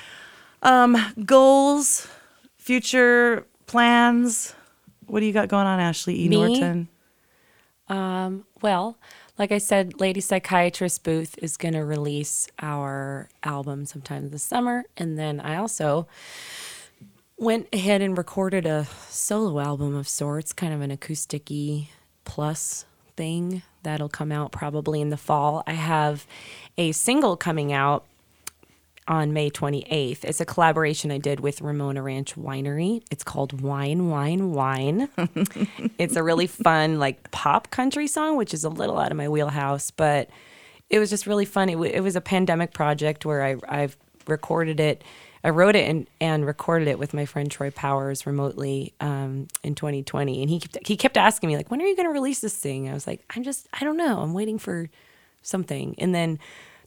goals, 1.25 2.07
future 2.57 3.45
plans. 3.65 4.53
What 5.07 5.21
do 5.21 5.25
you 5.25 5.33
got 5.33 5.47
going 5.47 5.65
on, 5.65 5.79
Ashley 5.79 6.25
E. 6.25 6.29
Me? 6.29 6.35
Norton? 6.35 6.89
Um, 7.88 8.45
well, 8.61 8.97
like 9.38 9.53
I 9.53 9.59
said, 9.59 9.99
Lady 10.01 10.19
Psychiatrist 10.19 11.03
Booth 11.03 11.38
is 11.41 11.55
going 11.55 11.73
to 11.73 11.85
release 11.85 12.49
our 12.59 13.29
album 13.43 13.85
sometime 13.85 14.29
this 14.29 14.43
summer. 14.43 14.83
And 14.97 15.17
then 15.17 15.39
I 15.39 15.55
also 15.55 16.07
went 17.38 17.67
ahead 17.71 18.01
and 18.01 18.17
recorded 18.17 18.65
a 18.65 18.88
solo 19.09 19.59
album 19.61 19.95
of 19.95 20.07
sorts, 20.09 20.51
kind 20.51 20.73
of 20.73 20.81
an 20.81 20.91
acoustic 20.91 21.49
plus 22.25 22.85
thing 23.18 23.63
that'll 23.84 24.09
come 24.09 24.32
out 24.32 24.51
probably 24.51 25.01
in 25.01 25.09
the 25.09 25.18
fall. 25.18 25.63
I 25.68 25.74
have 25.74 26.26
a 26.78 26.93
single 26.93 27.36
coming 27.36 27.74
out 27.74 28.05
on 29.07 29.34
May 29.34 29.49
28th. 29.49 30.24
It's 30.24 30.41
a 30.41 30.45
collaboration 30.45 31.11
I 31.11 31.18
did 31.18 31.39
with 31.39 31.61
Ramona 31.61 32.01
Ranch 32.01 32.36
Winery. 32.36 33.03
It's 33.09 33.24
called 33.24 33.61
Wine, 33.61 34.09
Wine, 34.09 34.51
Wine. 34.51 35.09
it's 35.97 36.15
a 36.15 36.24
really 36.24 36.47
fun, 36.47 36.99
like 36.99 37.32
pop 37.32 37.72
country 37.72 38.07
song, 38.07 38.36
which 38.36 38.53
is 38.53 38.63
a 38.63 38.70
little 38.70 38.97
out 38.97 39.11
of 39.11 39.18
my 39.18 39.30
wheelhouse, 39.30 39.91
but 39.91 40.30
it 40.89 40.99
was 40.99 41.09
just 41.09 41.26
really 41.26 41.45
fun. 41.45 41.70
It, 41.70 41.74
w- 41.74 41.91
it 41.91 42.01
was 42.01 42.15
a 42.15 42.22
pandemic 42.22 42.74
project 42.74 43.26
where 43.26 43.43
I, 43.43 43.55
I've 43.68 43.97
recorded 44.28 44.80
it 44.80 45.03
I 45.43 45.49
wrote 45.49 45.75
it 45.75 45.89
and, 45.89 46.07
and 46.19 46.45
recorded 46.45 46.88
it 46.88 46.99
with 46.99 47.13
my 47.13 47.25
friend 47.25 47.49
Troy 47.49 47.71
Powers 47.71 48.25
remotely 48.25 48.93
um, 48.99 49.47
in 49.63 49.75
2020, 49.75 50.41
and 50.41 50.49
he 50.49 50.59
kept, 50.59 50.88
he 50.88 50.97
kept 50.97 51.17
asking 51.17 51.49
me 51.49 51.57
like, 51.57 51.69
"When 51.71 51.81
are 51.81 51.85
you 51.85 51.95
going 51.95 52.07
to 52.07 52.13
release 52.13 52.39
this 52.39 52.55
thing?" 52.55 52.89
I 52.89 52.93
was 52.93 53.05
like, 53.07 53.23
"I'm 53.35 53.43
just 53.43 53.67
I 53.73 53.83
don't 53.83 53.97
know. 53.97 54.19
I'm 54.19 54.33
waiting 54.33 54.57
for 54.59 54.89
something." 55.41 55.95
And 55.97 56.13
then 56.15 56.39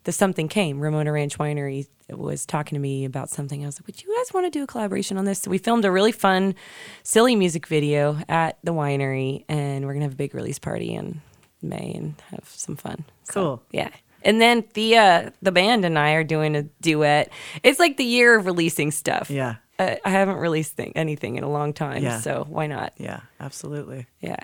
the 0.05 0.13
something 0.13 0.49
came. 0.49 0.81
Ramona 0.81 1.13
Ranch 1.13 1.39
Winery 1.39 1.87
was 2.09 2.45
talking 2.47 2.75
to 2.77 2.81
me 2.81 3.05
about 3.05 3.31
something. 3.31 3.63
I 3.63 3.67
was 3.67 3.79
like, 3.81 3.87
"Would 3.87 4.03
you 4.03 4.15
guys 4.19 4.33
want 4.35 4.47
to 4.47 4.51
do 4.51 4.65
a 4.65 4.67
collaboration 4.67 5.17
on 5.17 5.25
this?" 5.27 5.41
So 5.43 5.51
we 5.51 5.59
filmed 5.59 5.85
a 5.85 5.91
really 5.91 6.13
fun, 6.13 6.55
silly 7.03 7.37
music 7.37 7.67
video 7.67 8.19
at 8.29 8.59
the 8.65 8.73
winery, 8.73 9.45
and 9.49 9.87
we're 9.87 9.93
gonna 9.93 10.07
have 10.07 10.15
a 10.15 10.17
big 10.17 10.35
release 10.35 10.59
party 10.59 10.95
in 10.95 11.21
May 11.63 11.93
and 11.95 12.15
have 12.31 12.49
some 12.49 12.77
fun. 12.77 13.05
So, 13.25 13.33
Cool. 13.33 13.63
yeah. 13.73 13.91
And 14.23 14.41
then 14.41 14.65
the 14.75 14.97
uh, 14.97 15.31
the 15.43 15.53
band 15.53 15.85
and 15.85 15.99
I 15.99 16.13
are 16.13 16.25
doing 16.25 16.55
a 16.57 16.63
duet. 16.83 17.31
It's 17.63 17.79
like 17.79 17.97
the 17.97 18.05
year 18.05 18.39
of 18.39 18.47
releasing 18.47 18.91
stuff. 18.91 19.31
Yeah. 19.31 19.57
Uh, 19.79 19.97
I 20.05 20.11
haven't 20.11 20.37
released 20.37 20.75
thing, 20.77 20.93
anything 20.95 21.37
in 21.37 21.45
a 21.45 21.51
long 21.51 21.73
time, 21.73 22.03
Yeah. 22.03 22.21
so 22.21 22.45
why 22.49 22.67
not? 22.67 22.93
Yeah, 22.99 23.21
absolutely. 23.41 24.07
Yeah. 24.21 24.37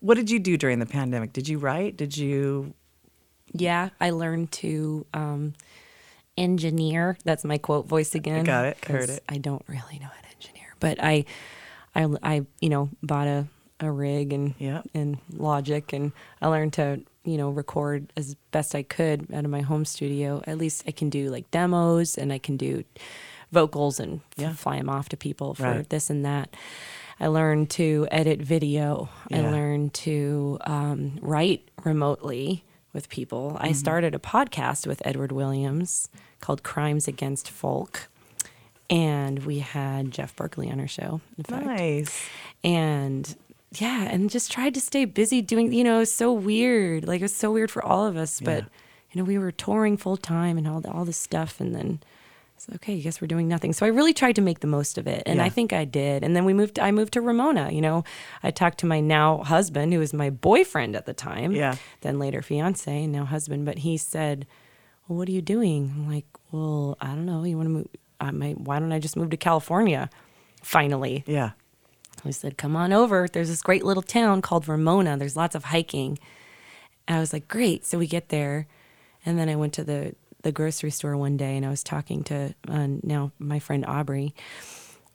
What 0.00 0.14
did 0.16 0.30
you 0.30 0.40
do 0.40 0.56
during 0.56 0.80
the 0.80 0.86
pandemic? 0.86 1.32
Did 1.32 1.48
you 1.48 1.58
write? 1.58 1.96
Did 1.96 2.16
you? 2.16 2.74
Yeah, 3.52 3.90
I 4.00 4.10
learned 4.10 4.50
to 4.52 5.06
um, 5.14 5.54
engineer. 6.36 7.18
That's 7.24 7.44
my 7.44 7.58
quote 7.58 7.86
voice 7.86 8.14
again. 8.14 8.44
got 8.44 8.64
it. 8.66 8.84
Heard 8.84 9.10
it. 9.10 9.22
I 9.28 9.38
don't 9.38 9.62
really 9.66 9.98
know 9.98 10.06
how 10.06 10.20
to 10.22 10.34
engineer, 10.36 10.74
but 10.80 10.98
I, 11.02 11.24
I, 11.94 12.08
I 12.22 12.46
you 12.60 12.68
know, 12.68 12.90
bought 13.02 13.26
a, 13.26 13.46
a 13.80 13.90
rig 13.90 14.32
and 14.32 14.54
Yep. 14.58 14.88
and 14.94 15.18
Logic, 15.32 15.92
and 15.92 16.12
I 16.40 16.48
learned 16.48 16.72
to 16.74 17.00
you 17.24 17.36
know 17.36 17.50
record 17.50 18.12
as 18.16 18.34
best 18.50 18.74
I 18.74 18.82
could 18.82 19.26
out 19.32 19.44
of 19.44 19.50
my 19.50 19.60
home 19.60 19.84
studio. 19.84 20.42
At 20.46 20.58
least 20.58 20.84
I 20.86 20.90
can 20.90 21.10
do 21.10 21.28
like 21.30 21.50
demos, 21.50 22.16
and 22.16 22.32
I 22.32 22.38
can 22.38 22.56
do 22.56 22.84
vocals 23.52 23.98
and 24.00 24.20
Yeah. 24.36 24.52
fly 24.52 24.76
them 24.78 24.88
off 24.88 25.08
to 25.10 25.16
people 25.16 25.54
for 25.54 25.64
Right. 25.64 25.88
this 25.88 26.08
and 26.10 26.24
that. 26.24 26.54
I 27.18 27.26
learned 27.26 27.68
to 27.70 28.08
edit 28.10 28.40
video. 28.40 29.08
I 29.30 29.40
learned 29.40 29.92
to 29.94 30.58
um, 30.64 31.18
write 31.20 31.68
remotely 31.84 32.64
with 32.94 33.08
people. 33.10 33.56
I 33.60 33.72
started 33.72 34.14
a 34.14 34.18
podcast 34.18 34.86
with 34.86 35.02
Edward 35.04 35.30
Williams 35.32 36.08
called 36.40 36.62
Crimes 36.62 37.06
Against 37.06 37.50
Folk. 37.50 38.08
And 38.88 39.44
we 39.44 39.58
had 39.60 40.10
Jeff 40.10 40.34
Berkley 40.34 40.70
on 40.70 40.80
our 40.80 40.88
show, 40.88 41.20
in 41.38 41.44
fact. 41.44 41.66
Nice. 41.66 42.20
And 42.64 43.36
yeah, 43.72 44.02
and 44.04 44.28
just 44.30 44.50
tried 44.50 44.74
to 44.74 44.80
stay 44.80 45.04
busy 45.04 45.40
doing, 45.42 45.72
you 45.72 45.84
know, 45.84 45.96
it 45.96 46.00
was 46.00 46.12
so 46.12 46.32
weird. 46.32 47.06
Like 47.06 47.20
it 47.20 47.24
was 47.24 47.34
so 47.34 47.50
weird 47.52 47.70
for 47.70 47.84
all 47.84 48.06
of 48.06 48.16
us. 48.16 48.40
But, 48.40 48.64
Yeah. 48.64 48.68
you 49.12 49.20
know, 49.20 49.24
we 49.24 49.38
were 49.38 49.52
touring 49.52 49.96
full 49.96 50.16
time 50.16 50.58
and 50.58 50.66
all, 50.66 50.82
all 50.88 51.04
this 51.04 51.16
stuff. 51.16 51.60
And 51.60 51.74
then 51.74 52.00
it's 52.56 52.68
okay, 52.76 52.94
I 52.96 53.00
guess 53.00 53.20
we're 53.20 53.28
doing 53.28 53.46
nothing. 53.48 53.72
So 53.72 53.86
I 53.86 53.90
really 53.90 54.12
tried 54.12 54.34
to 54.36 54.42
make 54.42 54.60
the 54.60 54.66
most 54.66 54.98
of 54.98 55.06
it. 55.06 55.22
And 55.24 55.38
Yeah. 55.38 55.44
I 55.44 55.48
think 55.50 55.72
I 55.72 55.84
did. 55.84 56.24
And 56.24 56.34
then 56.34 56.44
we 56.44 56.52
moved, 56.52 56.78
I 56.80 56.90
moved 56.90 57.12
to 57.14 57.20
Ramona. 57.20 57.70
You 57.70 57.80
know, 57.80 58.04
I 58.42 58.50
talked 58.50 58.78
to 58.80 58.86
my 58.86 59.00
now 59.00 59.38
husband, 59.44 59.92
who 59.92 60.00
was 60.00 60.12
my 60.12 60.30
boyfriend 60.30 60.96
at 60.96 61.06
the 61.06 61.14
time. 61.14 61.52
Yeah. 61.52 61.76
Then 62.00 62.18
later 62.18 62.42
fiance 62.42 63.04
and 63.04 63.12
now 63.12 63.24
husband. 63.24 63.64
But 63.66 63.78
he 63.78 63.96
said, 63.96 64.46
well, 65.06 65.16
what 65.18 65.28
are 65.28 65.32
you 65.32 65.42
doing? 65.42 65.92
I'm 65.96 66.08
like, 66.12 66.26
well, 66.50 66.96
I 67.00 67.08
don't 67.08 67.24
know. 67.26 67.44
You 67.44 67.56
want 67.56 67.66
to 67.66 67.70
move? 67.70 67.88
I 68.20 68.32
might, 68.32 68.58
why 68.60 68.78
don't 68.80 68.92
I 68.92 68.98
just 68.98 69.16
move 69.16 69.30
to 69.30 69.36
California? 69.36 70.10
Finally. 70.62 71.24
Yeah. 71.26 71.52
I 72.26 72.30
said, 72.30 72.56
come 72.56 72.76
on 72.76 72.92
over. 72.92 73.28
There's 73.30 73.48
this 73.48 73.62
great 73.62 73.84
little 73.84 74.02
town 74.02 74.42
called 74.42 74.68
Ramona. 74.68 75.16
There's 75.16 75.36
lots 75.36 75.54
of 75.54 75.64
hiking. 75.64 76.18
And 77.08 77.16
I 77.16 77.20
was 77.20 77.32
like, 77.32 77.48
great. 77.48 77.86
So 77.86 77.98
we 77.98 78.06
get 78.06 78.28
there. 78.28 78.66
And 79.24 79.38
then 79.38 79.48
I 79.48 79.56
went 79.56 79.72
to 79.74 79.84
the, 79.84 80.14
the 80.42 80.52
grocery 80.52 80.90
store 80.90 81.16
one 81.16 81.36
day 81.36 81.56
and 81.56 81.66
I 81.66 81.70
was 81.70 81.82
talking 81.82 82.22
to 82.24 82.54
uh, 82.68 82.88
now 83.02 83.32
my 83.38 83.58
friend 83.58 83.84
Aubrey. 83.86 84.34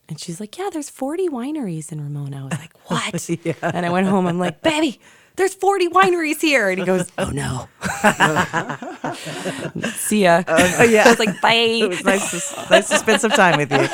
And 0.07 0.19
she's 0.19 0.39
like, 0.39 0.57
yeah, 0.57 0.69
there's 0.71 0.89
40 0.89 1.29
wineries 1.29 1.91
in 1.91 2.01
Ramona. 2.01 2.41
I 2.41 2.43
was 2.43 2.59
like, 2.59 2.77
what? 2.89 3.29
And 3.61 3.85
I 3.85 3.89
went 3.89 4.07
home. 4.07 4.27
I'm 4.27 4.37
like, 4.37 4.61
baby, 4.61 4.99
there's 5.35 5.55
40 5.55 5.89
wineries 5.89 6.41
here. 6.41 6.69
And 6.69 6.79
he 6.79 6.85
goes, 6.85 7.11
oh 7.17 7.31
no. 7.31 7.67
See 9.89 10.23
ya. 10.23 10.43
Oh 10.47 10.83
yeah. 10.83 11.03
I 11.05 11.09
was 11.09 11.19
like, 11.19 11.41
bye. 11.41 11.53
it 11.81 11.89
was 11.89 12.05
nice 12.05 12.31
to, 12.31 12.37
nice 12.69 12.89
to 12.89 12.97
spend 12.97 13.21
some 13.21 13.31
time 13.31 13.57
with 13.57 13.71
you. 13.71 13.87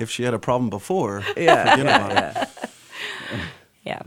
If 0.00 0.10
she 0.10 0.22
had 0.24 0.34
a 0.34 0.38
problem 0.38 0.70
before, 0.70 1.22
Yeah, 1.36 1.70
forget 1.70 1.86
yeah, 1.86 2.06
about 2.30 2.42
it. 2.62 2.70
yeah. 3.84 4.02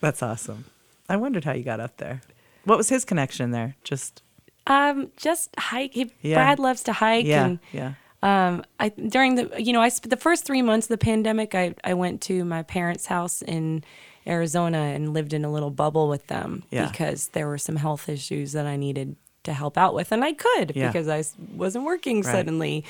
That's 0.00 0.22
awesome. 0.22 0.64
I 1.08 1.16
wondered 1.16 1.44
how 1.44 1.52
you 1.52 1.62
got 1.62 1.80
up 1.80 1.96
there. 1.98 2.22
What 2.64 2.78
was 2.78 2.88
his 2.88 3.04
connection 3.04 3.50
there? 3.50 3.76
Just 3.84 4.22
Um, 4.66 5.10
just 5.16 5.50
hike. 5.58 5.94
He, 5.94 6.12
Yeah. 6.22 6.36
Brad 6.36 6.58
loves 6.58 6.82
to 6.84 6.92
hike. 6.92 7.26
yeah, 7.26 7.44
And 7.46 7.58
yeah. 7.72 7.92
um, 8.22 8.64
I 8.80 8.88
during 8.90 9.34
the 9.36 9.50
you 9.62 9.72
know 9.72 9.80
I 9.80 9.88
sp- 9.90 10.08
the 10.10 10.16
first 10.16 10.44
three 10.44 10.62
months 10.62 10.86
of 10.86 10.90
the 10.90 11.04
pandemic, 11.04 11.54
I 11.54 11.74
I 11.84 11.94
went 11.94 12.20
to 12.22 12.44
my 12.44 12.62
parents' 12.62 13.06
house 13.06 13.42
in 13.42 13.82
Arizona 14.26 14.78
and 14.78 15.12
lived 15.12 15.32
in 15.32 15.44
a 15.44 15.50
little 15.50 15.70
bubble 15.70 16.08
with 16.08 16.26
them 16.28 16.62
Yeah. 16.70 16.88
because 16.88 17.28
there 17.28 17.48
were 17.48 17.58
some 17.58 17.76
health 17.76 18.08
issues 18.08 18.52
that 18.52 18.66
I 18.66 18.76
needed 18.76 19.16
to 19.44 19.52
help 19.52 19.76
out 19.76 19.94
with, 19.94 20.12
and 20.12 20.24
I 20.24 20.32
could 20.34 20.72
Yeah. 20.76 20.86
because 20.86 21.08
I 21.08 21.24
wasn't 21.56 21.84
working 21.84 22.22
Right. 22.22 22.32
suddenly. 22.32 22.84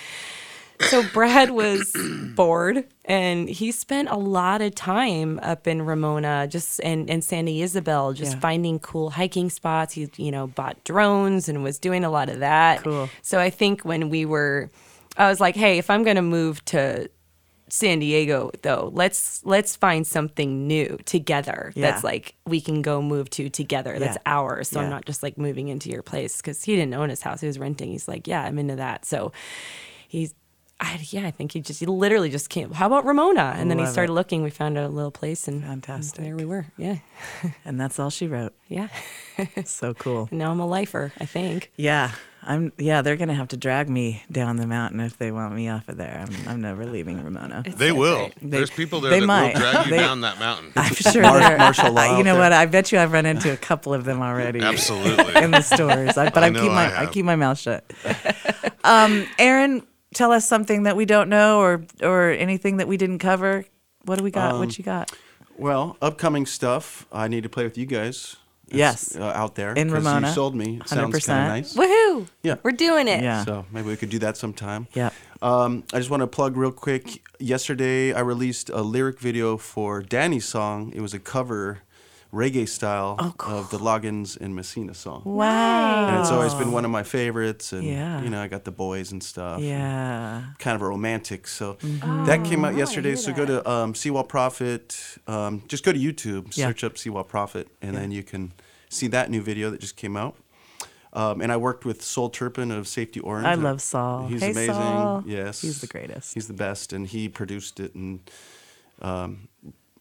So 0.91 1.03
Brad 1.12 1.51
was 1.51 1.93
bored, 2.35 2.85
and 3.05 3.49
he 3.49 3.72
spent 3.72 4.09
a 4.09 4.16
lot 4.16 4.61
of 4.62 4.74
time 4.74 5.39
up 5.43 5.66
in 5.66 5.83
Ramona, 5.83 6.47
just 6.49 6.80
and 6.83 7.09
and 7.11 7.22
Santa 7.24 7.51
Ysabel, 7.51 8.14
just 8.14 8.35
Yeah. 8.35 8.41
finding 8.41 8.78
cool 8.78 9.11
hiking 9.11 9.49
spots. 9.51 9.95
He 9.95 10.09
you 10.16 10.30
know 10.30 10.47
bought 10.47 10.83
drones 10.85 11.49
and 11.49 11.62
was 11.62 11.78
doing 11.78 12.05
a 12.05 12.11
lot 12.11 12.28
of 12.28 12.41
that. 12.41 12.83
Cool. 12.83 13.09
So 13.22 13.39
I 13.39 13.51
think 13.51 13.83
when 13.83 14.11
we 14.11 14.24
were, 14.24 14.70
I 15.16 15.28
was 15.28 15.41
like, 15.41 15.57
hey, 15.57 15.78
if 15.78 15.89
I'm 15.91 16.03
gonna 16.03 16.22
move 16.22 16.64
to 16.66 17.09
San 17.68 18.01
Diego 18.01 18.51
though, 18.62 18.91
let's 18.93 19.41
let's 19.47 19.76
find 19.76 20.07
something 20.07 20.66
new 20.66 20.99
together. 21.07 21.72
Yeah. 21.74 21.91
That's 21.91 22.05
like 22.05 22.35
we 22.47 22.61
can 22.61 22.83
go 22.83 23.01
move 23.01 23.30
to 23.30 23.49
together. 23.49 23.99
That's 23.99 24.16
Yeah. 24.26 24.33
ours. 24.35 24.68
So 24.68 24.78
Yeah. 24.78 24.85
I'm 24.85 24.91
not 24.91 25.07
just 25.07 25.22
like 25.22 25.39
moving 25.39 25.68
into 25.68 25.89
your 25.89 26.03
place 26.03 26.37
because 26.39 26.62
he 26.64 26.76
didn't 26.76 26.93
own 26.95 27.09
his 27.09 27.22
house. 27.22 27.41
He 27.41 27.47
was 27.47 27.59
renting. 27.59 27.91
He's 27.93 28.09
like, 28.09 28.26
yeah, 28.26 28.43
I'm 28.43 28.59
into 28.59 28.76
that. 28.76 29.05
So 29.07 29.33
he's. 30.09 30.35
I, 30.85 30.99
yeah, 31.11 31.26
I 31.26 31.30
think 31.30 31.53
he 31.53 31.61
just 31.61 31.78
he 31.80 31.87
literally 31.87 32.28
just 32.28 32.49
came. 32.51 32.72
How 32.72 32.87
about 32.87 33.05
Ramona? 33.05 33.55
And 33.57 33.70
then 33.70 33.78
he 33.78 33.87
started 33.87 34.11
it. 34.12 34.14
looking. 34.16 34.43
We 34.43 34.51
found 34.51 34.76
a 34.76 34.89
little 34.89 35.12
place, 35.12 35.47
and 35.47 35.62
Fantastic. 35.62 36.18
and 36.18 36.26
there 36.26 36.37
we 36.37 36.45
were. 36.45 36.66
Yeah, 36.76 36.97
And 37.64 37.80
that's 37.80 37.99
all 38.01 38.11
she 38.11 38.26
wrote. 38.26 38.53
yeah. 38.68 38.89
So 39.64 39.95
cool. 39.95 40.28
and 40.30 40.39
now 40.41 40.51
I'm 40.51 40.61
a 40.61 40.66
lifer. 40.66 41.12
I 41.18 41.24
think. 41.24 41.70
Yeah. 41.76 42.11
I'm 42.45 42.72
yeah, 42.76 43.03
they're 43.03 43.16
gonna 43.16 43.35
have 43.35 43.49
to 43.49 43.57
drag 43.57 43.89
me 43.89 44.24
down 44.30 44.57
the 44.57 44.66
mountain 44.66 44.99
if 44.99 45.16
they 45.16 45.30
want 45.30 45.55
me 45.55 45.68
off 45.68 45.89
of 45.89 45.97
there. 45.97 46.26
I'm, 46.26 46.49
I'm 46.49 46.61
never 46.61 46.85
leaving 46.85 47.22
Ramona. 47.22 47.62
They 47.64 47.91
so 47.91 47.95
will. 47.95 48.16
great. 48.16 48.35
They- 48.43 48.49
There's 48.49 48.70
people 48.70 49.01
there 49.01 49.12
they 49.12 49.20
that 49.20 49.26
might. 49.26 49.55
will 49.55 49.61
drag 49.61 49.85
you 49.87 49.91
They- 49.93 49.99
down 49.99 50.20
that 50.22 50.41
mountain. 50.41 50.72
I'm 50.74 50.93
sure 51.12 51.22
Mar- 51.22 51.39
they're- 51.39 51.57
martial 51.59 51.93
law 51.93 52.18
you 52.18 52.24
know 52.24 52.33
there. 52.35 52.43
what? 52.43 52.53
I 52.53 52.66
bet 52.66 52.91
you 52.91 52.99
I've 52.99 53.12
run 53.12 53.26
into 53.26 53.53
a 53.53 53.57
couple 53.57 53.95
of 53.95 54.05
them 54.05 54.20
already. 54.20 54.61
Absolutely. 54.61 55.37
in 55.41 55.53
the 55.53 55.61
stores. 55.62 56.18
I, 56.18 56.30
but 56.30 56.43
I 56.43 56.49
I, 56.49 56.51
keep 56.51 56.72
my 56.72 56.93
I 56.93 57.03
I, 57.03 57.07
keep 57.07 57.24
my 57.24 57.37
mouth 57.37 57.59
shut. 57.61 57.85
Um, 58.85 59.26
Aaron, 59.39 59.87
tell 60.15 60.33
us 60.33 60.47
something 60.47 60.85
that 60.85 60.97
we 60.97 61.05
don't 61.05 61.29
know 61.29 61.61
or 61.61 61.85
or 62.03 62.31
anything 62.31 62.79
that 62.79 62.89
we 62.89 62.97
didn't 62.97 63.19
cover. 63.19 63.65
What 64.05 64.19
do 64.19 64.25
we 64.25 64.31
got? 64.31 64.53
Um, 64.53 64.59
what 64.59 64.79
you 64.79 64.85
got? 64.85 65.13
Well, 65.57 65.97
upcoming 66.03 66.47
stuff. 66.47 67.07
I 67.13 67.29
need 67.29 67.43
to 67.43 67.49
play 67.49 67.65
with 67.65 67.77
you 67.79 67.87
guys. 67.87 68.37
Yes. 68.75 69.15
uh, 69.17 69.25
out 69.25 69.55
there 69.55 69.75
in 69.75 69.91
Ramona. 69.91 70.29
You 70.29 70.33
sold 70.33 70.55
me. 70.55 70.79
It 70.81 70.89
Sounds 70.89 71.15
100%. 71.15 71.27
kind 71.27 71.43
of 71.43 71.49
nice. 71.49 71.77
Woohoo! 71.77 72.27
Yeah. 72.43 72.55
we're 72.63 72.73
doing 72.73 73.07
it. 73.07 73.23
Yeah. 73.23 73.45
So 73.45 73.67
maybe 73.71 73.89
we 73.89 73.97
could 73.97 74.09
do 74.09 74.19
that 74.21 74.39
sometime. 74.39 74.87
Yeah. 74.95 75.11
Um, 75.43 75.85
I 75.93 75.99
just 75.99 76.09
want 76.09 76.23
to 76.23 76.27
plug 76.27 76.57
real 76.57 76.73
quick. 76.73 77.23
Yesterday, 77.39 78.15
I 78.15 78.21
released 78.21 78.71
a 78.71 78.81
lyric 78.81 79.19
video 79.21 79.59
for 79.59 80.01
Danny's 80.03 80.47
song. 80.47 80.91
It 80.95 81.03
was 81.03 81.13
a 81.13 81.19
cover, 81.19 81.81
reggae 82.33 82.66
style, 82.68 83.16
Oh, 83.18 83.35
cool. 83.37 83.59
of 83.59 83.70
the 83.70 83.78
Loggins 83.78 84.37
and 84.41 84.55
Messina 84.57 84.95
song. 84.95 85.22
Wow. 85.24 86.09
And 86.09 86.20
it's 86.20 86.30
always 86.30 86.55
been 86.55 86.72
one 86.72 86.85
of 86.85 86.91
my 86.91 87.03
favorites. 87.03 87.72
And, 87.74 87.85
Yeah. 87.85 88.22
you 88.22 88.30
know, 88.30 88.41
I 88.41 88.49
got 88.49 88.64
the 88.64 88.70
boys 88.72 89.12
and 89.12 89.22
stuff. 89.22 89.61
Yeah. 89.61 90.45
Kind 90.59 90.74
of 90.74 90.80
a 90.83 90.87
romantic. 90.87 91.47
So 91.47 91.74
Mm-hmm. 91.74 92.24
that 92.24 92.43
came 92.45 92.64
out 92.64 92.74
yesterday. 92.74 93.16
So 93.16 93.33
go 93.35 93.45
to 93.45 93.70
um, 93.70 93.95
Seawall 93.95 94.24
Prophet. 94.24 94.99
Um, 95.26 95.62
just 95.68 95.85
go 95.85 95.93
to 95.93 95.99
YouTube, 95.99 96.57
Yeah. 96.57 96.68
search 96.68 96.85
up 96.85 96.97
Seawall 96.97 97.24
Prophet, 97.24 97.68
and 97.83 97.95
then 97.97 98.11
you 98.11 98.22
can 98.22 98.53
see 98.89 99.09
that 99.09 99.30
new 99.30 99.43
video 99.43 99.70
that 99.70 99.80
just 99.80 99.97
came 99.97 100.16
out. 100.16 100.35
Um, 101.14 101.43
and 101.43 101.53
I 101.53 101.59
worked 101.59 101.85
with 101.85 102.01
Sol 102.03 102.30
Turpin 102.30 102.70
of 102.70 102.89
Safety 102.89 103.20
Orange. 103.20 103.47
I 103.47 103.55
love 103.57 103.83
Saul. 103.83 104.28
He's 104.28 104.41
Hey, 104.41 104.53
amazing. 104.53 104.74
Saul. 104.74 105.22
Yes, 105.26 105.61
He's 105.61 105.83
the 105.83 105.87
greatest. 105.87 106.33
He's 106.33 106.47
the 106.47 106.55
best, 106.55 106.95
and 106.95 107.07
he 107.07 107.28
produced 107.28 107.78
it 107.80 107.95
and 107.95 108.20
um, 109.03 109.49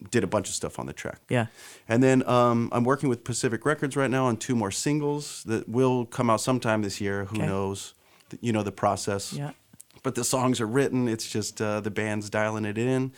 did 0.09 0.23
a 0.23 0.27
bunch 0.27 0.49
of 0.49 0.55
stuff 0.55 0.79
on 0.79 0.85
the 0.87 0.93
track. 0.93 1.19
Yeah. 1.29 1.47
And 1.87 2.01
then 2.01 2.27
um, 2.27 2.69
I'm 2.71 2.83
working 2.83 3.07
with 3.09 3.23
Pacific 3.23 3.65
Records 3.65 3.95
right 3.95 4.09
now 4.09 4.25
on 4.25 4.37
two 4.37 4.55
more 4.55 4.71
singles 4.71 5.43
that 5.43 5.69
will 5.69 6.05
come 6.05 6.29
out 6.29 6.41
sometime 6.41 6.81
this 6.81 6.99
year. 6.99 7.25
Who 7.25 7.37
Okay. 7.37 7.45
knows? 7.45 7.93
You 8.39 8.53
know 8.53 8.63
the 8.63 8.71
process. 8.71 9.33
Yeah. 9.33 9.51
But 10.03 10.15
the 10.15 10.23
songs 10.23 10.59
are 10.61 10.65
written. 10.65 11.07
It's 11.07 11.29
just 11.29 11.61
uh, 11.61 11.81
the 11.81 11.91
band's 11.91 12.29
dialing 12.29 12.65
it 12.65 12.77
in, 12.77 13.11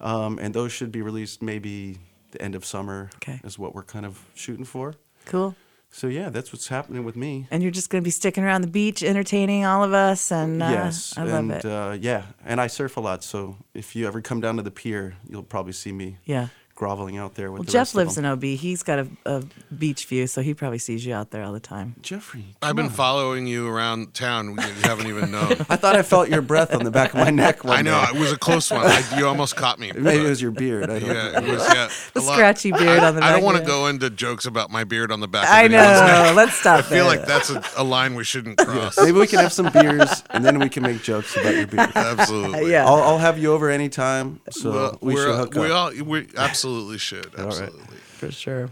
um, 0.00 0.38
and 0.38 0.52
those 0.52 0.72
should 0.72 0.92
be 0.92 1.00
released 1.00 1.40
maybe 1.42 1.98
the 2.32 2.42
end 2.42 2.54
of 2.54 2.64
summer. 2.64 3.08
Okay. 3.16 3.40
Is 3.44 3.58
what 3.58 3.74
we're 3.74 3.84
kind 3.84 4.04
of 4.04 4.22
shooting 4.34 4.64
for. 4.66 4.94
Cool. 5.24 5.54
So 5.90 6.08
yeah, 6.08 6.28
that's 6.28 6.52
what's 6.52 6.68
happening 6.68 7.04
with 7.04 7.16
me. 7.16 7.46
And 7.50 7.62
you're 7.62 7.72
just 7.72 7.88
going 7.88 8.02
to 8.02 8.04
be 8.04 8.10
sticking 8.10 8.44
around 8.44 8.62
the 8.62 8.68
beach, 8.70 9.02
entertaining 9.02 9.64
all 9.64 9.82
of 9.82 9.92
us, 9.92 10.30
and 10.30 10.62
uh, 10.62 10.68
yes, 10.68 11.14
I 11.16 11.22
love 11.22 11.34
and 11.34 11.52
it. 11.52 11.64
Uh, 11.64 11.96
yeah, 11.98 12.24
and 12.44 12.60
I 12.60 12.66
surf 12.66 12.96
a 12.96 13.00
lot, 13.00 13.24
so 13.24 13.56
if 13.72 13.96
you 13.96 14.06
ever 14.06 14.20
come 14.20 14.40
down 14.40 14.56
to 14.56 14.62
the 14.62 14.70
pier, 14.70 15.16
you'll 15.28 15.42
probably 15.42 15.72
see 15.72 15.92
me 15.92 16.18
yeah. 16.24 16.48
Groveling 16.76 17.16
out 17.16 17.34
there 17.34 17.50
with 17.50 17.60
Well, 17.60 17.64
the 17.64 17.72
Jeff 17.72 17.80
rest 17.80 17.90
of 17.92 17.96
lives 17.96 18.14
them. 18.16 18.24
in 18.26 18.30
OB. 18.32 18.42
He's 18.44 18.82
got 18.84 18.98
a, 19.00 19.08
a 19.24 19.42
beach 19.76 20.04
view, 20.06 20.26
so 20.28 20.42
he 20.42 20.54
probably 20.54 20.78
sees 20.78 21.04
you 21.04 21.14
out 21.14 21.30
there 21.30 21.42
all 21.42 21.52
the 21.52 21.58
time. 21.58 21.96
Jeffrey. 22.02 22.44
I've 22.62 22.76
been 22.76 22.84
on. 22.86 22.90
following 22.92 23.46
you 23.46 23.66
around 23.66 24.12
town. 24.14 24.50
You 24.50 24.62
haven't 24.82 25.06
even 25.08 25.30
known. 25.32 25.52
I 25.68 25.76
thought 25.76 25.96
I 25.96 26.02
felt 26.02 26.28
your 26.28 26.42
breath 26.42 26.74
on 26.74 26.84
the 26.84 26.90
back 26.90 27.14
of 27.14 27.16
my 27.20 27.30
neck. 27.44 27.64
One 27.64 27.78
I 27.78 27.82
know 27.82 27.98
day. 28.04 28.10
it 28.14 28.20
was 28.20 28.30
a 28.30 28.36
close 28.38 28.70
one. 28.70 28.82
I, 28.84 29.02
you 29.18 29.26
almost 29.26 29.56
caught 29.56 29.78
me. 29.80 29.90
Maybe 29.92 30.24
it 30.24 30.28
was 30.28 30.40
your 30.42 30.50
beard. 30.50 30.90
I 30.90 30.98
Yeah, 30.98 31.40
it 31.40 31.48
was. 31.50 31.66
Yeah, 31.74 31.88
The 32.14 32.20
scratchy 32.20 32.72
beard 32.72 33.00
I, 33.00 33.08
on 33.08 33.16
the 33.16 33.24
I 33.24 33.32
don't 33.32 33.42
want 33.42 33.56
to 33.56 33.64
go 33.64 33.86
into 33.86 34.10
jokes 34.10 34.44
about 34.46 34.70
my 34.70 34.84
beard 34.84 35.10
on 35.10 35.20
the 35.20 35.28
back. 35.28 35.48
I 35.48 35.62
of 35.62 35.70
know. 35.72 35.78
neck. 35.78 36.36
Let's 36.36 36.54
stop 36.54 36.80
I 36.80 36.82
feel 36.82 36.90
there. 37.08 37.16
like 37.16 37.26
that's 37.26 37.48
a, 37.50 37.62
a 37.78 37.84
line 37.84 38.14
we 38.14 38.24
shouldn't 38.24 38.58
cross. 38.58 38.98
Maybe 38.98 39.12
we 39.18 39.26
can 39.26 39.38
have 39.38 39.52
some 39.52 39.70
beers 39.72 40.22
and 40.30 40.44
then 40.44 40.58
we 40.58 40.68
can 40.68 40.82
make 40.82 41.02
jokes 41.02 41.36
about 41.36 41.54
your 41.54 41.66
beard. 41.66 41.90
Absolutely. 41.94 42.70
Yeah. 42.70 42.84
I'll, 42.86 43.02
I'll 43.02 43.18
have 43.18 43.38
you 43.38 43.52
over 43.54 43.70
anytime. 43.70 44.40
So 44.50 44.70
Well, 44.72 44.98
we 45.00 45.14
we're- 45.14 45.26
should 45.26 45.36
hook 45.36 45.56
up. 45.56 45.62
we 45.62 45.70
up. 45.70 45.72
all 45.98 46.04
we 46.04 46.28
absolutely 46.36 46.65
should. 46.98 47.36
right. 47.38 47.46
Absolutely. 47.46 47.96
for 47.96 48.30
sure. 48.30 48.70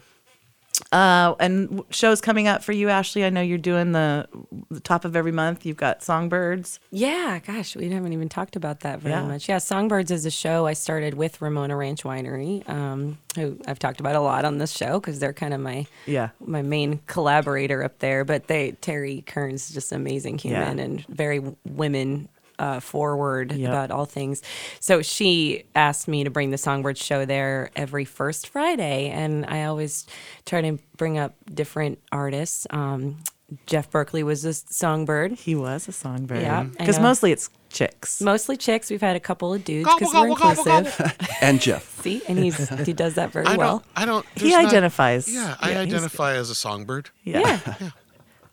Uh, 0.90 1.34
and 1.38 1.84
shows 1.90 2.20
coming 2.20 2.48
up 2.48 2.62
for 2.64 2.72
you, 2.72 2.88
Ashley. 2.88 3.24
I 3.24 3.30
know 3.30 3.40
you're 3.40 3.58
doing 3.58 3.92
the, 3.92 4.26
the 4.72 4.80
top 4.80 5.04
of 5.04 5.14
every 5.14 5.30
month. 5.30 5.64
You've 5.64 5.76
got 5.76 6.02
Songbirds. 6.02 6.80
Yeah, 6.90 7.38
gosh, 7.46 7.76
we 7.76 7.88
haven't 7.90 8.12
even 8.12 8.28
talked 8.28 8.56
about 8.56 8.80
that 8.80 8.98
very 8.98 9.14
Yeah. 9.14 9.22
much. 9.24 9.48
Yeah, 9.48 9.58
Songbirds 9.58 10.10
is 10.10 10.26
a 10.26 10.32
show 10.32 10.66
I 10.66 10.72
started 10.72 11.14
with 11.14 11.40
Ramona 11.40 11.76
Ranch 11.76 12.02
Winery, 12.02 12.68
um, 12.68 13.18
who 13.36 13.56
I've 13.68 13.78
talked 13.78 14.00
about 14.00 14.16
a 14.16 14.20
lot 14.20 14.44
on 14.44 14.58
this 14.58 14.72
show 14.72 14.98
because 14.98 15.20
they're 15.20 15.32
kind 15.32 15.54
of 15.54 15.60
my 15.60 15.86
Yeah. 16.06 16.30
my 16.44 16.62
main 16.62 17.00
collaborator 17.06 17.84
up 17.84 18.00
there. 18.00 18.24
But 18.24 18.48
they 18.48 18.72
Terry 18.80 19.22
Kern's 19.26 19.68
is 19.68 19.74
just 19.74 19.92
an 19.92 20.00
amazing 20.00 20.38
human 20.38 20.78
Yeah. 20.78 20.84
and 20.84 21.06
very 21.06 21.40
women 21.64 22.28
uh, 22.58 22.80
forward 22.80 23.52
Yep. 23.52 23.68
about 23.68 23.90
all 23.90 24.04
things. 24.04 24.42
So 24.80 25.02
she 25.02 25.64
asked 25.74 26.08
me 26.08 26.24
to 26.24 26.30
bring 26.30 26.50
the 26.50 26.58
Songbird 26.58 26.98
show 26.98 27.24
there 27.24 27.70
every 27.76 28.04
first 28.04 28.48
Friday, 28.48 29.10
and 29.10 29.44
I 29.46 29.64
always 29.64 30.06
try 30.46 30.60
to 30.62 30.78
bring 30.96 31.18
up 31.18 31.34
different 31.52 31.98
artists. 32.12 32.66
Um, 32.70 33.18
Jeff 33.66 33.90
Berkley 33.90 34.22
was 34.22 34.44
a 34.44 34.54
songbird. 34.54 35.32
He 35.32 35.54
was 35.54 35.86
a 35.86 35.92
songbird. 35.92 36.40
Yeah, 36.42 36.64
Because 36.64 36.98
mostly 36.98 37.30
it's 37.30 37.50
chicks. 37.68 38.20
Mostly 38.20 38.56
chicks. 38.56 38.90
We've 38.90 39.00
had 39.02 39.16
a 39.16 39.20
couple 39.20 39.52
of 39.52 39.64
dudes 39.64 39.88
because 39.94 40.12
we're 40.14 40.28
inclusive. 40.28 41.16
and 41.42 41.60
Jeff. 41.60 42.00
See, 42.02 42.22
and 42.26 42.38
he's 42.38 42.68
he 42.86 42.92
does 42.92 43.14
that 43.14 43.32
very 43.32 43.46
I 43.46 43.56
well. 43.56 43.78
don't. 43.78 43.84
I 43.96 44.04
don't. 44.06 44.26
He 44.36 44.50
not- 44.50 44.64
identifies. 44.64 45.28
yeah, 45.32 45.56
I 45.60 45.72
Yeah, 45.72 45.80
identify 45.80 46.34
as 46.34 46.50
a 46.50 46.54
songbird. 46.54 47.10
Yeah. 47.22 47.40
Yeah, 47.80 47.90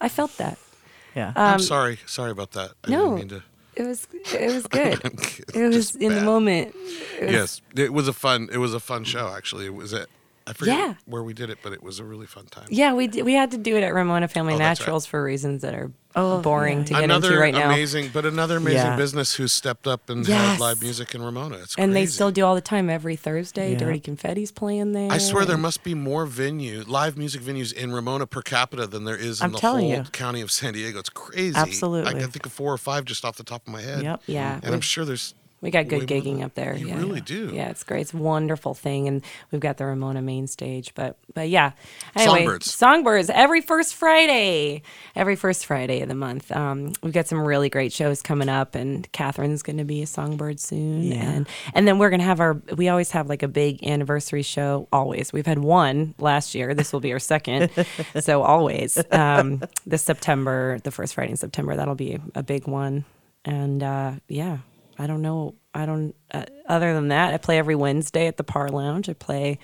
I 0.01 0.09
felt 0.09 0.37
that. 0.37 0.57
Yeah. 1.15 1.33
I'm 1.35 1.59
sorry. 1.59 1.99
Sorry 2.05 2.31
about 2.31 2.51
that. 2.51 2.71
I 2.83 2.87
Um, 2.87 2.91
No, 2.93 2.99
didn't 3.03 3.15
mean 3.31 3.39
to. 3.39 3.43
It 3.81 3.87
was 3.87 4.07
it 4.33 4.53
was 4.53 4.67
good. 4.77 4.99
It 5.55 5.73
was 5.73 5.95
in 5.95 6.13
the 6.15 6.21
moment. 6.21 6.75
It 7.19 7.25
was- 7.25 7.31
Yes, 7.33 7.61
it 7.75 7.93
was 7.93 8.07
a 8.07 8.13
fun. 8.13 8.49
It 8.51 8.57
was 8.57 8.73
a 8.73 8.79
fun 8.79 9.03
show. 9.03 9.27
Actually, 9.35 9.65
it 9.65 9.73
was 9.73 9.93
it. 9.93 10.07
I 10.47 10.53
forget 10.53 10.77
Yeah. 10.77 10.93
where 11.05 11.23
we 11.23 11.33
did 11.33 11.49
it, 11.49 11.59
but 11.61 11.71
it 11.73 11.83
was 11.83 11.99
a 11.99 12.03
really 12.03 12.25
fun 12.25 12.45
time. 12.47 12.65
Yeah, 12.69 12.93
we 12.93 13.07
did, 13.07 13.25
we 13.25 13.33
had 13.33 13.51
to 13.51 13.57
do 13.57 13.77
it 13.77 13.83
at 13.83 13.93
Ramona 13.93 14.27
Family 14.27 14.55
Oh, 14.55 14.57
that's 14.57 14.79
right. 14.79 14.85
Naturals 14.85 15.05
for 15.05 15.23
reasons 15.23 15.61
that 15.61 15.73
are 15.75 15.91
Oh, 16.13 16.41
boring 16.41 16.79
yeah. 16.79 16.83
to 16.85 16.93
get 16.95 17.03
another 17.05 17.27
into 17.29 17.39
right 17.39 17.53
now. 17.53 17.67
amazing, 17.69 18.09
but 18.11 18.25
another 18.25 18.57
amazing 18.57 18.77
Yeah. 18.79 18.95
business 18.97 19.35
who 19.35 19.47
stepped 19.47 19.87
up 19.87 20.09
and 20.09 20.27
Yes. 20.27 20.41
had 20.53 20.59
live 20.59 20.81
music 20.81 21.15
in 21.15 21.21
Ramona. 21.21 21.57
It's 21.57 21.75
and 21.77 21.95
they 21.95 22.05
still 22.05 22.31
do 22.31 22.43
all 22.45 22.53
the 22.53 22.59
time 22.59 22.89
every 22.89 23.15
Thursday. 23.15 23.71
Yeah. 23.73 23.77
Dirty 23.77 23.99
Confetti's 24.01 24.51
playing 24.51 24.91
there. 24.91 25.09
I 25.09 25.19
swear 25.19 25.45
there 25.45 25.57
must 25.57 25.83
be 25.83 25.93
more 25.93 26.25
venue, 26.25 26.83
live 26.85 27.17
music 27.17 27.41
venues 27.41 27.71
in 27.71 27.93
Ramona 27.93 28.27
per 28.27 28.41
capita 28.41 28.87
than 28.87 29.05
there 29.05 29.15
is 29.15 29.39
in 29.39 29.45
I'm 29.45 29.51
the 29.53 29.59
telling 29.59 29.85
whole 29.89 30.03
you. 30.03 30.09
county 30.11 30.41
of 30.41 30.51
San 30.51 30.73
Diego. 30.73 30.99
It's 30.99 31.07
crazy. 31.09 31.55
Absolutely. 31.55 32.09
I 32.09 32.19
can 32.19 32.29
think 32.29 32.45
of 32.45 32.51
four 32.51 32.73
or 32.73 32.77
five 32.77 33.05
just 33.05 33.23
off 33.23 33.37
the 33.37 33.43
top 33.45 33.65
of 33.67 33.71
my 33.71 33.81
head. 33.81 34.03
Yep. 34.03 34.21
Yeah, 34.25 34.59
And 34.63 34.73
I'm 34.75 34.81
sure 34.81 35.05
there's 35.05 35.33
We 35.61 35.69
got 35.69 35.87
good 35.87 36.07
gigging 36.07 36.43
up 36.43 36.55
there. 36.55 36.75
You 36.75 36.87
yeah, 36.87 36.97
really 36.97 37.19
yeah. 37.19 37.25
do. 37.25 37.51
Yeah, 37.53 37.69
it's 37.69 37.83
great. 37.83 38.01
It's 38.01 38.13
a 38.15 38.17
wonderful 38.17 38.73
thing, 38.73 39.07
and 39.07 39.21
we've 39.51 39.61
got 39.61 39.77
the 39.77 39.85
Ramona 39.85 40.19
main 40.23 40.47
stage. 40.47 40.95
But 40.95 41.17
but 41.35 41.49
yeah, 41.49 41.73
anyway, 42.15 42.39
Songbirds. 42.39 42.73
Songbirds 42.73 43.29
every 43.29 43.61
first 43.61 43.93
Friday, 43.93 44.81
every 45.15 45.35
first 45.35 45.67
Friday 45.67 46.01
of 46.01 46.07
the 46.09 46.15
month. 46.15 46.51
Um, 46.51 46.93
we've 47.03 47.13
got 47.13 47.27
some 47.27 47.39
really 47.45 47.69
great 47.69 47.93
shows 47.93 48.23
coming 48.23 48.49
up, 48.49 48.73
and 48.73 49.11
Cathryn's 49.11 49.61
going 49.61 49.77
to 49.77 49.83
be 49.83 50.01
a 50.01 50.07
songbird 50.07 50.59
soon, 50.59 51.03
Yeah. 51.03 51.17
and 51.31 51.47
and 51.75 51.87
then 51.87 51.99
we're 51.99 52.09
going 52.09 52.21
to 52.21 52.25
have 52.25 52.39
our. 52.39 52.53
We 52.75 52.89
always 52.89 53.11
have 53.11 53.29
like 53.29 53.43
a 53.43 53.47
big 53.47 53.83
anniversary 53.85 54.41
show. 54.41 54.87
Always, 54.91 55.31
we've 55.31 55.45
had 55.45 55.59
one 55.59 56.15
last 56.17 56.55
year. 56.55 56.73
This 56.73 56.91
will 56.91 57.01
be 57.01 57.13
our 57.13 57.19
second, 57.19 57.69
so 58.19 58.41
always. 58.41 58.97
Um, 59.11 59.61
this 59.85 60.01
September, 60.01 60.79
the 60.83 60.89
first 60.89 61.13
Friday 61.13 61.29
in 61.29 61.37
September, 61.37 61.75
that'll 61.75 61.93
be 61.93 62.17
a 62.33 62.41
big 62.41 62.67
one, 62.67 63.05
and 63.45 63.83
uh, 63.83 64.13
yeah. 64.27 64.57
I 65.01 65.07
don't 65.07 65.23
know. 65.23 65.55
I 65.73 65.87
don't. 65.87 66.13
Uh, 66.31 66.45
other 66.67 66.93
than 66.93 67.07
that, 67.07 67.33
I 67.33 67.37
play 67.37 67.57
every 67.57 67.73
Wednesday 67.73 68.27
at 68.27 68.37
the 68.37 68.43
Par 68.43 68.69
Lounge. 68.69 69.09
I 69.09 69.13
play 69.13 69.57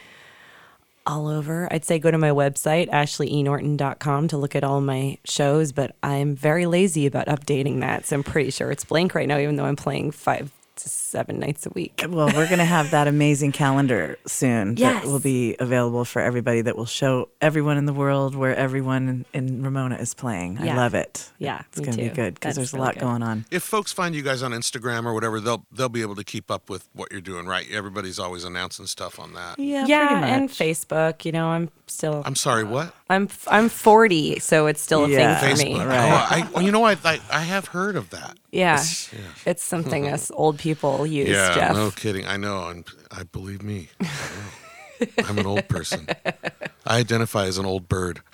all 1.05 1.27
over. 1.27 1.71
I'd 1.71 1.85
say 1.85 1.99
go 1.99 2.09
to 2.09 2.17
my 2.17 2.31
website, 2.31 2.89
ashleynorton.com, 2.89 4.27
to 4.29 4.37
look 4.37 4.55
at 4.55 4.63
all 4.63 4.81
my 4.81 5.19
shows, 5.25 5.71
but 5.71 5.95
I'm 6.01 6.35
very 6.35 6.65
lazy 6.65 7.05
about 7.05 7.27
updating 7.27 7.81
that. 7.81 8.07
So 8.07 8.15
I'm 8.15 8.23
pretty 8.23 8.49
sure 8.49 8.71
it's 8.71 8.83
blank 8.83 9.13
right 9.13 9.27
now, 9.27 9.37
even 9.37 9.57
though 9.57 9.65
I'm 9.65 9.75
playing 9.75 10.09
five 10.09 10.51
to 10.77 10.89
seven 10.89 11.39
nights 11.39 11.65
a 11.65 11.69
week. 11.71 12.03
Well, 12.07 12.27
we're 12.27 12.47
going 12.47 12.59
to 12.59 12.65
have 12.65 12.91
that 12.91 13.07
amazing 13.07 13.51
calendar 13.51 14.17
soon 14.25 14.77
Yes. 14.77 15.03
that 15.03 15.09
will 15.09 15.19
be 15.19 15.55
available 15.59 16.05
for 16.05 16.21
everybody 16.21 16.61
that 16.61 16.75
will 16.77 16.85
show 16.85 17.29
everyone 17.41 17.77
in 17.77 17.85
the 17.85 17.93
world 17.93 18.35
where 18.35 18.55
everyone 18.55 19.25
in, 19.33 19.47
in 19.47 19.63
Ramona 19.63 19.95
is 19.97 20.13
playing. 20.13 20.57
I 20.59 20.75
love 20.75 20.93
it. 20.93 21.29
Yeah, 21.39 21.61
It's 21.71 21.79
going 21.79 21.91
to 21.97 22.03
be 22.03 22.09
good 22.09 22.35
because 22.35 22.55
That's 22.55 22.71
there's 22.71 22.73
a 22.73 22.77
lot 22.83 22.93
good. 22.93 23.01
going 23.01 23.23
on. 23.23 23.45
if 23.51 23.63
folks 23.63 23.91
find 23.91 24.15
you 24.15 24.21
guys 24.21 24.41
on 24.43 24.51
Instagram 24.51 25.05
or 25.05 25.13
whatever, 25.13 25.39
they'll 25.39 25.65
they'll 25.71 25.89
be 25.89 26.01
able 26.01 26.15
to 26.15 26.23
keep 26.23 26.49
up 26.49 26.69
with 26.69 26.87
what 26.93 27.11
you're 27.11 27.21
doing, 27.21 27.45
right? 27.45 27.65
Everybody's 27.71 28.19
always 28.19 28.43
announcing 28.43 28.85
stuff 28.87 29.19
on 29.19 29.33
that. 29.33 29.59
Yeah, 29.59 29.85
yeah, 29.87 30.07
pretty 30.19 30.31
and. 30.33 30.49
Facebook. 30.49 31.25
You 31.25 31.31
know, 31.31 31.47
I'm 31.47 31.69
still. 31.87 32.21
I'm 32.25 32.35
sorry, 32.35 32.63
what? 32.63 32.93
I'm 33.09 33.27
I'm 33.47 33.69
40, 33.69 34.39
so 34.39 34.67
it's 34.67 34.81
still 34.81 35.05
a 35.05 35.09
Yeah. 35.09 35.39
thing 35.39 35.55
for 35.55 35.61
Facebook. 35.63 35.79
me. 35.79 35.85
Right. 35.85 36.47
Oh, 36.53 36.57
I, 36.57 36.61
you 36.61 36.71
know, 36.71 36.83
I, 36.85 36.97
I 37.03 37.19
I 37.31 37.41
have 37.41 37.67
heard 37.67 37.95
of 37.95 38.09
that. 38.11 38.37
Yeah, 38.51 38.83
it's 39.45 39.63
something 39.63 40.07
us 40.13 40.31
old 40.33 40.57
people 40.59 41.05
use. 41.07 41.29
Yeah, 41.29 41.53
Jeff. 41.55 41.75
no 41.75 41.91
kidding. 41.91 42.25
I 42.27 42.37
know. 42.37 42.67
And 42.69 42.85
I 43.11 43.23
believe 43.23 43.61
me. 43.63 43.89
I 44.01 44.05
know. 44.05 45.07
I'm 45.29 45.37
an 45.37 45.45
old 45.45 45.67
person. 45.67 46.07
I 46.85 46.97
identify 46.99 47.45
as 47.45 47.57
an 47.59 47.65
old 47.67 47.87
bird. 47.87 48.21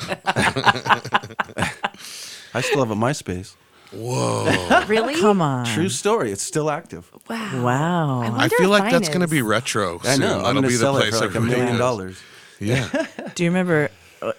I 2.56 2.62
still 2.62 2.80
have 2.80 2.92
a 2.92 2.96
MySpace. 2.96 3.56
Whoa. 3.92 4.84
Really? 4.88 5.16
Come 5.20 5.42
on. 5.42 5.66
True 5.66 5.90
story. 5.90 6.32
It's 6.32 6.42
still 6.44 6.70
active. 6.70 7.10
Wow. 7.30 7.64
Wow. 7.64 8.22
I 8.22 8.26
I 8.26 8.30
wonder 8.32 8.50
feel 8.56 8.66
if 8.66 8.70
like 8.72 8.84
mine 8.84 8.92
that's 8.94 9.08
going 9.10 9.20
to 9.20 9.26
is. 9.26 9.32
be 9.32 9.42
retro. 9.42 10.00
I 10.04 10.14
soon. 10.14 10.20
know. 10.22 10.28
That'll 10.30 10.46
I'm 10.48 10.54
going 10.56 10.64
be 10.64 10.70
to 10.70 10.74
the 10.74 10.80
sell 10.80 10.98
it 10.98 11.02
place 11.02 11.20
for 11.20 11.26
like 11.26 11.34
a 11.36 11.38
everybody 11.38 11.60
million 11.62 11.78
goes. 11.78 11.80
dollars. 11.80 12.22
Yeah. 12.60 12.88
Do 13.36 13.44
you 13.44 13.50
remember 13.50 13.90
uh, 14.22 14.32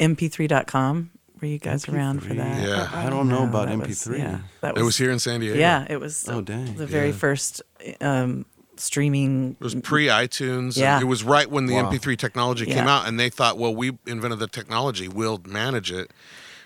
MP3.com? 0.00 1.10
Were 1.40 1.48
you 1.48 1.58
guys 1.58 1.88
around 1.88 2.20
for 2.22 2.34
that? 2.34 2.62
Yeah. 2.62 2.88
I 2.92 3.10
don't 3.10 3.28
know 3.28 3.44
No, 3.44 3.48
about 3.48 3.66
that 3.68 3.76
MP3. 3.88 4.18
yeah, 4.18 4.38
that 4.60 4.78
It 4.78 4.82
was 4.82 4.96
here 4.96 5.10
in 5.10 5.18
San 5.18 5.40
Diego. 5.40 5.58
Yeah, 5.58 5.86
it 5.90 5.98
was. 5.98 6.28
Oh, 6.28 6.40
dang. 6.40 6.74
The 6.76 6.86
very 6.86 7.08
Yeah. 7.08 7.14
first 7.14 7.62
um, 8.00 8.46
streaming. 8.76 9.56
It 9.60 9.64
was 9.64 9.74
pre 9.74 10.06
iTunes. 10.06 10.76
Yeah. 10.76 11.00
It 11.00 11.04
was 11.04 11.24
right 11.24 11.50
when 11.50 11.66
the 11.66 11.74
Wow. 11.74 11.90
MP3 11.90 12.16
technology 12.16 12.64
came 12.66 12.76
Yeah. 12.86 12.96
out, 12.98 13.08
and 13.08 13.18
they 13.18 13.28
thought, 13.28 13.58
well, 13.58 13.74
we 13.74 13.90
invented 14.06 14.38
the 14.38 14.46
technology, 14.46 15.08
we'll 15.08 15.40
manage 15.46 15.90
it. 15.90 16.12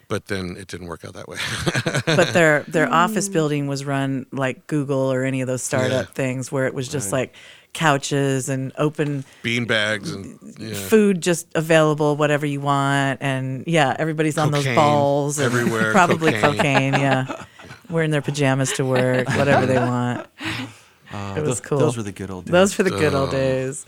But 0.08 0.26
then 0.26 0.56
it 0.56 0.68
didn't 0.68 0.86
work 0.86 1.04
out 1.04 1.14
that 1.14 1.26
way. 1.26 1.38
but 2.06 2.32
their 2.32 2.62
their 2.68 2.88
office 2.92 3.28
building 3.28 3.66
was 3.66 3.84
run 3.84 4.26
like 4.30 4.66
Google 4.68 5.10
or 5.12 5.24
any 5.24 5.40
of 5.40 5.48
those 5.48 5.62
startup 5.64 6.06
Yeah. 6.06 6.12
things 6.14 6.52
where 6.52 6.66
it 6.66 6.74
was 6.74 6.86
just 6.86 7.10
like 7.10 7.34
couches 7.76 8.48
and 8.48 8.72
open 8.78 9.24
Bean 9.42 9.66
bags 9.66 10.10
and 10.10 10.38
yeah. 10.58 10.74
food 10.74 11.20
just 11.20 11.46
available 11.54 12.16
whatever 12.16 12.46
you 12.46 12.60
want 12.60 13.20
and 13.22 13.64
yeah 13.66 13.94
everybody's 13.98 14.38
on 14.38 14.50
those 14.50 14.66
balls 14.74 15.38
and 15.38 15.46
everywhere, 15.46 15.92
probably 16.00 16.32
cocaine. 16.32 16.92
cocaine. 16.92 16.94
yeah 16.94 17.44
wearing 17.90 18.10
their 18.10 18.22
pajamas 18.22 18.72
to 18.72 18.84
work 18.84 19.28
whatever 19.36 19.66
they 19.66 19.78
want 19.78 20.26
Uh, 21.12 21.34
It 21.38 21.44
was 21.44 21.60
tho- 21.60 21.68
cool. 21.68 21.78
Those 21.78 21.96
were 21.96 22.02
the 22.02 22.10
good 22.12 22.30
old 22.30 22.46
days. 22.46 22.52
those 22.52 22.76
were 22.78 22.84
the 22.84 22.90
good 22.90 23.14
old 23.14 23.30
days 23.30 23.84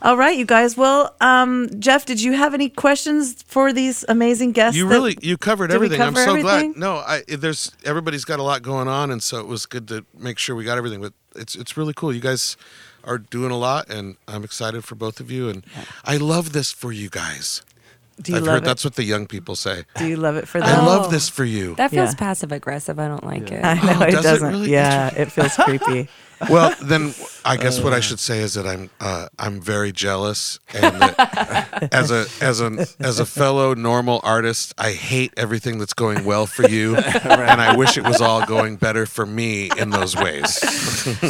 all 0.00 0.16
right 0.16 0.38
you 0.38 0.46
guys 0.46 0.76
well 0.76 1.14
um 1.20 1.68
jeff 1.80 2.06
did 2.06 2.22
you 2.22 2.32
have 2.32 2.54
any 2.54 2.68
questions 2.70 3.42
for 3.48 3.72
these 3.72 4.04
amazing 4.08 4.52
guests 4.52 4.76
You 4.76 4.86
really 4.88 5.18
you 5.20 5.36
covered 5.36 5.68
Did 5.70 5.80
we 5.80 5.86
everything. 5.86 6.00
I'm 6.06 6.14
cover 6.14 6.24
so 6.24 6.30
everything? 6.36 6.72
glad. 6.72 6.80
No, 6.80 6.92
I 7.14 7.22
there's 7.28 7.72
everybody's 7.84 8.24
got 8.24 8.38
a 8.38 8.42
lot 8.50 8.62
going 8.62 8.86
on, 8.88 9.10
and 9.10 9.20
so 9.22 9.40
it 9.40 9.46
was 9.48 9.66
good 9.66 9.88
to 9.88 10.04
make 10.16 10.38
sure 10.38 10.54
we 10.56 10.64
got 10.64 10.78
everything. 10.78 11.00
But 11.02 11.12
it's 11.34 11.54
it's 11.56 11.76
really 11.76 11.92
cool. 11.94 12.14
You 12.14 12.20
guys 12.20 12.56
are 13.08 13.18
doing 13.18 13.50
a 13.50 13.56
lot, 13.56 13.88
and 13.88 14.16
I'm 14.28 14.44
excited 14.44 14.84
for 14.84 14.94
both 14.94 15.18
of 15.18 15.30
you. 15.30 15.48
And 15.48 15.64
I 16.04 16.18
love 16.18 16.52
this 16.52 16.70
for 16.70 16.92
you 16.92 17.08
guys. 17.08 17.62
Do 18.20 18.32
you 18.32 18.38
I've 18.38 18.44
love 18.44 18.52
heard 18.54 18.62
it? 18.62 18.66
that's 18.66 18.84
what 18.84 18.94
the 18.96 19.04
young 19.04 19.26
people 19.26 19.54
say. 19.56 19.84
Do 19.96 20.06
you 20.06 20.16
love 20.16 20.36
it 20.36 20.48
for 20.48 20.58
I 20.62 20.66
them? 20.66 20.80
Oh. 20.84 20.86
love 20.86 21.10
this 21.10 21.28
for 21.28 21.44
you. 21.44 21.74
That 21.76 21.90
feels 21.90 22.10
Yeah. 22.10 22.18
passive 22.18 22.50
aggressive. 22.52 22.98
I 22.98 23.06
don't 23.08 23.24
like 23.24 23.50
it. 23.52 23.64
I 23.64 23.74
know 23.74 23.98
Oh, 24.00 24.02
it 24.02 24.10
does 24.10 24.20
it 24.20 24.22
doesn't. 24.22 24.48
really? 24.48 24.70
Yeah, 24.72 25.14
it 25.16 25.30
feels 25.30 25.54
creepy. 25.54 26.08
well, 26.50 26.72
then 26.82 27.14
I 27.44 27.56
guess 27.56 27.80
what 27.80 27.92
I 27.92 27.98
should 27.98 28.20
say 28.20 28.38
is 28.38 28.54
that 28.54 28.64
I'm 28.66 28.90
uh, 29.00 29.26
I'm 29.40 29.60
very 29.60 29.90
jealous, 29.90 30.60
and 30.72 31.00
that 31.02 31.88
as 31.92 32.12
a 32.12 32.26
as 32.40 32.60
a 32.60 32.86
as 33.00 33.18
a 33.18 33.26
fellow 33.26 33.74
normal 33.74 34.20
artist, 34.22 34.72
I 34.78 34.92
hate 34.92 35.32
everything 35.36 35.78
that's 35.78 35.94
going 35.94 36.24
well 36.24 36.46
for 36.46 36.68
you, 36.68 36.94
and 37.24 37.60
I 37.60 37.76
wish 37.76 37.98
it 37.98 38.04
was 38.04 38.20
all 38.20 38.46
going 38.46 38.76
better 38.76 39.04
for 39.04 39.26
me 39.26 39.70
in 39.78 39.90
those 39.90 40.14
ways. 40.14 40.62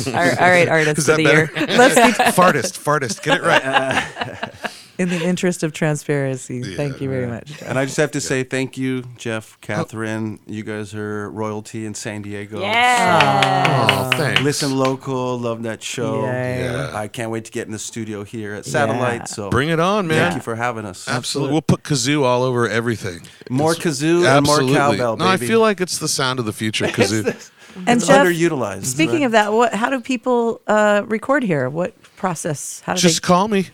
all 0.08 0.12
right, 0.12 0.38
all 0.40 0.48
right, 0.50 0.68
artist 0.68 0.98
Is 0.98 1.08
of 1.08 1.16
that 1.16 1.22
the 1.22 1.24
better? 1.24 1.50
year. 1.56 1.78
Let's 1.78 1.94
be 1.94 2.24
fartist, 2.32 2.78
fartist, 2.78 3.22
get 3.22 3.38
it 3.38 3.42
right. 3.44 4.52
In 4.98 5.08
the 5.10 5.24
interest 5.24 5.62
of 5.62 5.72
transparency. 5.72 6.74
Thank 6.74 7.00
you 7.00 7.08
very 7.08 7.28
much. 7.28 7.62
And 7.62 7.78
I 7.78 7.84
just 7.84 7.96
have 7.98 8.10
to 8.12 8.20
say 8.20 8.42
thank 8.42 8.76
you, 8.76 9.04
Jeff, 9.16 9.56
Cathryn. 9.60 10.40
You 10.46 10.64
guys 10.64 10.92
are 10.94 11.30
royalty 11.30 11.86
in 11.86 11.94
San 11.94 12.22
Diego. 12.22 12.60
Yeah. 12.60 13.86
Oh, 13.90 14.16
thanks. 14.16 14.40
Listen 14.42 14.76
local, 14.76 15.38
love 15.38 15.62
that 15.62 15.82
show. 15.82 16.24
Yay. 16.26 16.64
Yeah. 16.64 16.90
I 16.96 17.06
can't 17.08 17.30
wait 17.30 17.44
to 17.44 17.52
get 17.52 17.66
in 17.66 17.72
the 17.72 17.78
studio 17.78 18.24
here 18.24 18.54
at 18.54 18.64
Satellite. 18.66 19.20
Yeah. 19.20 19.24
So 19.24 19.50
Bring 19.50 19.68
it 19.68 19.78
on, 19.80 20.08
man. 20.08 20.18
Thank 20.18 20.34
you 20.34 20.42
for 20.42 20.56
having 20.56 20.84
us. 20.84 21.08
Absolutely, 21.08 21.52
we'll 21.52 21.62
put 21.62 21.82
kazoo 21.84 22.24
all 22.24 22.42
over 22.42 22.68
everything. 22.68 23.20
More 23.50 23.72
It's- 23.72 24.00
kazoo 24.00 24.26
and 24.26 24.44
more 24.46 24.58
cowbell, 24.60 25.16
No, 25.16 25.26
I 25.28 25.36
feel 25.36 25.60
like 25.60 25.80
it's 25.80 25.98
the 25.98 26.08
sound 26.08 26.38
of 26.40 26.44
the 26.44 26.52
future. 26.52 26.86
Kazoo. 26.88 27.52
And 27.86 27.98
It's 28.00 28.08
Jeff, 28.08 28.26
underutilized. 28.26 28.86
speaking 28.86 29.22
of 29.24 29.32
that, 29.32 29.52
what? 29.52 29.72
How 29.72 29.90
do 29.90 30.00
people 30.00 30.60
uh, 30.66 31.02
record 31.06 31.44
here? 31.44 31.68
What 31.70 31.94
process? 32.16 32.80
How 32.84 32.94
do 32.94 33.00
Just 33.00 33.22
they 33.22 33.26
call 33.26 33.46
me. 33.46 33.68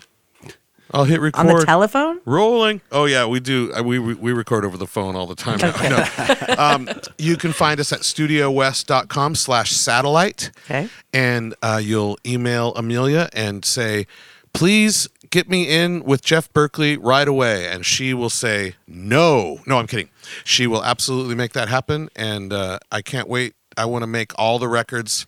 I'll 0.92 1.04
hit 1.04 1.20
record. 1.20 1.40
on 1.40 1.46
the 1.46 1.64
telephone? 1.64 2.20
Rolling. 2.24 2.80
Oh 2.92 3.06
yeah, 3.06 3.26
we 3.26 3.40
do. 3.40 3.72
We 3.82 3.98
we 3.98 4.14
we 4.14 4.32
record 4.32 4.64
over 4.64 4.76
the 4.76 4.86
phone 4.86 5.16
all 5.16 5.26
the 5.26 5.34
time. 5.34 5.58
No. 5.58 6.56
um, 6.58 6.88
you 7.18 7.36
can 7.36 7.52
find 7.52 7.80
us 7.80 7.92
at 7.92 8.00
studiowest.com 8.00 9.34
slash 9.34 9.72
satellite. 9.72 10.50
Okay. 10.66 10.88
And 11.12 11.54
uh, 11.62 11.80
you'll 11.82 12.18
email 12.24 12.74
Amelia 12.74 13.28
and 13.32 13.64
say, 13.64 14.06
please 14.52 15.08
get 15.30 15.48
me 15.48 15.68
in 15.68 16.04
with 16.04 16.22
Jeff 16.22 16.52
Berkley 16.52 16.96
right 16.96 17.26
away. 17.26 17.66
And 17.66 17.84
she 17.84 18.14
will 18.14 18.30
say, 18.30 18.74
no. 18.86 19.60
No, 19.66 19.78
I'm 19.78 19.86
kidding. 19.86 20.10
She 20.44 20.66
will 20.66 20.84
absolutely 20.84 21.34
make 21.34 21.52
that 21.54 21.68
happen. 21.68 22.08
And 22.14 22.52
uh, 22.52 22.78
I 22.92 23.02
can't 23.02 23.28
wait. 23.28 23.54
I 23.76 23.86
want 23.86 24.02
to 24.02 24.06
make 24.06 24.32
all 24.38 24.60
the 24.60 24.68
records 24.68 25.26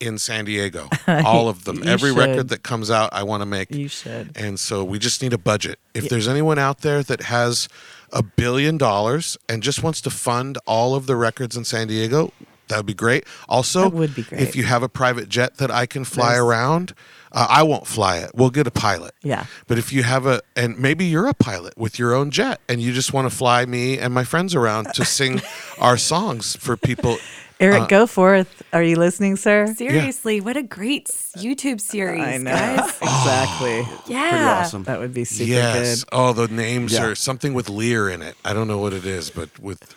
in 0.00 0.18
San 0.18 0.44
Diego. 0.44 0.88
All 1.08 1.48
of 1.48 1.64
them. 1.64 1.86
Every 1.86 2.10
should. 2.10 2.18
record 2.18 2.48
that 2.50 2.62
comes 2.62 2.90
out, 2.90 3.10
I 3.12 3.22
want 3.22 3.40
to 3.42 3.46
make. 3.46 3.74
You 3.74 3.88
should. 3.88 4.36
And 4.36 4.58
so 4.60 4.84
we 4.84 4.98
just 4.98 5.22
need 5.22 5.32
a 5.32 5.38
budget. 5.38 5.78
If 5.94 6.08
there's 6.08 6.28
anyone 6.28 6.58
out 6.58 6.80
there 6.82 7.02
that 7.02 7.22
has 7.22 7.68
a 8.12 8.22
billion 8.22 8.78
dollars 8.78 9.36
and 9.48 9.62
just 9.62 9.82
wants 9.82 10.00
to 10.02 10.10
fund 10.10 10.58
all 10.66 10.94
of 10.94 11.06
the 11.06 11.16
records 11.16 11.56
in 11.56 11.64
San 11.64 11.88
Diego, 11.88 12.32
that 12.68 12.76
would 12.78 12.86
be 12.86 12.94
great. 12.94 13.24
Also, 13.48 13.82
That 13.82 13.92
would 13.94 14.14
be 14.14 14.22
great. 14.22 14.40
if 14.40 14.54
you 14.56 14.64
have 14.64 14.82
a 14.82 14.88
private 14.88 15.28
jet 15.28 15.56
that 15.56 15.70
I 15.70 15.86
can 15.86 16.04
fly 16.04 16.36
around, 16.36 16.94
uh, 17.32 17.46
I 17.50 17.62
won't 17.62 17.86
fly 17.86 18.18
it. 18.18 18.30
We'll 18.34 18.50
get 18.50 18.66
a 18.66 18.70
pilot. 18.70 19.14
Yeah. 19.22 19.46
But 19.66 19.78
if 19.78 19.92
you 19.92 20.02
have 20.04 20.26
a, 20.26 20.40
and 20.56 20.78
maybe 20.78 21.04
you're 21.06 21.26
a 21.26 21.34
pilot 21.34 21.76
with 21.76 21.98
your 21.98 22.14
own 22.14 22.30
jet 22.30 22.60
and 22.68 22.80
you 22.80 22.92
just 22.92 23.12
want 23.12 23.30
to 23.30 23.34
fly 23.36 23.64
me 23.66 23.98
and 23.98 24.12
my 24.14 24.24
friends 24.24 24.54
around 24.54 24.92
to 24.94 25.04
sing 25.04 25.42
our 25.78 25.96
songs 25.96 26.56
for 26.56 26.76
people. 26.76 27.16
Eric 27.62 27.82
uh, 27.82 27.86
Goforth, 27.86 28.48
are 28.72 28.82
you 28.82 28.96
listening, 28.96 29.36
sir? 29.36 29.72
Seriously, 29.74 30.40
what 30.40 30.56
a 30.56 30.64
great 30.64 31.06
YouTube 31.36 31.80
series, 31.80 32.20
I 32.20 32.36
know. 32.38 32.50
guys. 32.50 32.90
exactly. 33.02 33.86
Yeah. 34.12 34.30
Pretty 34.30 34.44
awesome. 34.44 34.82
That 34.84 34.98
would 34.98 35.14
be 35.14 35.24
super 35.24 35.48
yes. 35.50 36.02
good. 36.02 36.08
Oh, 36.12 36.32
the 36.32 36.48
names 36.48 36.92
Yeah. 36.92 37.04
are 37.06 37.14
something 37.14 37.54
with 37.54 37.70
Lear 37.70 38.08
in 38.08 38.20
it. 38.20 38.34
I 38.44 38.52
don't 38.52 38.66
know 38.66 38.78
what 38.78 38.92
it 38.92 39.06
is, 39.06 39.30
but 39.30 39.56
with 39.60 39.94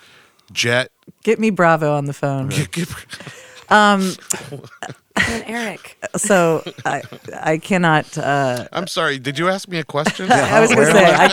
jet. 0.51 0.91
Get 1.23 1.39
me 1.39 1.49
Bravo 1.49 1.93
on 1.93 2.05
the 2.05 2.13
phone. 2.13 2.51
And 3.69 5.43
Eric. 5.47 5.97
So 6.17 6.61
I, 6.85 7.01
I 7.33 7.57
cannot. 7.57 8.17
Uh, 8.17 8.67
I'm 8.73 8.85
sorry. 8.87 9.17
Did 9.17 9.39
you 9.39 9.47
ask 9.47 9.67
me 9.69 9.79
a 9.79 9.83
question? 9.83 10.29
I 10.31 10.59
was 10.59 10.73
going 10.73 10.87
to 10.87 10.91
say 10.91 11.05
I, 11.05 11.25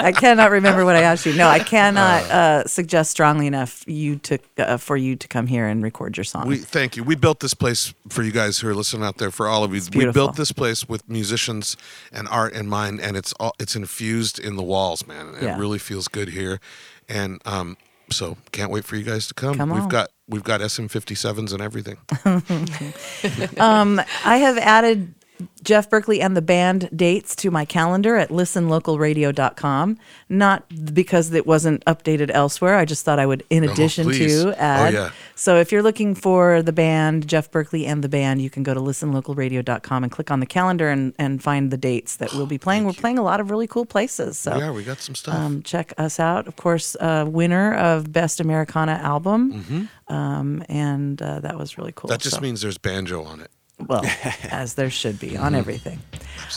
I, 0.00 0.06
I 0.06 0.12
cannot 0.12 0.50
remember 0.50 0.84
what 0.84 0.96
I 0.96 1.02
asked 1.02 1.24
you. 1.24 1.32
No, 1.34 1.48
I 1.48 1.60
cannot 1.60 2.22
uh, 2.24 2.66
suggest 2.66 3.12
strongly 3.12 3.46
enough 3.46 3.84
you 3.86 4.16
to 4.16 4.38
uh, 4.58 4.76
for 4.76 4.96
you 4.96 5.14
to 5.16 5.28
come 5.28 5.46
here 5.46 5.66
and 5.68 5.82
record 5.82 6.16
your 6.16 6.24
song. 6.24 6.48
We 6.48 6.56
thank 6.56 6.96
you. 6.96 7.04
We 7.04 7.14
built 7.14 7.38
this 7.40 7.54
place 7.54 7.94
for 8.08 8.22
you 8.22 8.32
guys 8.32 8.58
who 8.58 8.68
are 8.68 8.74
listening 8.74 9.04
out 9.04 9.18
there. 9.18 9.30
For 9.30 9.46
all 9.46 9.62
of 9.62 9.72
you, 9.74 9.82
we 9.94 10.10
built 10.10 10.34
this 10.36 10.50
place 10.52 10.88
with 10.88 11.08
musicians 11.08 11.76
and 12.12 12.26
art 12.28 12.54
in 12.54 12.66
mind, 12.68 13.00
and 13.00 13.16
it's 13.16 13.32
all 13.34 13.54
it's 13.60 13.76
infused 13.76 14.38
in 14.38 14.56
the 14.56 14.64
walls, 14.64 15.06
man. 15.06 15.34
It 15.36 15.44
Yeah. 15.44 15.58
really 15.58 15.78
feels 15.78 16.08
good 16.08 16.30
here, 16.30 16.60
and 17.08 17.40
um, 17.46 17.76
so 18.10 18.36
can't 18.50 18.72
wait 18.72 18.84
for 18.84 18.96
you 18.96 19.04
guys 19.04 19.28
to 19.28 19.34
come. 19.34 19.56
Come 19.56 19.70
we've 19.70 19.82
on. 19.84 19.88
got 19.88 20.10
we've 20.30 20.44
got 20.44 20.60
SM57s 20.60 21.52
and 21.52 21.62
everything. 21.62 21.98
Um, 23.60 24.00
I 24.24 24.38
have 24.38 24.56
added 24.58 25.14
Jeff 25.62 25.88
Berkley 25.90 26.20
and 26.20 26.36
the 26.36 26.42
band 26.42 26.88
dates 26.94 27.34
to 27.36 27.50
my 27.50 27.64
calendar 27.64 28.16
at 28.16 28.30
listenlocalradio.com. 28.30 29.98
Not 30.28 30.94
because 30.94 31.32
it 31.32 31.46
wasn't 31.46 31.84
updated 31.86 32.30
elsewhere. 32.32 32.76
I 32.76 32.84
just 32.84 33.04
thought 33.04 33.18
I 33.18 33.26
would, 33.26 33.42
in 33.50 33.64
addition 33.64 34.04
please. 34.06 34.42
to, 34.42 34.50
Oh, 34.50 34.54
add. 34.58 34.94
yeah. 34.94 35.10
So 35.34 35.56
if 35.56 35.72
you're 35.72 35.82
looking 35.82 36.14
for 36.14 36.62
the 36.62 36.72
band, 36.72 37.26
Jeff 37.28 37.50
Berkley 37.50 37.86
and 37.86 38.02
the 38.04 38.08
band, 38.08 38.42
you 38.42 38.50
can 38.50 38.62
go 38.62 38.74
to 38.74 38.80
listenlocalradio.com 38.80 40.02
and 40.04 40.12
click 40.12 40.30
on 40.30 40.40
the 40.40 40.46
calendar 40.46 40.88
and, 40.88 41.14
and 41.18 41.42
find 41.42 41.70
the 41.70 41.76
dates 41.76 42.16
that 42.16 42.32
we'll 42.32 42.46
be 42.46 42.58
playing. 42.58 42.84
We're 42.84 42.92
playing 42.92 43.18
a 43.18 43.22
lot 43.22 43.40
of 43.40 43.50
really 43.50 43.66
cool 43.66 43.86
places. 43.86 44.38
So 44.38 44.56
yeah, 44.58 44.70
we 44.70 44.84
got 44.84 45.00
some 45.00 45.14
stuff. 45.14 45.34
um, 45.34 45.62
check 45.62 45.92
us 45.98 46.20
out. 46.20 46.46
Of 46.46 46.56
course, 46.56 46.96
uh, 47.00 47.24
winner 47.28 47.74
of 47.74 48.12
Best 48.12 48.40
Americana 48.40 48.92
Album. 49.02 49.88
Um, 50.08 50.64
and 50.68 51.20
uh, 51.22 51.40
that 51.40 51.56
was 51.58 51.78
really 51.78 51.92
cool. 51.92 52.08
Mm-hmm. 52.08 52.14
that 52.14 52.20
just 52.20 52.36
So- 52.36 52.40
means 52.42 52.60
there's 52.62 52.78
banjo 52.78 53.22
on 53.24 53.40
it. 53.40 53.50
Well, 53.88 54.02
as 54.50 54.74
there 54.74 54.90
should 54.90 55.18
be 55.18 55.36
on 55.36 55.54
everything. 55.54 56.00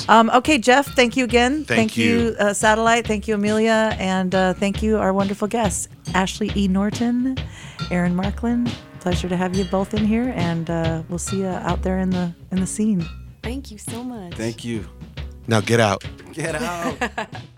Um, 0.08 0.30
okay, 0.32 0.58
Jeff, 0.58 0.88
thank 0.96 1.16
you 1.18 1.24
again. 1.24 1.66
Thank 1.66 1.98
you. 1.98 2.36
uh, 2.40 2.54
Satellite. 2.54 3.06
Thank 3.06 3.28
you, 3.28 3.36
Amelia. 3.36 3.96
And 4.00 4.34
uh, 4.34 4.54
thank 4.54 4.82
you, 4.82 4.98
our 4.98 5.14
wonderful 5.14 5.48
guests, 5.48 5.88
Ashley 6.14 6.52
E. 6.56 6.68
Norton, 6.68 7.38
Aaron 7.92 8.16
Markland. 8.16 8.74
Pleasure 9.00 9.30
to 9.30 9.36
have 9.38 9.56
you 9.56 9.66
both 9.66 9.94
in 9.94 10.06
here. 10.06 10.34
And 10.36 10.70
uh, 10.70 11.04
we'll 11.10 11.20
see 11.20 11.40
you 11.42 11.48
out 11.48 11.84
there 11.84 12.00
in 12.00 12.10
the 12.10 12.34
in 12.52 12.60
the 12.60 12.68
scene. 12.68 13.06
Thank 13.44 13.70
you 13.72 13.78
so 13.78 14.04
much. 14.04 14.34
Thank 14.36 14.64
you. 14.64 14.86
Now 15.48 15.60
get 15.62 15.80
out. 15.80 16.04
Get 16.32 16.56
out. 16.56 16.98